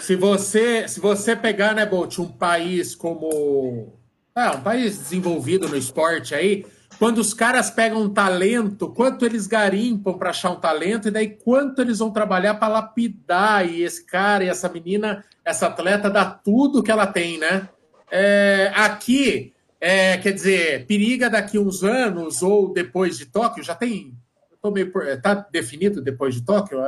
Se 0.00 0.16
você 0.16 0.86
se 0.88 1.00
você 1.00 1.34
pegar, 1.34 1.74
né, 1.74 1.86
Bolt, 1.86 2.18
um 2.18 2.28
país 2.28 2.94
como 2.94 3.98
ah, 4.34 4.52
um 4.56 4.60
país 4.60 4.98
desenvolvido 4.98 5.68
no 5.68 5.76
esporte 5.76 6.34
aí, 6.34 6.64
quando 6.98 7.18
os 7.18 7.32
caras 7.32 7.70
pegam 7.70 8.02
um 8.02 8.12
talento, 8.12 8.90
quanto 8.90 9.24
eles 9.24 9.46
garimpam 9.46 10.18
para 10.18 10.30
achar 10.30 10.50
um 10.50 10.60
talento, 10.60 11.08
e 11.08 11.10
daí 11.10 11.28
quanto 11.28 11.80
eles 11.80 11.98
vão 11.98 12.10
trabalhar 12.10 12.54
para 12.54 12.68
lapidar 12.68 13.68
e 13.68 13.82
esse 13.82 14.04
cara 14.04 14.44
e 14.44 14.48
essa 14.48 14.68
menina, 14.68 15.24
essa 15.44 15.66
atleta, 15.66 16.10
dá 16.10 16.24
tudo 16.24 16.82
que 16.82 16.90
ela 16.90 17.06
tem, 17.06 17.38
né? 17.38 17.68
É, 18.10 18.72
aqui, 18.74 19.54
é, 19.80 20.18
quer 20.18 20.32
dizer, 20.32 20.86
periga 20.86 21.30
daqui 21.30 21.58
uns 21.58 21.82
anos 21.82 22.42
ou 22.42 22.72
depois 22.72 23.16
de 23.16 23.26
Tóquio, 23.26 23.64
já 23.64 23.74
tem. 23.74 24.14
Tô 24.60 24.70
meio, 24.70 24.92
tá 25.22 25.34
definido 25.50 26.02
depois 26.02 26.34
de 26.34 26.42
Tóquio? 26.42 26.80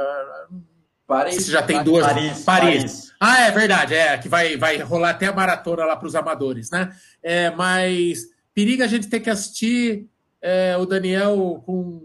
Paris. 1.12 1.46
Já 1.46 1.62
tem 1.62 1.84
duas. 1.84 2.06
Paris, 2.06 2.44
Paris. 2.44 2.82
Paris. 2.82 3.12
Ah, 3.20 3.40
é 3.42 3.50
verdade, 3.50 3.94
é, 3.94 4.16
que 4.16 4.28
vai, 4.28 4.56
vai 4.56 4.78
rolar 4.78 5.10
até 5.10 5.26
a 5.26 5.32
maratona 5.32 5.84
lá 5.84 5.94
para 5.94 6.08
os 6.08 6.14
amadores, 6.16 6.70
né? 6.70 6.90
É, 7.22 7.50
mas 7.50 8.26
periga 8.54 8.84
a 8.84 8.88
gente 8.88 9.08
ter 9.08 9.20
que 9.20 9.30
assistir 9.30 10.08
é, 10.40 10.76
o 10.76 10.86
Daniel 10.86 11.62
com 11.66 12.02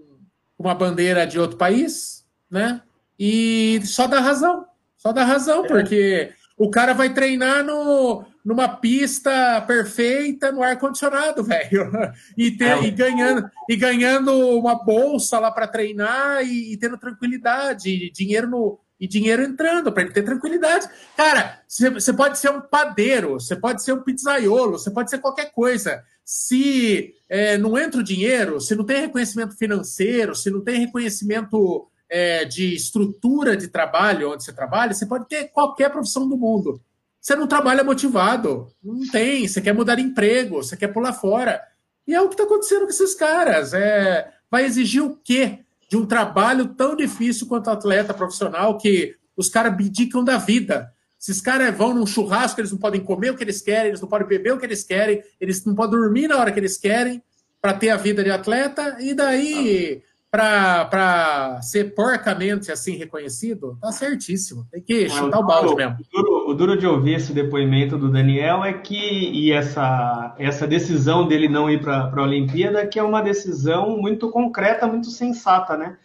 uma 0.59 0.75
bandeira 0.75 1.25
de 1.25 1.39
outro 1.39 1.57
país, 1.57 2.25
né? 2.51 2.81
E 3.17 3.81
só 3.85 4.07
dá 4.07 4.19
razão. 4.19 4.65
Só 4.97 5.13
dá 5.13 5.23
razão, 5.23 5.63
é. 5.65 5.67
porque 5.67 6.33
o 6.57 6.69
cara 6.69 6.93
vai 6.93 7.13
treinar 7.13 7.63
no, 7.63 8.25
numa 8.43 8.67
pista 8.67 9.61
perfeita 9.61 10.51
no 10.51 10.61
ar-condicionado, 10.61 11.41
velho. 11.45 11.91
E, 12.37 12.51
ter, 12.51 12.77
é. 12.77 12.83
e, 12.83 12.91
ganhando, 12.91 13.49
e 13.69 13.75
ganhando 13.75 14.31
uma 14.57 14.75
bolsa 14.75 15.39
lá 15.39 15.49
para 15.51 15.67
treinar 15.67 16.43
e, 16.43 16.73
e, 16.73 16.77
tendo 16.77 16.97
tranquilidade, 16.97 18.11
dinheiro 18.11 18.49
no, 18.49 18.79
e 18.99 19.07
dinheiro 19.07 19.43
entrando 19.43 19.91
para 19.91 20.03
ele 20.03 20.11
ter 20.11 20.23
tranquilidade. 20.23 20.89
Cara, 21.15 21.61
você 21.67 22.13
pode 22.13 22.37
ser 22.39 22.49
um 22.49 22.61
padeiro, 22.61 23.33
você 23.33 23.55
pode 23.55 23.83
ser 23.83 23.93
um 23.93 24.01
pizzaiolo, 24.01 24.79
você 24.79 24.89
pode 24.89 25.09
ser 25.09 25.19
qualquer 25.19 25.51
coisa 25.51 26.03
se 26.29 27.15
é, 27.29 27.57
não 27.57 27.77
entra 27.77 28.01
o 28.01 28.03
dinheiro, 28.03 28.59
se 28.59 28.75
não 28.75 28.83
tem 28.83 28.99
reconhecimento 28.99 29.55
financeiro, 29.55 30.35
se 30.35 30.51
não 30.51 30.59
tem 30.59 30.81
reconhecimento 30.81 31.87
é, 32.09 32.43
de 32.43 32.75
estrutura 32.75 33.55
de 33.55 33.69
trabalho 33.69 34.33
onde 34.33 34.43
você 34.43 34.51
trabalha, 34.51 34.93
você 34.93 35.05
pode 35.05 35.25
ter 35.29 35.45
qualquer 35.45 35.89
profissão 35.89 36.27
do 36.27 36.35
mundo. 36.35 36.81
Você 37.21 37.33
não 37.33 37.47
trabalha 37.47 37.81
motivado, 37.81 38.67
não 38.83 39.09
tem, 39.09 39.47
você 39.47 39.61
quer 39.61 39.73
mudar 39.73 39.95
de 39.95 40.01
emprego, 40.01 40.61
você 40.61 40.75
quer 40.75 40.89
pular 40.89 41.13
fora. 41.13 41.61
E 42.05 42.13
é 42.13 42.19
o 42.19 42.27
que 42.27 42.33
está 42.33 42.43
acontecendo 42.43 42.83
com 42.83 42.89
esses 42.89 43.15
caras. 43.15 43.73
É, 43.73 44.29
vai 44.51 44.65
exigir 44.65 45.01
o 45.01 45.15
quê 45.15 45.59
de 45.89 45.97
um 45.97 46.05
trabalho 46.05 46.67
tão 46.69 46.95
difícil 46.95 47.47
quanto 47.47 47.69
atleta 47.69 48.13
profissional 48.13 48.77
que 48.77 49.15
os 49.35 49.49
caras 49.49 49.73
abdicam 49.73 50.23
da 50.23 50.37
vida? 50.37 50.91
Esses 51.19 51.41
caras 51.41 51.75
vão 51.75 51.93
num 51.93 52.05
churrasco, 52.05 52.61
eles 52.61 52.71
não 52.71 52.77
podem 52.77 53.01
comer 53.01 53.31
o 53.31 53.35
que 53.35 53.43
eles 53.43 53.61
querem, 53.61 53.87
eles 53.87 54.01
não 54.01 54.07
podem 54.07 54.27
beber 54.27 54.53
o 54.53 54.59
que 54.59 54.65
eles 54.65 54.83
querem, 54.83 55.23
eles 55.39 55.65
não 55.65 55.73
podem 55.73 55.99
dormir 55.99 56.27
na 56.27 56.37
hora 56.37 56.51
que 56.51 56.59
eles 56.59 56.77
querem 56.77 57.23
para 57.59 57.73
ter 57.73 57.89
a 57.89 57.97
vida 57.97 58.23
de 58.23 58.29
atleta, 58.29 58.97
e 58.99 59.13
daí 59.13 60.03
para 60.29 61.59
ser 61.61 61.95
porcamente 61.95 62.71
assim 62.71 62.95
reconhecido, 62.95 63.77
tá 63.81 63.91
certíssimo. 63.91 64.67
Tem 64.69 64.81
que 64.81 65.09
chutar 65.09 65.39
o, 65.39 65.43
o 65.43 65.45
balde 65.45 65.75
mesmo. 65.75 65.97
O 65.99 66.21
duro, 66.21 66.49
o 66.49 66.53
duro, 66.53 66.77
de 66.77 66.85
ouvir 66.85 67.13
esse 67.13 67.33
depoimento 67.33 67.97
do 67.97 68.11
Daniel 68.11 68.63
é 68.63 68.73
que 68.73 68.95
e 68.95 69.51
essa, 69.51 70.35
essa 70.37 70.67
decisão 70.67 71.27
dele 71.27 71.47
não 71.47 71.69
ir 71.69 71.81
para 71.81 72.11
a 72.13 72.21
Olimpíada 72.21 72.85
que 72.85 72.99
é 72.99 73.03
uma 73.03 73.21
decisão 73.21 73.97
muito 73.97 74.29
concreta, 74.29 74.85
muito 74.85 75.09
sensata, 75.09 75.77
né? 75.77 75.97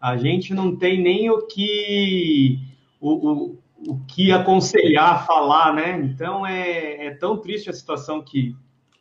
A 0.00 0.16
gente 0.16 0.54
não 0.54 0.76
tem 0.76 1.02
nem 1.02 1.30
o 1.30 1.46
que 1.46 2.58
o, 3.00 3.56
o 3.86 3.98
que 4.06 4.30
aconselhar, 4.30 5.26
falar, 5.26 5.72
né? 5.74 5.98
Então 6.00 6.46
é, 6.46 7.06
é 7.06 7.10
tão 7.12 7.38
triste 7.38 7.70
a 7.70 7.72
situação 7.72 8.22
que, 8.22 8.54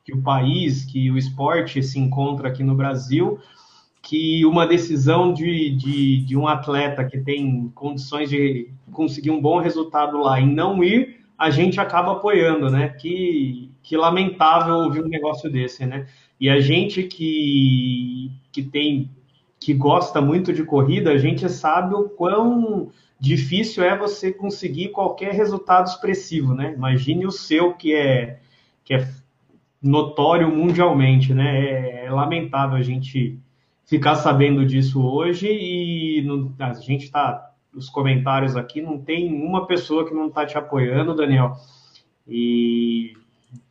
que 0.06 0.14
o 0.14 0.22
país, 0.22 0.86
que 0.86 1.12
o 1.12 1.18
esporte 1.18 1.84
se 1.84 2.00
encontra 2.00 2.48
aqui 2.48 2.64
no 2.64 2.76
Brasil, 2.76 3.40
que 4.02 4.46
uma 4.46 4.66
decisão 4.66 5.34
de, 5.34 5.76
de, 5.76 6.22
de 6.26 6.38
um 6.38 6.48
atleta 6.48 7.04
que 7.04 7.20
tem 7.20 7.70
condições 7.76 8.30
de 8.30 8.70
conseguir 8.92 9.32
um 9.32 9.42
bom 9.42 9.60
resultado 9.60 10.18
lá 10.18 10.40
e 10.40 10.46
não 10.46 10.84
ir, 10.84 11.20
a 11.38 11.50
gente 11.50 11.80
acaba 11.80 12.14
apoiando, 12.14 12.70
né? 12.70 12.90
Que, 12.90 13.72
que 13.82 13.96
lamentável 13.96 14.76
ouvir 14.76 15.04
um 15.04 15.08
negócio 15.08 15.50
desse, 15.50 15.86
né? 15.86 16.08
E 16.40 16.50
a 16.50 16.60
gente 16.60 17.04
que, 17.04 18.32
que 18.52 18.64
tem 18.64 19.10
que 19.60 19.74
gosta 19.74 20.22
muito 20.22 20.54
de 20.54 20.64
corrida, 20.64 21.12
a 21.12 21.18
gente 21.18 21.50
sabe 21.50 21.94
o 21.94 22.08
quão 22.08 22.90
difícil 23.20 23.84
é 23.84 23.98
você 23.98 24.32
conseguir 24.32 24.90
qualquer 24.90 25.34
resultado 25.34 25.88
expressivo, 25.88 26.54
né? 26.54 26.74
Imagine 26.74 27.26
o 27.26 27.32
seu 27.32 27.74
que 27.74 27.94
é 27.94 28.40
que 28.86 28.94
é 28.94 29.08
notório 29.82 30.50
mundialmente, 30.50 31.34
né? 31.34 31.60
É, 31.60 32.06
é 32.06 32.12
lamentável 32.12 32.78
a 32.78 32.82
gente 32.82 33.38
ficar 33.90 34.16
sabendo 34.16 34.66
disso 34.66 35.04
hoje 35.04 35.48
e 35.50 36.22
no, 36.22 36.54
a 36.60 36.74
gente 36.74 37.06
está 37.06 37.48
os 37.74 37.90
comentários 37.90 38.56
aqui 38.56 38.82
não 38.82 38.98
tem 38.98 39.34
uma 39.34 39.66
pessoa 39.66 40.08
que 40.08 40.14
não 40.14 40.28
está 40.28 40.46
te 40.46 40.58
apoiando, 40.58 41.16
Daniel. 41.16 41.54
E 42.28 43.14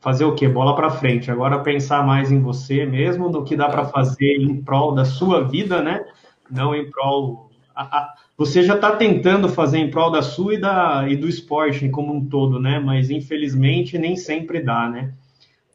fazer 0.00 0.24
o 0.24 0.34
quê? 0.34 0.48
Bola 0.48 0.74
para 0.74 0.90
frente. 0.90 1.30
Agora 1.30 1.60
pensar 1.60 2.04
mais 2.04 2.30
em 2.30 2.40
você 2.40 2.84
mesmo, 2.84 3.28
no 3.28 3.44
que 3.44 3.56
dá 3.56 3.68
para 3.68 3.84
fazer 3.84 4.40
em 4.40 4.62
prol 4.62 4.92
da 4.94 5.04
sua 5.04 5.46
vida, 5.46 5.82
né? 5.82 6.04
Não 6.50 6.74
em 6.74 6.90
prol 6.90 7.50
a, 7.74 7.82
a, 7.82 8.14
você 8.36 8.62
já 8.62 8.74
está 8.74 8.96
tentando 8.96 9.48
fazer 9.48 9.78
em 9.78 9.90
prol 9.90 10.10
da 10.10 10.22
sua 10.22 10.54
e, 10.54 10.58
da, 10.58 11.08
e 11.08 11.16
do 11.16 11.28
esporte 11.28 11.88
como 11.90 12.12
um 12.12 12.24
todo, 12.24 12.60
né? 12.60 12.80
Mas 12.80 13.10
infelizmente 13.10 13.96
nem 13.98 14.16
sempre 14.16 14.60
dá, 14.60 14.88
né? 14.88 15.12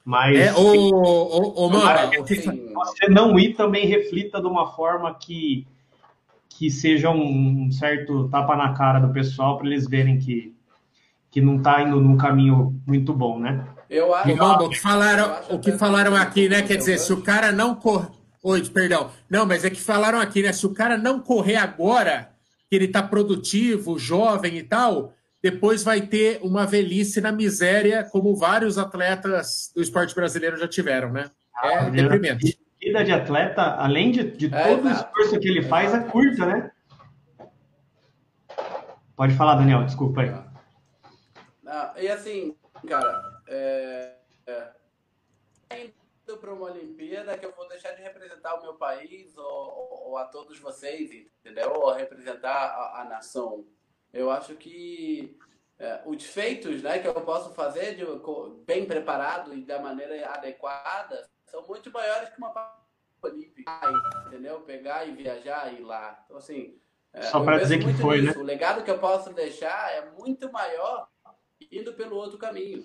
Mas 0.06 0.38
é, 0.38 0.54
o, 0.54 0.60
o, 0.60 1.66
o, 1.66 1.70
mano, 1.70 2.26
que 2.26 2.36
você 2.36 3.08
não 3.10 3.40
ir 3.40 3.56
também 3.56 3.88
reflita 3.88 4.42
de 4.42 4.48
uma 4.48 4.72
forma 4.74 5.14
que, 5.16 5.66
que 6.50 6.70
seja 6.70 7.10
um 7.10 7.72
certo 7.72 8.28
tapa 8.28 8.56
na 8.58 8.74
cara 8.74 9.00
do 9.00 9.14
pessoal 9.14 9.58
para 9.58 9.68
eles 9.68 9.88
verem 9.88 10.20
que, 10.20 10.54
que 11.32 11.40
não 11.40 11.58
está 11.58 11.82
indo 11.82 12.02
num 12.02 12.18
caminho 12.18 12.76
muito 12.86 13.14
bom, 13.14 13.40
né? 13.40 13.66
Eu 13.90 14.14
acho. 14.14 14.36
Mano, 14.36 14.70
que 14.70 14.80
falaram, 14.80 15.40
o 15.50 15.60
que 15.60 15.72
falaram 15.74 16.16
aqui, 16.16 16.50
né? 16.50 16.64
Quer 16.64 16.78
dizer, 16.78 16.98
se 16.98 17.14
o 17.14 17.22
cara 17.22 17.52
não 17.52 17.74
corre. 17.74 18.08
Oi, 18.44 18.62
perdão. 18.68 19.10
Não, 19.30 19.46
mas 19.46 19.64
é 19.64 19.70
que 19.70 19.80
falaram 19.80 20.20
aqui, 20.20 20.42
né? 20.42 20.52
Se 20.52 20.66
o 20.66 20.74
cara 20.74 20.98
não 20.98 21.20
correr 21.20 21.56
agora, 21.56 22.30
que 22.70 22.76
ele 22.76 22.86
está 22.86 23.02
produtivo, 23.02 23.98
jovem 23.98 24.58
e 24.58 24.64
tal, 24.64 25.14
depois 25.44 25.84
vai 25.84 26.00
ter 26.00 26.40
uma 26.42 26.66
velhice 26.66 27.20
na 27.20 27.30
miséria, 27.30 28.02
como 28.06 28.34
vários 28.34 28.78
atletas 28.78 29.74
do 29.76 29.82
esporte 29.82 30.16
brasileiro 30.16 30.56
já 30.56 30.70
tiveram, 30.70 31.12
né? 31.12 31.30
É 31.62 31.76
ah, 31.80 31.90
deprimente. 31.90 32.58
A 32.58 32.86
vida 32.86 33.04
de 33.04 33.12
atleta, 33.12 33.62
além 33.62 34.12
de, 34.12 34.24
de 34.24 34.46
é, 34.56 34.70
todo 34.70 34.88
o 34.88 34.90
esforço 34.90 35.38
que 35.42 35.48
ele 35.50 35.62
faz, 35.64 35.94
é 35.94 36.00
curta, 36.00 36.46
né? 36.46 36.72
Pode 39.18 39.36
falar, 39.36 39.56
Daniel, 39.56 39.84
desculpa 39.84 40.22
aí. 40.22 40.34
Ah, 41.68 41.94
e 41.98 42.08
assim, 42.08 42.56
cara, 42.88 43.42
é, 43.50 44.14
é, 44.48 44.70
indo 45.78 46.38
para 46.38 46.54
uma 46.54 46.72
Olimpíada 46.72 47.38
que 47.38 47.46
eu 47.46 47.52
vou 47.52 47.68
deixar 47.68 47.92
de 47.92 48.02
representar 48.02 48.56
o 48.56 48.62
meu 48.62 48.76
país 48.76 49.38
ou, 49.38 50.08
ou 50.08 50.18
a 50.18 50.24
todos 50.24 50.58
vocês, 50.60 51.12
entendeu? 51.12 51.74
Ou 51.76 51.94
representar 51.94 52.50
a, 52.50 53.02
a 53.02 53.06
nação. 53.06 53.66
Eu 54.14 54.30
acho 54.30 54.56
que 54.56 55.38
é, 55.80 56.02
os 56.06 56.24
feitos 56.24 56.84
né, 56.84 57.00
que 57.00 57.08
eu 57.08 57.14
posso 57.16 57.54
fazer 57.54 57.96
de, 57.96 58.06
bem 58.66 58.86
preparado 58.86 59.54
e 59.54 59.66
da 59.66 59.80
maneira 59.80 60.30
adequada 60.30 61.28
são 61.46 61.66
muito 61.68 61.92
maiores 61.92 62.30
que 62.30 62.38
uma 62.38 62.54
olímpica, 63.22 63.72
entendeu? 64.28 64.62
Pegar 64.62 65.06
e 65.06 65.12
viajar 65.14 65.74
e 65.74 65.78
ir 65.78 65.84
lá. 65.84 66.24
Então, 66.26 66.38
assim, 66.38 66.80
é, 67.14 67.22
Só 67.24 67.44
para 67.44 67.60
dizer 67.60 67.80
que 67.80 67.94
foi, 67.94 68.22
nisso. 68.22 68.38
né? 68.38 68.44
O 68.44 68.46
legado 68.46 68.84
que 68.84 68.92
eu 68.92 68.98
posso 68.98 69.32
deixar 69.34 69.92
é 69.94 70.12
muito 70.12 70.52
maior 70.52 71.08
indo 71.72 71.94
pelo 71.94 72.16
outro 72.16 72.38
caminho. 72.38 72.84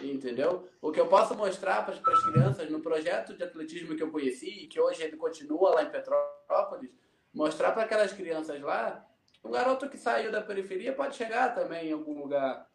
Entendeu? 0.00 0.68
O 0.80 0.92
que 0.92 1.00
eu 1.00 1.08
posso 1.08 1.34
mostrar 1.34 1.84
para 1.84 1.94
as 1.94 2.24
crianças 2.24 2.70
no 2.70 2.80
projeto 2.80 3.34
de 3.34 3.42
atletismo 3.42 3.96
que 3.96 4.02
eu 4.02 4.10
conheci, 4.10 4.68
que 4.68 4.80
hoje 4.80 5.02
ele 5.02 5.16
continua 5.16 5.74
lá 5.74 5.82
em 5.82 5.90
Petrópolis, 5.90 6.90
mostrar 7.34 7.72
para 7.72 7.82
aquelas 7.82 8.12
crianças 8.12 8.60
lá 8.60 9.04
um 9.42 9.50
garoto 9.50 9.88
que 9.88 9.96
saiu 9.96 10.30
da 10.30 10.42
periferia 10.42 10.94
pode 10.94 11.16
chegar 11.16 11.54
também 11.54 11.88
em 11.88 11.92
algum 11.92 12.18
lugar, 12.18 12.70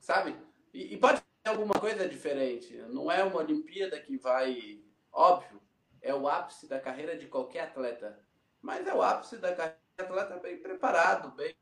sabe? 0.00 0.36
E, 0.72 0.94
e 0.94 0.96
pode 0.96 1.18
ser 1.18 1.48
alguma 1.48 1.74
coisa 1.74 2.08
diferente. 2.08 2.76
Não 2.88 3.10
é 3.10 3.22
uma 3.22 3.40
Olimpíada 3.40 3.98
que 4.00 4.16
vai. 4.16 4.82
Óbvio, 5.12 5.60
é 6.02 6.14
o 6.14 6.28
ápice 6.28 6.68
da 6.68 6.80
carreira 6.80 7.16
de 7.16 7.26
qualquer 7.26 7.64
atleta. 7.64 8.20
Mas 8.60 8.86
é 8.86 8.94
o 8.94 9.02
ápice 9.02 9.38
da 9.38 9.54
carreira 9.54 9.78
de 9.96 10.04
atleta 10.04 10.36
bem 10.38 10.58
preparado, 10.58 11.34
bem. 11.34 11.54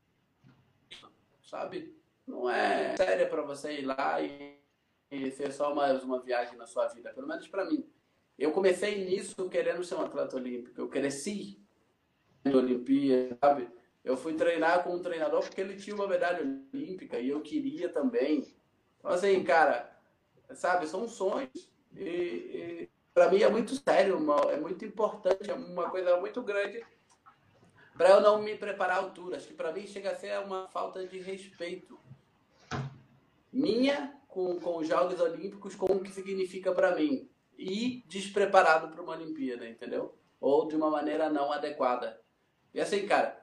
Sabe? 1.41 1.95
Não 2.25 2.49
é 2.49 2.95
séria 2.95 3.27
para 3.27 3.41
você 3.41 3.79
ir 3.79 3.85
lá 3.85 4.21
e 4.21 4.63
e 5.13 5.31
ser 5.31 5.51
só 5.53 5.75
mais 5.75 6.03
uma 6.03 6.19
viagem 6.19 6.57
na 6.57 6.65
sua 6.65 6.87
vida, 6.87 7.13
pelo 7.13 7.27
menos 7.27 7.47
para 7.47 7.65
mim. 7.65 7.87
eu 8.37 8.51
comecei 8.51 9.05
nisso 9.05 9.47
querendo 9.47 9.83
ser 9.83 9.95
um 9.95 10.01
atleta 10.01 10.35
olímpico. 10.35 10.81
Eu 10.81 10.89
cresci 10.89 11.61
na 12.43 12.57
Olimpíada, 12.57 13.37
sabe? 13.39 13.69
Eu 14.03 14.17
fui 14.17 14.33
treinar 14.33 14.83
com 14.83 14.95
um 14.95 15.01
treinador 15.01 15.41
porque 15.41 15.61
ele 15.61 15.77
tinha 15.77 15.95
uma 15.95 16.07
medalha 16.07 16.41
olímpica 16.73 17.19
e 17.19 17.29
eu 17.29 17.41
queria 17.41 17.89
também. 17.89 18.53
Então, 18.99 19.11
assim, 19.11 19.43
cara, 19.43 19.89
sabe, 20.53 20.87
são 20.87 21.07
sonhos. 21.07 21.71
E, 21.95 22.03
e 22.03 22.89
para 23.13 23.29
mim 23.29 23.41
é 23.41 23.49
muito 23.49 23.75
sério, 23.75 24.17
é 24.49 24.57
muito 24.57 24.83
importante, 24.83 25.49
é 25.49 25.53
uma 25.53 25.89
coisa 25.89 26.19
muito 26.19 26.41
grande 26.41 26.83
para 27.97 28.09
eu 28.09 28.21
não 28.21 28.41
me 28.41 28.55
preparar 28.55 28.97
à 28.97 29.01
altura. 29.01 29.37
Acho 29.37 29.47
que 29.47 29.53
para 29.53 29.71
mim 29.71 29.87
chega 29.87 30.11
a 30.11 30.15
ser 30.15 30.37
uma 30.39 30.67
falta 30.67 31.05
de 31.05 31.19
respeito 31.19 31.99
minha 33.51 34.19
com, 34.27 34.59
com 34.59 34.77
os 34.77 34.87
Jogos 34.87 35.19
Olímpicos, 35.19 35.75
com 35.75 35.85
o 35.85 35.99
que 36.01 36.11
significa 36.11 36.73
para 36.73 36.95
mim. 36.95 37.29
E 37.57 38.03
despreparado 38.07 38.89
para 38.89 39.01
uma 39.01 39.13
Olimpíada, 39.13 39.67
entendeu? 39.67 40.17
Ou 40.41 40.67
de 40.67 40.75
uma 40.75 40.89
maneira 40.89 41.29
não 41.29 41.51
adequada. 41.51 42.19
E 42.73 42.81
assim, 42.81 43.05
cara, 43.05 43.39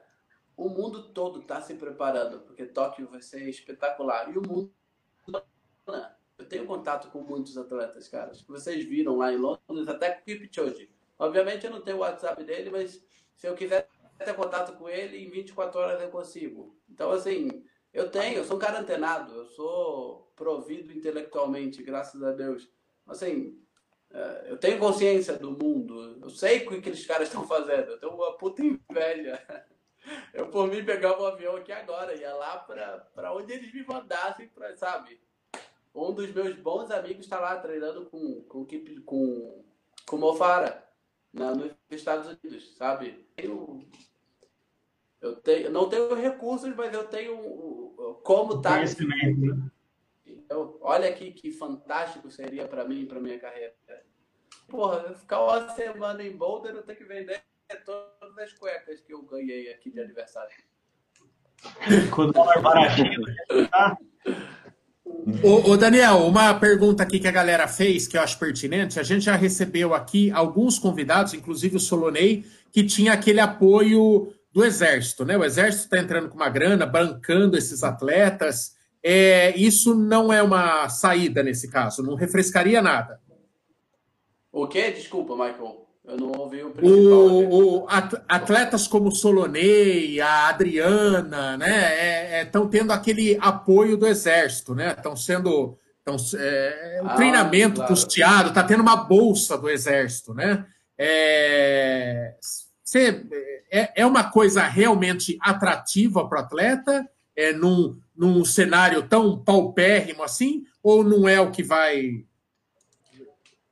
o 0.61 0.69
mundo 0.69 1.11
todo 1.11 1.39
está 1.39 1.59
se 1.59 1.73
preparando, 1.73 2.41
porque 2.41 2.65
Tóquio 2.65 3.07
vai 3.07 3.19
ser 3.19 3.49
espetacular. 3.49 4.31
E 4.31 4.37
o 4.37 4.41
mundo. 4.47 4.71
Eu 6.37 6.45
tenho 6.47 6.67
contato 6.67 7.09
com 7.09 7.21
muitos 7.21 7.57
atletas, 7.57 8.07
cara. 8.07 8.31
Acho 8.31 8.45
que 8.45 8.51
vocês 8.51 8.85
viram 8.85 9.17
lá 9.17 9.33
em 9.33 9.37
Londres, 9.37 9.87
até 9.87 10.11
com 10.11 10.21
o 10.21 10.23
Kipchoge. 10.23 10.89
Obviamente 11.17 11.65
eu 11.65 11.71
não 11.71 11.81
tenho 11.81 11.97
o 11.97 12.01
WhatsApp 12.01 12.43
dele, 12.43 12.69
mas 12.69 13.03
se 13.35 13.47
eu 13.47 13.55
quiser 13.55 13.87
ter 14.19 14.35
contato 14.35 14.77
com 14.77 14.87
ele, 14.87 15.17
em 15.17 15.29
24 15.29 15.79
horas 15.79 16.01
eu 16.01 16.09
consigo. 16.09 16.75
Então, 16.87 17.11
assim, 17.11 17.63
eu 17.91 18.09
tenho, 18.09 18.37
eu 18.37 18.43
sou 18.43 18.57
um 18.57 18.59
cara 18.59 18.79
antenado, 18.79 19.33
eu 19.33 19.45
sou 19.47 20.31
provido 20.35 20.93
intelectualmente, 20.93 21.83
graças 21.83 22.21
a 22.23 22.31
Deus. 22.31 22.69
Assim, 23.07 23.59
é, 24.11 24.45
eu 24.47 24.57
tenho 24.57 24.79
consciência 24.79 25.37
do 25.37 25.51
mundo, 25.51 26.19
eu 26.21 26.29
sei 26.29 26.59
o 26.59 26.69
que 26.69 26.75
aqueles 26.77 27.05
caras 27.05 27.27
estão 27.27 27.47
fazendo, 27.47 27.91
eu 27.91 27.99
tenho 27.99 28.13
uma 28.13 28.37
puta 28.37 28.63
inveja. 28.63 29.39
Eu, 30.33 30.47
por 30.49 30.67
mim, 30.67 30.83
pegava 30.83 31.21
um 31.21 31.27
avião 31.27 31.55
aqui 31.55 31.71
agora, 31.71 32.15
ia 32.15 32.33
lá 32.33 32.57
para 32.57 33.33
onde 33.33 33.53
eles 33.53 33.73
me 33.73 33.83
mandassem, 33.85 34.47
pra, 34.47 34.75
sabe? 34.75 35.19
Um 35.93 36.13
dos 36.13 36.31
meus 36.33 36.55
bons 36.55 36.89
amigos 36.89 37.25
está 37.25 37.39
lá 37.39 37.57
treinando 37.57 38.05
com, 38.05 38.41
com, 38.43 38.65
com, 39.05 39.65
com 40.07 40.17
Mofara, 40.17 40.87
na, 41.33 41.53
nos 41.53 41.73
Estados 41.89 42.27
Unidos, 42.27 42.75
sabe? 42.77 43.27
Eu, 43.37 43.85
eu 45.19 45.35
tenho, 45.35 45.69
não 45.69 45.89
tenho 45.89 46.15
recursos, 46.15 46.73
mas 46.75 46.93
eu 46.93 47.07
tenho 47.07 48.21
como 48.23 48.61
tá. 48.61 48.77
Conhecimento. 48.77 49.55
Né? 49.55 49.71
Então, 50.25 50.77
olha 50.81 51.09
aqui 51.09 51.31
que 51.31 51.51
fantástico 51.51 52.31
seria 52.31 52.67
para 52.67 52.85
mim, 52.85 53.05
para 53.05 53.19
minha 53.19 53.39
carreira. 53.39 53.75
Porra, 54.67 55.13
ficar 55.13 55.43
uma 55.43 55.69
semana 55.75 56.23
em 56.23 56.35
Boulder, 56.35 56.73
eu 56.73 56.83
tenho 56.83 56.97
que 56.97 57.03
vender 57.03 57.43
todas 57.77 58.37
as 58.37 58.53
cuecas 58.53 59.01
que 59.01 59.13
eu 59.13 59.21
ganhei 59.23 59.71
aqui 59.71 59.91
de 59.91 59.99
aniversário. 59.99 60.51
Quando 62.13 62.33
for 62.33 62.61
baratinho, 62.61 63.21
tá? 63.69 63.97
Ô, 65.43 65.71
ô, 65.71 65.77
Daniel, 65.77 66.19
uma 66.25 66.53
pergunta 66.53 67.03
aqui 67.03 67.19
que 67.19 67.27
a 67.27 67.31
galera 67.31 67.67
fez 67.67 68.07
que 68.07 68.17
eu 68.17 68.21
acho 68.21 68.39
pertinente. 68.39 68.99
A 68.99 69.03
gente 69.03 69.25
já 69.25 69.35
recebeu 69.35 69.93
aqui 69.93 70.31
alguns 70.31 70.79
convidados, 70.79 71.33
inclusive 71.33 71.75
o 71.75 71.79
Solonei, 71.79 72.45
que 72.71 72.83
tinha 72.83 73.13
aquele 73.13 73.39
apoio 73.39 74.33
do 74.51 74.65
Exército, 74.65 75.23
né? 75.23 75.37
O 75.37 75.43
Exército 75.43 75.83
está 75.85 75.99
entrando 75.99 76.29
com 76.29 76.35
uma 76.35 76.49
grana, 76.49 76.85
bancando 76.85 77.57
esses 77.57 77.83
atletas. 77.83 78.75
É, 79.03 79.55
isso 79.57 79.95
não 79.95 80.31
é 80.31 80.41
uma 80.41 80.89
saída 80.89 81.43
nesse 81.43 81.69
caso, 81.69 82.03
não 82.03 82.15
refrescaria 82.15 82.81
nada. 82.81 83.19
O 84.51 84.67
quê? 84.67 84.91
Desculpa, 84.91 85.33
Michael. 85.33 85.87
Eu 86.11 86.17
não 86.17 86.31
ouvi 86.33 86.61
o 86.61 86.71
principal. 86.71 86.99
O, 86.99 87.83
o 87.83 87.87
atletas 88.27 88.85
como 88.85 89.07
o 89.07 89.15
Solonei, 89.15 90.19
a 90.19 90.49
Adriana, 90.49 91.55
né? 91.55 92.41
Estão 92.41 92.63
é, 92.63 92.65
é, 92.65 92.69
tendo 92.69 92.91
aquele 92.91 93.37
apoio 93.39 93.95
do 93.95 94.05
Exército, 94.05 94.75
né? 94.75 94.91
Estão 94.91 95.15
sendo. 95.15 95.77
Tão, 96.03 96.17
é, 96.37 96.99
o 97.03 97.07
ah, 97.07 97.15
treinamento 97.15 97.75
claro. 97.75 97.93
custeado, 97.93 98.49
está 98.49 98.63
tendo 98.63 98.81
uma 98.81 98.95
bolsa 98.95 99.57
do 99.57 99.69
Exército, 99.69 100.33
né? 100.33 100.65
É, 100.97 102.35
você, 102.83 103.23
é, 103.71 104.01
é 104.01 104.05
uma 104.05 104.23
coisa 104.23 104.63
realmente 104.63 105.37
atrativa 105.39 106.27
para 106.27 106.39
o 106.39 106.43
atleta, 106.43 107.07
é, 107.35 107.53
num, 107.53 107.97
num 108.15 108.43
cenário 108.43 109.03
tão 109.03 109.37
paupérrimo 109.37 110.23
assim, 110.23 110.63
ou 110.81 111.03
não 111.03 111.29
é 111.29 111.39
o 111.39 111.51
que 111.51 111.63
vai 111.63 112.25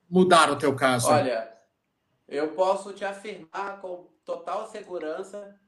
mudar 0.09 0.49
no 0.49 0.55
teu 0.55 0.75
caso? 0.75 1.09
Olha, 1.09 1.49
eu 2.29 2.53
posso 2.53 2.93
te 2.93 3.03
afirmar 3.03 3.81
com 3.81 4.09
total 4.23 4.67
segurança 4.67 5.59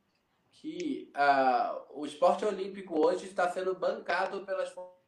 que 0.51 1.11
uh, 1.15 1.99
o 1.99 2.05
esporte 2.05 2.45
olímpico 2.45 2.99
hoje 2.99 3.25
está 3.25 3.49
sendo 3.49 3.73
bancado 3.73 4.45
pelas 4.45 4.69
forças 4.69 5.01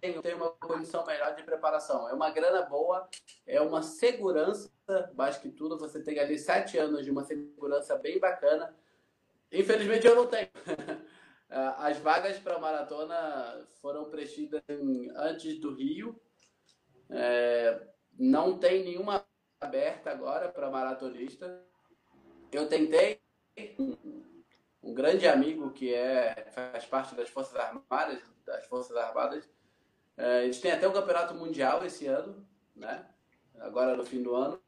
tem 0.00 0.34
uma 0.34 0.50
condição 0.50 1.04
melhor 1.04 1.34
de 1.34 1.42
preparação. 1.42 2.08
É 2.08 2.14
uma 2.14 2.30
grana 2.30 2.62
boa, 2.62 3.06
é 3.46 3.60
uma 3.60 3.82
segurança, 3.82 4.70
mais 5.14 5.36
que 5.36 5.50
tudo. 5.50 5.78
Você 5.78 6.02
tem 6.02 6.18
ali 6.18 6.38
sete 6.38 6.78
anos 6.78 7.04
de 7.04 7.10
uma 7.10 7.22
segurança 7.22 7.96
bem 7.96 8.18
bacana. 8.18 8.74
Infelizmente 9.52 10.06
eu 10.06 10.16
não 10.16 10.26
tenho. 10.26 10.48
As 11.50 11.98
vagas 11.98 12.38
para 12.38 12.58
maratona 12.58 13.66
foram 13.82 14.08
preenchidas 14.08 14.62
antes 15.16 15.58
do 15.58 15.74
Rio. 15.74 16.18
É, 17.10 17.88
não 18.20 18.58
tem 18.58 18.84
nenhuma 18.84 19.26
aberta 19.58 20.10
agora 20.10 20.50
para 20.50 20.70
maratonista. 20.70 21.64
Eu 22.52 22.68
tentei 22.68 23.18
um 24.82 24.92
grande 24.92 25.26
amigo 25.26 25.70
que 25.70 25.94
é 25.94 26.50
faz 26.52 26.84
parte 26.84 27.14
das 27.14 27.30
Forças 27.30 27.56
Armadas, 27.56 28.22
das 28.44 28.66
Forças 28.66 28.94
Armadas, 28.94 29.48
é, 30.18 30.44
eles 30.44 30.60
têm 30.60 30.70
até 30.70 30.86
o 30.86 30.92
campeonato 30.92 31.34
mundial 31.34 31.82
esse 31.82 32.06
ano, 32.06 32.46
né? 32.76 33.06
Agora 33.58 33.96
no 33.96 34.04
fim 34.04 34.22
do 34.22 34.34
ano. 34.34 34.60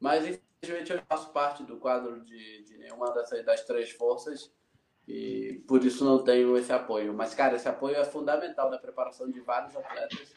Mas 0.00 0.24
infelizmente 0.26 0.90
eu 0.90 0.96
não 0.96 1.04
faço 1.04 1.30
parte 1.30 1.62
do 1.62 1.76
quadro 1.76 2.24
de, 2.24 2.62
de 2.62 2.78
nenhuma 2.78 3.12
dessas 3.12 3.44
das 3.44 3.64
três 3.64 3.90
forças 3.90 4.50
e 5.06 5.62
por 5.66 5.84
isso 5.84 6.04
não 6.04 6.24
tenho 6.24 6.56
esse 6.56 6.72
apoio. 6.72 7.12
Mas, 7.12 7.34
cara, 7.34 7.56
esse 7.56 7.68
apoio 7.68 7.96
é 7.96 8.04
fundamental 8.04 8.70
na 8.70 8.78
preparação 8.78 9.30
de 9.30 9.40
vários 9.40 9.76
atletas, 9.76 10.32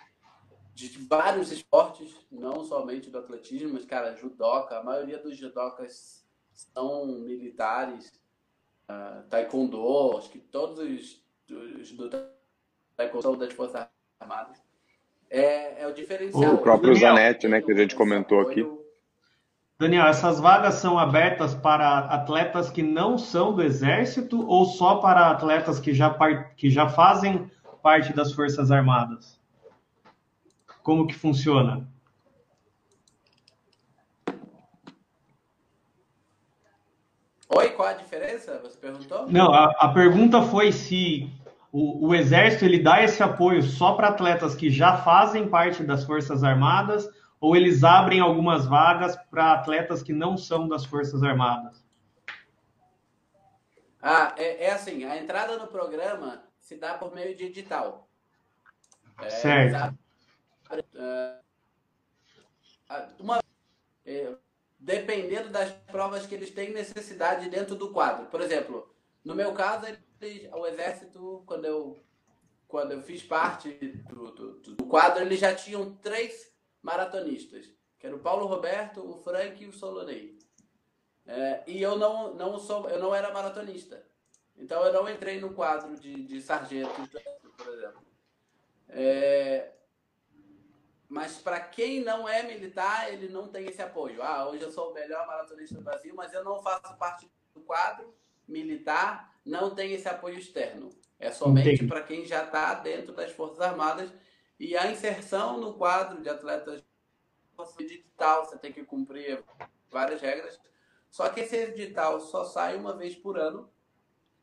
de 0.90 1.00
vários 1.00 1.52
esportes, 1.52 2.16
não 2.32 2.64
somente 2.64 3.10
do 3.10 3.18
atletismo, 3.18 3.74
mas, 3.74 3.86
cara, 3.86 4.16
judoca. 4.16 4.78
A 4.78 4.84
maioria 4.84 5.18
dos 5.18 5.38
judocas 5.38 6.26
são 6.52 7.06
militares, 7.06 8.12
uh, 8.90 9.24
taekwondo, 9.30 10.18
acho 10.18 10.30
que 10.30 10.40
todos 10.40 10.80
os, 10.80 11.24
os 11.80 11.92
do 11.92 12.10
taekwondo 12.96 13.24
são 13.24 13.38
das 13.38 13.54
forças 13.54 13.88
armadas. 14.20 14.58
É, 15.30 15.84
é 15.84 15.88
o 15.88 15.94
diferencial. 15.94 16.56
O 16.56 16.58
próprio 16.58 16.96
Zanetti, 16.96 17.48
né, 17.48 17.62
que 17.62 17.72
a 17.72 17.76
gente 17.76 17.96
comentou 17.96 18.42
aqui. 18.42 18.68
Daniel, 19.80 20.06
essas 20.06 20.40
vagas 20.40 20.76
são 20.76 21.00
abertas 21.00 21.56
para 21.56 22.00
atletas 22.00 22.70
que 22.70 22.84
não 22.84 23.18
são 23.18 23.52
do 23.52 23.64
Exército 23.64 24.46
ou 24.48 24.66
só 24.66 24.98
para 24.98 25.32
atletas 25.32 25.80
que 25.80 25.92
já, 25.92 26.16
que 26.56 26.70
já 26.70 26.88
fazem 26.88 27.50
parte 27.82 28.14
das 28.14 28.32
Forças 28.32 28.72
Armadas? 28.72 29.41
Como 30.84 31.08
que 31.08 31.14
funciona? 31.14 31.88
Oi, 37.50 37.70
qual 37.72 37.90
a 37.90 37.94
diferença? 37.94 38.60
Você 38.64 38.78
perguntou? 38.78 39.28
Não, 39.28 39.54
a, 39.54 39.66
a 39.78 39.94
pergunta 39.94 40.42
foi 40.42 40.72
se 40.72 41.30
o, 41.72 42.08
o 42.08 42.16
Exército 42.16 42.66
ele 42.66 42.80
dá 42.80 43.04
esse 43.04 43.22
apoio 43.22 43.62
só 43.62 43.94
para 43.94 44.08
atletas 44.08 44.56
que 44.56 44.70
já 44.70 44.98
fazem 44.98 45.48
parte 45.48 45.84
das 45.84 46.04
Forças 46.06 46.44
Armadas 46.44 47.10
ou 47.40 47.56
eles 47.56 47.84
abrem 47.84 48.20
algumas 48.20 48.68
vagas 48.68 49.18
para 49.30 49.54
atletas 49.54 50.02
que 50.02 50.14
não 50.14 50.38
são 50.38 50.68
das 50.68 50.86
Forças 50.86 51.24
Armadas? 51.24 51.84
Ah, 54.02 54.34
é, 54.38 54.66
é, 54.66 54.72
assim, 54.72 55.04
a 55.04 55.18
entrada 55.18 55.58
no 55.58 55.68
programa 55.68 56.44
se 56.60 56.76
dá 56.76 56.94
por 56.94 57.14
meio 57.14 57.36
de 57.36 57.46
edital. 57.46 58.08
É, 59.20 59.30
certo. 59.30 60.01
Uma, 63.20 63.42
é, 64.06 64.36
dependendo 64.80 65.50
das 65.50 65.72
provas 65.92 66.26
que 66.26 66.36
eles 66.36 66.52
têm 66.52 66.72
necessidade 66.72 67.50
dentro 67.50 67.76
do 67.76 67.92
quadro. 67.92 68.26
Por 68.26 68.42
exemplo, 68.42 68.94
no 69.24 69.36
meu 69.36 69.54
caso, 69.54 69.86
o 70.54 70.68
exército, 70.68 71.44
quando 71.46 71.66
eu, 71.66 72.04
quando 72.68 72.92
eu 72.92 73.02
fiz 73.02 73.24
parte 73.24 73.72
do, 74.10 74.32
do, 74.32 74.60
do 74.76 74.86
quadro, 74.86 75.22
eles 75.22 75.40
já 75.40 75.54
tinham 75.54 75.96
três 75.96 76.52
maratonistas, 76.82 77.70
que 78.00 78.08
era 78.08 78.16
o 78.16 78.20
Paulo 78.20 78.48
Roberto, 78.48 79.08
o 79.08 79.18
Frank 79.18 79.64
e 79.64 79.68
o 79.68 79.74
Solonei. 79.74 80.40
É, 81.26 81.64
e 81.68 81.82
eu 81.82 81.98
não, 81.98 82.34
não 82.34 82.60
sou, 82.60 82.90
eu 82.90 83.00
não 83.00 83.14
era 83.14 83.32
maratonista. 83.32 84.04
Então 84.58 84.84
eu 84.84 84.92
não 84.92 85.10
entrei 85.10 85.40
no 85.40 85.54
quadro 85.54 85.96
de, 86.00 86.24
de 86.24 86.42
sargento, 86.42 86.94
por 87.58 87.74
exemplo. 87.74 88.02
É, 88.90 89.72
mas 91.12 91.38
para 91.38 91.60
quem 91.60 92.00
não 92.00 92.26
é 92.26 92.42
militar, 92.42 93.12
ele 93.12 93.28
não 93.28 93.46
tem 93.50 93.66
esse 93.66 93.82
apoio. 93.82 94.24
Ah, 94.24 94.48
hoje 94.48 94.64
eu 94.64 94.72
sou 94.72 94.92
o 94.92 94.94
melhor 94.94 95.28
maratonista 95.28 95.76
do 95.76 95.82
Brasil, 95.82 96.16
mas 96.16 96.34
eu 96.34 96.42
não 96.42 96.64
faço 96.64 96.96
parte 96.96 97.30
do 97.54 97.60
quadro 97.60 98.16
militar, 98.48 99.36
não 99.46 99.76
tem 99.76 99.92
esse 99.92 100.08
apoio 100.08 100.40
externo. 100.40 100.88
É 101.20 101.30
somente 101.30 101.86
para 101.86 102.02
quem 102.02 102.26
já 102.26 102.46
está 102.46 102.76
dentro 102.76 103.14
das 103.14 103.30
Forças 103.34 103.60
Armadas. 103.60 104.10
E 104.58 104.78
a 104.78 104.90
inserção 104.90 105.60
no 105.60 105.74
quadro 105.74 106.22
de 106.22 106.30
atletas 106.30 106.82
digital, 107.78 108.46
você 108.46 108.58
tem 108.58 108.72
que 108.72 108.86
cumprir 108.86 109.44
várias 109.90 110.22
regras. 110.22 110.58
Só 111.10 111.28
que 111.28 111.42
esse 111.42 111.58
edital 111.58 112.22
só 112.22 112.46
sai 112.46 112.78
uma 112.78 112.96
vez 112.96 113.18
por 113.18 113.38
ano, 113.38 113.70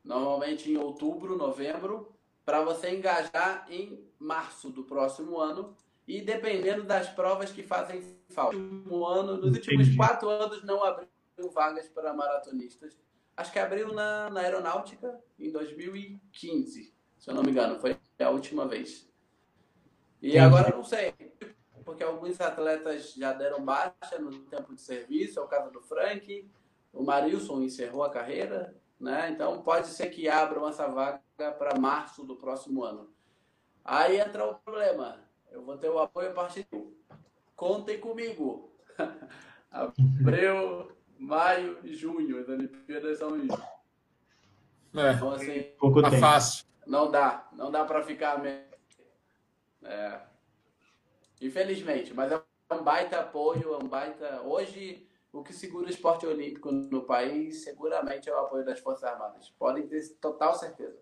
normalmente 0.03 0.71
em 0.71 0.77
outubro, 0.77 1.35
novembro, 1.35 2.15
para 2.45 2.61
você 2.61 2.91
engajar 2.91 3.65
em 3.71 4.07
março 4.19 4.69
do 4.69 4.83
próximo 4.83 5.39
ano 5.39 5.75
e 6.09 6.21
dependendo 6.21 6.83
das 6.83 7.07
provas 7.07 7.51
que 7.51 7.61
fazem 7.61 8.03
falta. 8.29 8.57
Um 8.57 9.05
ano, 9.05 9.37
nos 9.37 9.55
últimos 9.55 9.85
Entendi. 9.85 9.95
quatro 9.95 10.27
anos 10.27 10.63
não 10.63 10.83
abriu 10.83 11.07
vagas 11.53 11.87
para 11.87 12.11
maratonistas. 12.11 12.97
Acho 13.37 13.53
que 13.53 13.59
abriu 13.59 13.93
na, 13.93 14.27
na 14.31 14.39
aeronáutica 14.41 15.21
em 15.37 15.51
2015, 15.51 16.91
se 17.19 17.29
eu 17.29 17.35
não 17.35 17.43
me 17.43 17.51
engano, 17.51 17.79
foi 17.79 17.95
a 18.19 18.29
última 18.31 18.67
vez. 18.67 19.07
E 20.19 20.29
Entendi. 20.29 20.39
agora 20.39 20.75
não 20.75 20.83
sei, 20.83 21.13
porque 21.85 22.03
alguns 22.03 22.41
atletas 22.41 23.13
já 23.13 23.31
deram 23.31 23.63
baixa 23.63 24.17
no 24.19 24.31
tempo 24.45 24.73
de 24.73 24.81
serviço, 24.81 25.39
é 25.39 25.43
o 25.43 25.47
caso 25.47 25.69
do 25.71 25.79
Frank, 25.79 26.49
o 26.91 27.03
Marilson 27.03 27.61
encerrou 27.61 28.03
a 28.03 28.09
carreira, 28.09 28.75
né? 28.99 29.29
Então 29.29 29.61
pode 29.61 29.85
ser 29.85 30.09
que 30.09 30.27
abram 30.27 30.67
essa 30.67 30.87
vaga 30.87 31.21
para 31.37 31.79
março 31.79 32.23
do 32.25 32.35
próximo 32.35 32.83
ano. 32.83 33.13
Aí 33.85 34.19
entra 34.19 34.43
o 34.49 34.55
problema 34.55 35.28
eu 35.51 35.63
vou 35.63 35.77
ter 35.77 35.89
o 35.89 35.99
apoio 35.99 36.29
a 36.29 36.33
partir 36.33 36.65
de. 36.71 36.99
Contem 37.55 37.99
comigo. 37.99 38.71
Abril, 39.71 40.91
maio 41.17 41.77
e 41.83 41.93
junho. 41.93 42.39
As 42.39 42.47
Olimpíadas 42.47 43.17
são 43.17 43.37
em 43.37 43.47
junho. 43.47 43.79
É, 44.95 45.13
então, 45.13 45.31
assim, 45.31 45.63
pouco 45.77 46.01
tá 46.01 46.09
tempo. 46.09 46.21
fácil. 46.21 46.65
Não 46.87 47.11
dá. 47.11 47.47
Não 47.53 47.69
dá 47.69 47.85
para 47.85 48.01
ficar. 48.01 48.43
É. 49.83 50.21
Infelizmente, 51.41 52.13
mas 52.13 52.31
é 52.31 52.41
um 52.71 52.83
baita 52.83 53.19
apoio, 53.19 53.73
é 53.73 53.77
um 53.77 53.87
baita. 53.87 54.41
Hoje, 54.41 55.07
o 55.31 55.43
que 55.43 55.53
segura 55.53 55.87
o 55.87 55.89
esporte 55.89 56.25
olímpico 56.25 56.71
no 56.71 57.03
país, 57.03 57.63
seguramente 57.63 58.29
é 58.29 58.33
o 58.33 58.39
apoio 58.39 58.65
das 58.65 58.79
Forças 58.79 59.03
Armadas. 59.03 59.49
Podem 59.51 59.87
ter 59.87 60.01
total 60.19 60.55
certeza. 60.55 60.99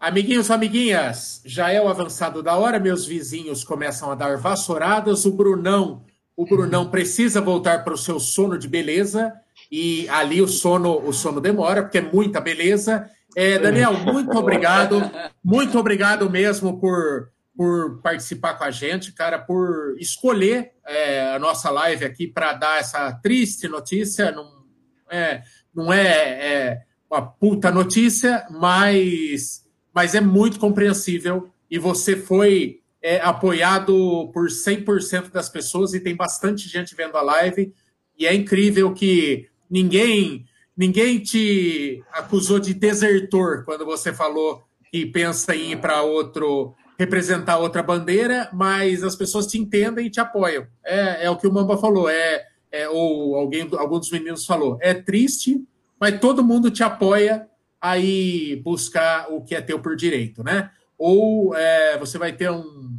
Amiguinhos, 0.00 0.48
amiguinhas, 0.48 1.42
já 1.44 1.72
é 1.72 1.82
o 1.82 1.88
avançado 1.88 2.40
da 2.40 2.56
hora, 2.56 2.78
meus 2.78 3.04
vizinhos 3.04 3.64
começam 3.64 4.12
a 4.12 4.14
dar 4.14 4.36
vassouradas, 4.36 5.24
o 5.24 5.32
Brunão, 5.32 6.04
o 6.36 6.44
Brunão 6.44 6.88
precisa 6.88 7.40
voltar 7.40 7.82
para 7.82 7.94
o 7.94 7.98
seu 7.98 8.20
sono 8.20 8.56
de 8.56 8.68
beleza, 8.68 9.34
e 9.72 10.08
ali 10.08 10.40
o 10.40 10.46
sono, 10.46 11.04
o 11.04 11.12
sono 11.12 11.40
demora, 11.40 11.82
porque 11.82 11.98
é 11.98 12.00
muita 12.00 12.40
beleza. 12.40 13.10
É, 13.34 13.58
Daniel, 13.58 13.92
muito 13.98 14.38
obrigado, 14.38 15.02
muito 15.42 15.76
obrigado 15.76 16.30
mesmo 16.30 16.78
por, 16.78 17.32
por 17.56 18.00
participar 18.00 18.54
com 18.54 18.62
a 18.62 18.70
gente, 18.70 19.10
cara, 19.10 19.36
por 19.36 19.96
escolher 19.98 20.74
é, 20.86 21.34
a 21.34 21.40
nossa 21.40 21.70
live 21.70 22.04
aqui 22.04 22.28
para 22.28 22.52
dar 22.52 22.78
essa 22.78 23.12
triste 23.14 23.66
notícia. 23.66 24.30
Não 24.30 24.64
é, 25.10 25.42
não 25.74 25.92
é, 25.92 26.06
é 26.06 26.82
uma 27.10 27.20
puta 27.20 27.72
notícia, 27.72 28.46
mas 28.48 29.66
mas 29.98 30.14
é 30.14 30.20
muito 30.20 30.60
compreensível 30.60 31.50
e 31.68 31.76
você 31.76 32.14
foi 32.14 32.82
é, 33.02 33.20
apoiado 33.20 34.30
por 34.32 34.46
100% 34.46 35.32
das 35.32 35.48
pessoas 35.48 35.92
e 35.92 35.98
tem 35.98 36.14
bastante 36.14 36.68
gente 36.68 36.94
vendo 36.94 37.16
a 37.16 37.20
live 37.20 37.74
e 38.16 38.24
é 38.24 38.32
incrível 38.32 38.94
que 38.94 39.48
ninguém 39.68 40.46
ninguém 40.76 41.18
te 41.18 42.00
acusou 42.12 42.60
de 42.60 42.74
desertor 42.74 43.64
quando 43.64 43.84
você 43.84 44.12
falou 44.12 44.62
que 44.88 45.04
pensa 45.04 45.52
em 45.56 45.72
ir 45.72 45.80
para 45.80 46.00
outro 46.02 46.76
representar 46.96 47.58
outra 47.58 47.82
bandeira, 47.82 48.48
mas 48.52 49.02
as 49.02 49.16
pessoas 49.16 49.48
te 49.48 49.58
entendem 49.58 50.06
e 50.06 50.10
te 50.10 50.20
apoiam. 50.20 50.64
É, 50.84 51.24
é 51.24 51.30
o 51.30 51.36
que 51.36 51.48
o 51.48 51.52
Mamba 51.52 51.76
falou, 51.76 52.08
é, 52.08 52.46
é 52.70 52.88
ou 52.88 53.34
alguém, 53.34 53.68
algum 53.72 53.98
dos 53.98 54.12
meninos 54.12 54.46
falou. 54.46 54.78
É 54.80 54.94
triste, 54.94 55.60
mas 56.00 56.20
todo 56.20 56.44
mundo 56.44 56.70
te 56.70 56.84
apoia 56.84 57.48
aí 57.80 58.56
buscar 58.64 59.30
o 59.30 59.42
que 59.42 59.54
é 59.54 59.60
teu 59.60 59.80
por 59.80 59.96
direito, 59.96 60.42
né? 60.42 60.70
Ou 60.96 61.54
é, 61.54 61.96
você 61.98 62.18
vai 62.18 62.32
ter 62.32 62.50
um. 62.50 62.98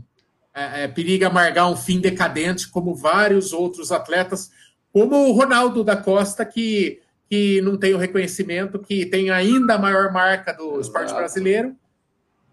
É, 0.54 0.84
é, 0.84 0.88
periga 0.88 1.28
amargar 1.28 1.70
um 1.70 1.76
fim 1.76 2.00
decadente, 2.00 2.70
como 2.70 2.96
vários 2.96 3.54
outros 3.54 3.92
atletas, 3.92 4.50
como 4.92 5.30
o 5.30 5.32
Ronaldo 5.32 5.84
da 5.84 5.96
Costa, 5.96 6.44
que, 6.44 7.00
que 7.30 7.62
não 7.62 7.78
tem 7.78 7.94
o 7.94 7.98
reconhecimento, 7.98 8.80
que 8.80 9.06
tem 9.06 9.30
ainda 9.30 9.76
a 9.76 9.78
maior 9.78 10.12
marca 10.12 10.52
do 10.52 10.80
esporte 10.80 11.14
brasileiro 11.14 11.76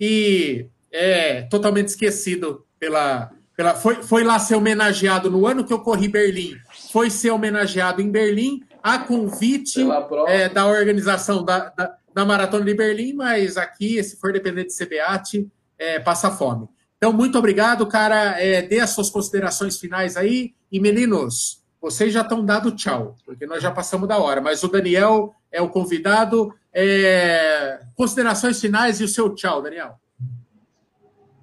e 0.01 0.67
é 0.93 1.43
totalmente 1.43 1.89
esquecido 1.89 2.65
pela. 2.79 3.31
pela 3.57 3.75
foi, 3.75 4.03
foi 4.03 4.25
lá 4.25 4.39
ser 4.39 4.55
homenageado 4.57 5.31
no 5.31 5.47
ano 5.47 5.65
que 5.65 5.73
eu 5.73 5.81
corri 5.81 6.09
Berlim. 6.09 6.57
Foi 6.93 7.11
ser 7.11 7.31
homenageado 7.31 8.03
em 8.03 8.11
Berlim 8.11 8.63
a 8.83 8.99
convite 8.99 9.81
é, 10.29 10.49
da 10.49 10.67
organização 10.67 11.45
da, 11.45 11.71
da 11.71 11.97
na 12.17 12.25
Maratona 12.25 12.65
de 12.65 12.73
Berlim, 12.73 13.13
mas 13.13 13.59
aqui, 13.59 14.03
se 14.03 14.19
for 14.19 14.33
depender 14.33 14.65
de 14.65 14.75
CBAT, 14.75 15.47
é, 15.79 16.01
passa 16.01 16.31
fome. 16.31 16.67
Então, 16.97 17.13
muito 17.13 17.37
obrigado, 17.37 17.87
cara. 17.87 18.41
É, 18.41 18.63
dê 18.63 18.81
as 18.81 18.89
suas 18.91 19.11
considerações 19.11 19.79
finais 19.79 20.17
aí. 20.17 20.55
E, 20.73 20.81
meninos, 20.81 21.63
vocês 21.79 22.15
já 22.15 22.23
estão 22.23 22.43
dado 22.43 22.75
tchau, 22.75 23.17
porque 23.23 23.45
nós 23.45 23.63
já 23.63 23.71
passamos 23.71 24.09
da 24.09 24.17
hora. 24.17 24.41
Mas 24.41 24.63
o 24.63 24.69
Daniel 24.69 25.35
é 25.53 25.61
o 25.61 25.69
convidado. 25.69 26.55
É... 26.73 27.83
Considerações 27.95 28.59
finais 28.59 28.99
e 28.99 29.05
o 29.05 29.09
seu 29.09 29.35
tchau, 29.35 29.61
Daniel. 29.61 30.01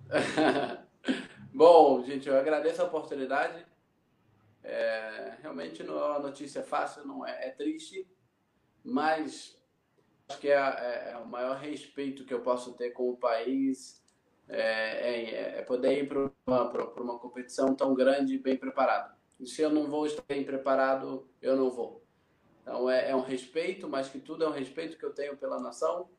Bom, 1.53 2.03
gente, 2.03 2.27
eu 2.27 2.35
agradeço 2.35 2.81
a 2.81 2.85
oportunidade. 2.85 3.63
É, 4.63 5.33
realmente 5.39 5.83
não 5.83 5.99
é 5.99 6.05
uma 6.05 6.19
notícia 6.19 6.63
fácil, 6.63 7.05
não 7.05 7.27
é, 7.27 7.47
é 7.47 7.49
triste, 7.49 8.07
mas 8.83 9.55
acho 10.27 10.39
que 10.39 10.49
é, 10.49 10.55
é, 10.55 11.11
é, 11.11 11.17
o 11.17 11.27
maior 11.27 11.57
respeito 11.57 12.25
que 12.25 12.33
eu 12.33 12.41
posso 12.41 12.73
ter 12.73 12.91
com 12.91 13.09
o 13.09 13.17
país 13.17 14.01
é, 14.47 14.59
é, 14.59 15.59
é 15.59 15.61
poder 15.61 16.03
ir 16.03 16.07
para 16.07 16.31
uma, 16.45 16.71
uma, 17.01 17.19
competição 17.19 17.75
tão 17.75 17.93
grande 17.93 18.35
e 18.35 18.39
bem 18.39 18.57
preparado. 18.57 19.13
E 19.39 19.47
se 19.47 19.61
eu 19.61 19.69
não 19.69 19.87
vou 19.87 20.05
estar 20.05 20.23
bem 20.27 20.43
preparado, 20.43 21.27
eu 21.41 21.55
não 21.55 21.69
vou. 21.69 22.03
Então 22.61 22.89
é, 22.89 23.09
é 23.09 23.15
um 23.15 23.21
respeito, 23.21 23.87
mas 23.89 24.09
que 24.09 24.19
tudo 24.19 24.43
é 24.43 24.47
um 24.47 24.53
respeito 24.53 24.97
que 24.97 25.05
eu 25.05 25.13
tenho 25.13 25.37
pela 25.37 25.59
nação. 25.59 26.09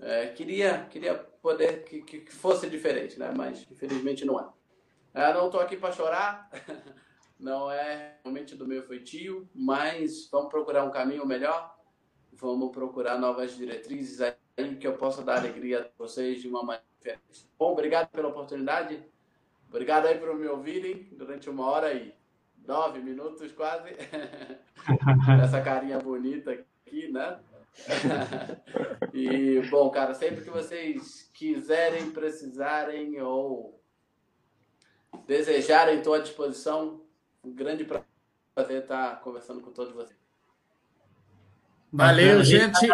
É, 0.00 0.26
queria, 0.28 0.86
queria 0.86 1.14
poder 1.14 1.84
que, 1.84 2.02
que, 2.02 2.32
fosse 2.32 2.68
diferente, 2.68 3.18
né? 3.18 3.32
mas 3.34 3.66
infelizmente 3.70 4.24
não 4.24 4.40
é. 4.40 4.48
Eu 5.14 5.34
não 5.34 5.46
estou 5.46 5.60
aqui 5.60 5.76
para 5.76 5.92
chorar, 5.92 6.50
não 7.38 7.70
é 7.70 8.18
realmente 8.24 8.56
do 8.56 8.66
meu 8.66 8.82
feitio, 8.82 9.48
mas 9.54 10.28
vamos 10.30 10.50
procurar 10.50 10.84
um 10.84 10.90
caminho 10.90 11.24
melhor 11.24 11.73
vamos 12.36 12.70
procurar 12.70 13.18
novas 13.18 13.56
diretrizes 13.56 14.20
aí 14.20 14.76
que 14.76 14.86
eu 14.86 14.96
possa 14.96 15.22
dar 15.22 15.38
alegria 15.38 15.80
a 15.80 15.98
vocês 15.98 16.40
de 16.40 16.48
uma 16.48 16.62
maneira 16.62 16.84
diferente. 16.98 17.48
Bom, 17.58 17.72
obrigado 17.72 18.08
pela 18.10 18.28
oportunidade. 18.28 19.02
Obrigado 19.68 20.06
aí 20.06 20.18
por 20.18 20.34
me 20.34 20.46
ouvirem 20.46 21.08
durante 21.12 21.50
uma 21.50 21.66
hora 21.66 21.92
e 21.92 22.14
nove 22.66 23.00
minutos 23.00 23.52
quase. 23.52 23.90
Essa 25.42 25.60
carinha 25.60 25.98
bonita 25.98 26.52
aqui, 26.52 27.10
né? 27.10 27.40
e, 29.12 29.60
bom, 29.68 29.90
cara, 29.90 30.14
sempre 30.14 30.42
que 30.42 30.50
vocês 30.50 31.28
quiserem, 31.34 32.10
precisarem 32.12 33.20
ou 33.20 33.82
desejarem, 35.26 35.98
estou 35.98 36.14
à 36.14 36.20
disposição. 36.20 37.02
Um 37.42 37.52
grande 37.52 37.84
prazer 37.84 38.82
estar 38.82 39.20
conversando 39.20 39.60
com 39.60 39.72
todos 39.72 39.92
vocês. 39.92 40.23
Valeu, 41.94 42.42
gente. 42.42 42.88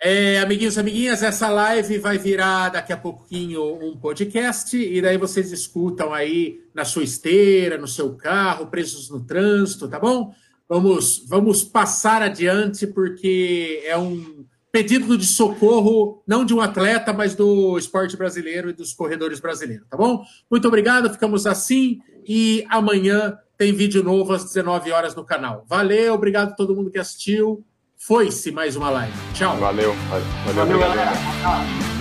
É, 0.00 0.38
amiguinhos, 0.38 0.78
amiguinhas, 0.78 1.24
essa 1.24 1.48
live 1.48 1.98
vai 1.98 2.18
virar 2.18 2.68
daqui 2.68 2.92
a 2.92 2.96
pouquinho 2.96 3.64
um 3.82 3.96
podcast 3.96 4.76
e 4.76 5.02
daí 5.02 5.18
vocês 5.18 5.50
escutam 5.50 6.14
aí 6.14 6.60
na 6.72 6.84
sua 6.84 7.02
esteira, 7.02 7.76
no 7.76 7.88
seu 7.88 8.14
carro, 8.14 8.68
presos 8.68 9.10
no 9.10 9.24
trânsito, 9.24 9.88
tá 9.88 9.98
bom? 9.98 10.32
Vamos, 10.68 11.26
vamos 11.26 11.64
passar 11.64 12.22
adiante 12.22 12.86
porque 12.86 13.82
é 13.84 13.98
um 13.98 14.46
pedido 14.70 15.18
de 15.18 15.26
socorro, 15.26 16.22
não 16.28 16.44
de 16.44 16.54
um 16.54 16.60
atleta, 16.60 17.12
mas 17.12 17.34
do 17.34 17.76
esporte 17.76 18.16
brasileiro 18.16 18.70
e 18.70 18.72
dos 18.72 18.94
corredores 18.94 19.40
brasileiros, 19.40 19.88
tá 19.90 19.96
bom? 19.96 20.22
Muito 20.48 20.68
obrigado, 20.68 21.10
ficamos 21.10 21.44
assim 21.44 21.98
e 22.24 22.64
amanhã 22.68 23.36
tem 23.56 23.72
vídeo 23.72 24.02
novo 24.02 24.32
às 24.32 24.44
19 24.44 24.92
horas 24.92 25.14
no 25.14 25.24
canal. 25.24 25.64
Valeu, 25.66 26.14
obrigado 26.14 26.50
a 26.50 26.54
todo 26.54 26.74
mundo 26.74 26.90
que 26.90 26.98
assistiu. 26.98 27.64
Foi-se 27.96 28.52
mais 28.52 28.76
uma 28.76 28.90
live. 28.90 29.16
Tchau. 29.34 29.56
Valeu. 29.56 29.94
Valeu, 29.94 30.54
valeu 30.54 30.78
galera. 30.78 31.95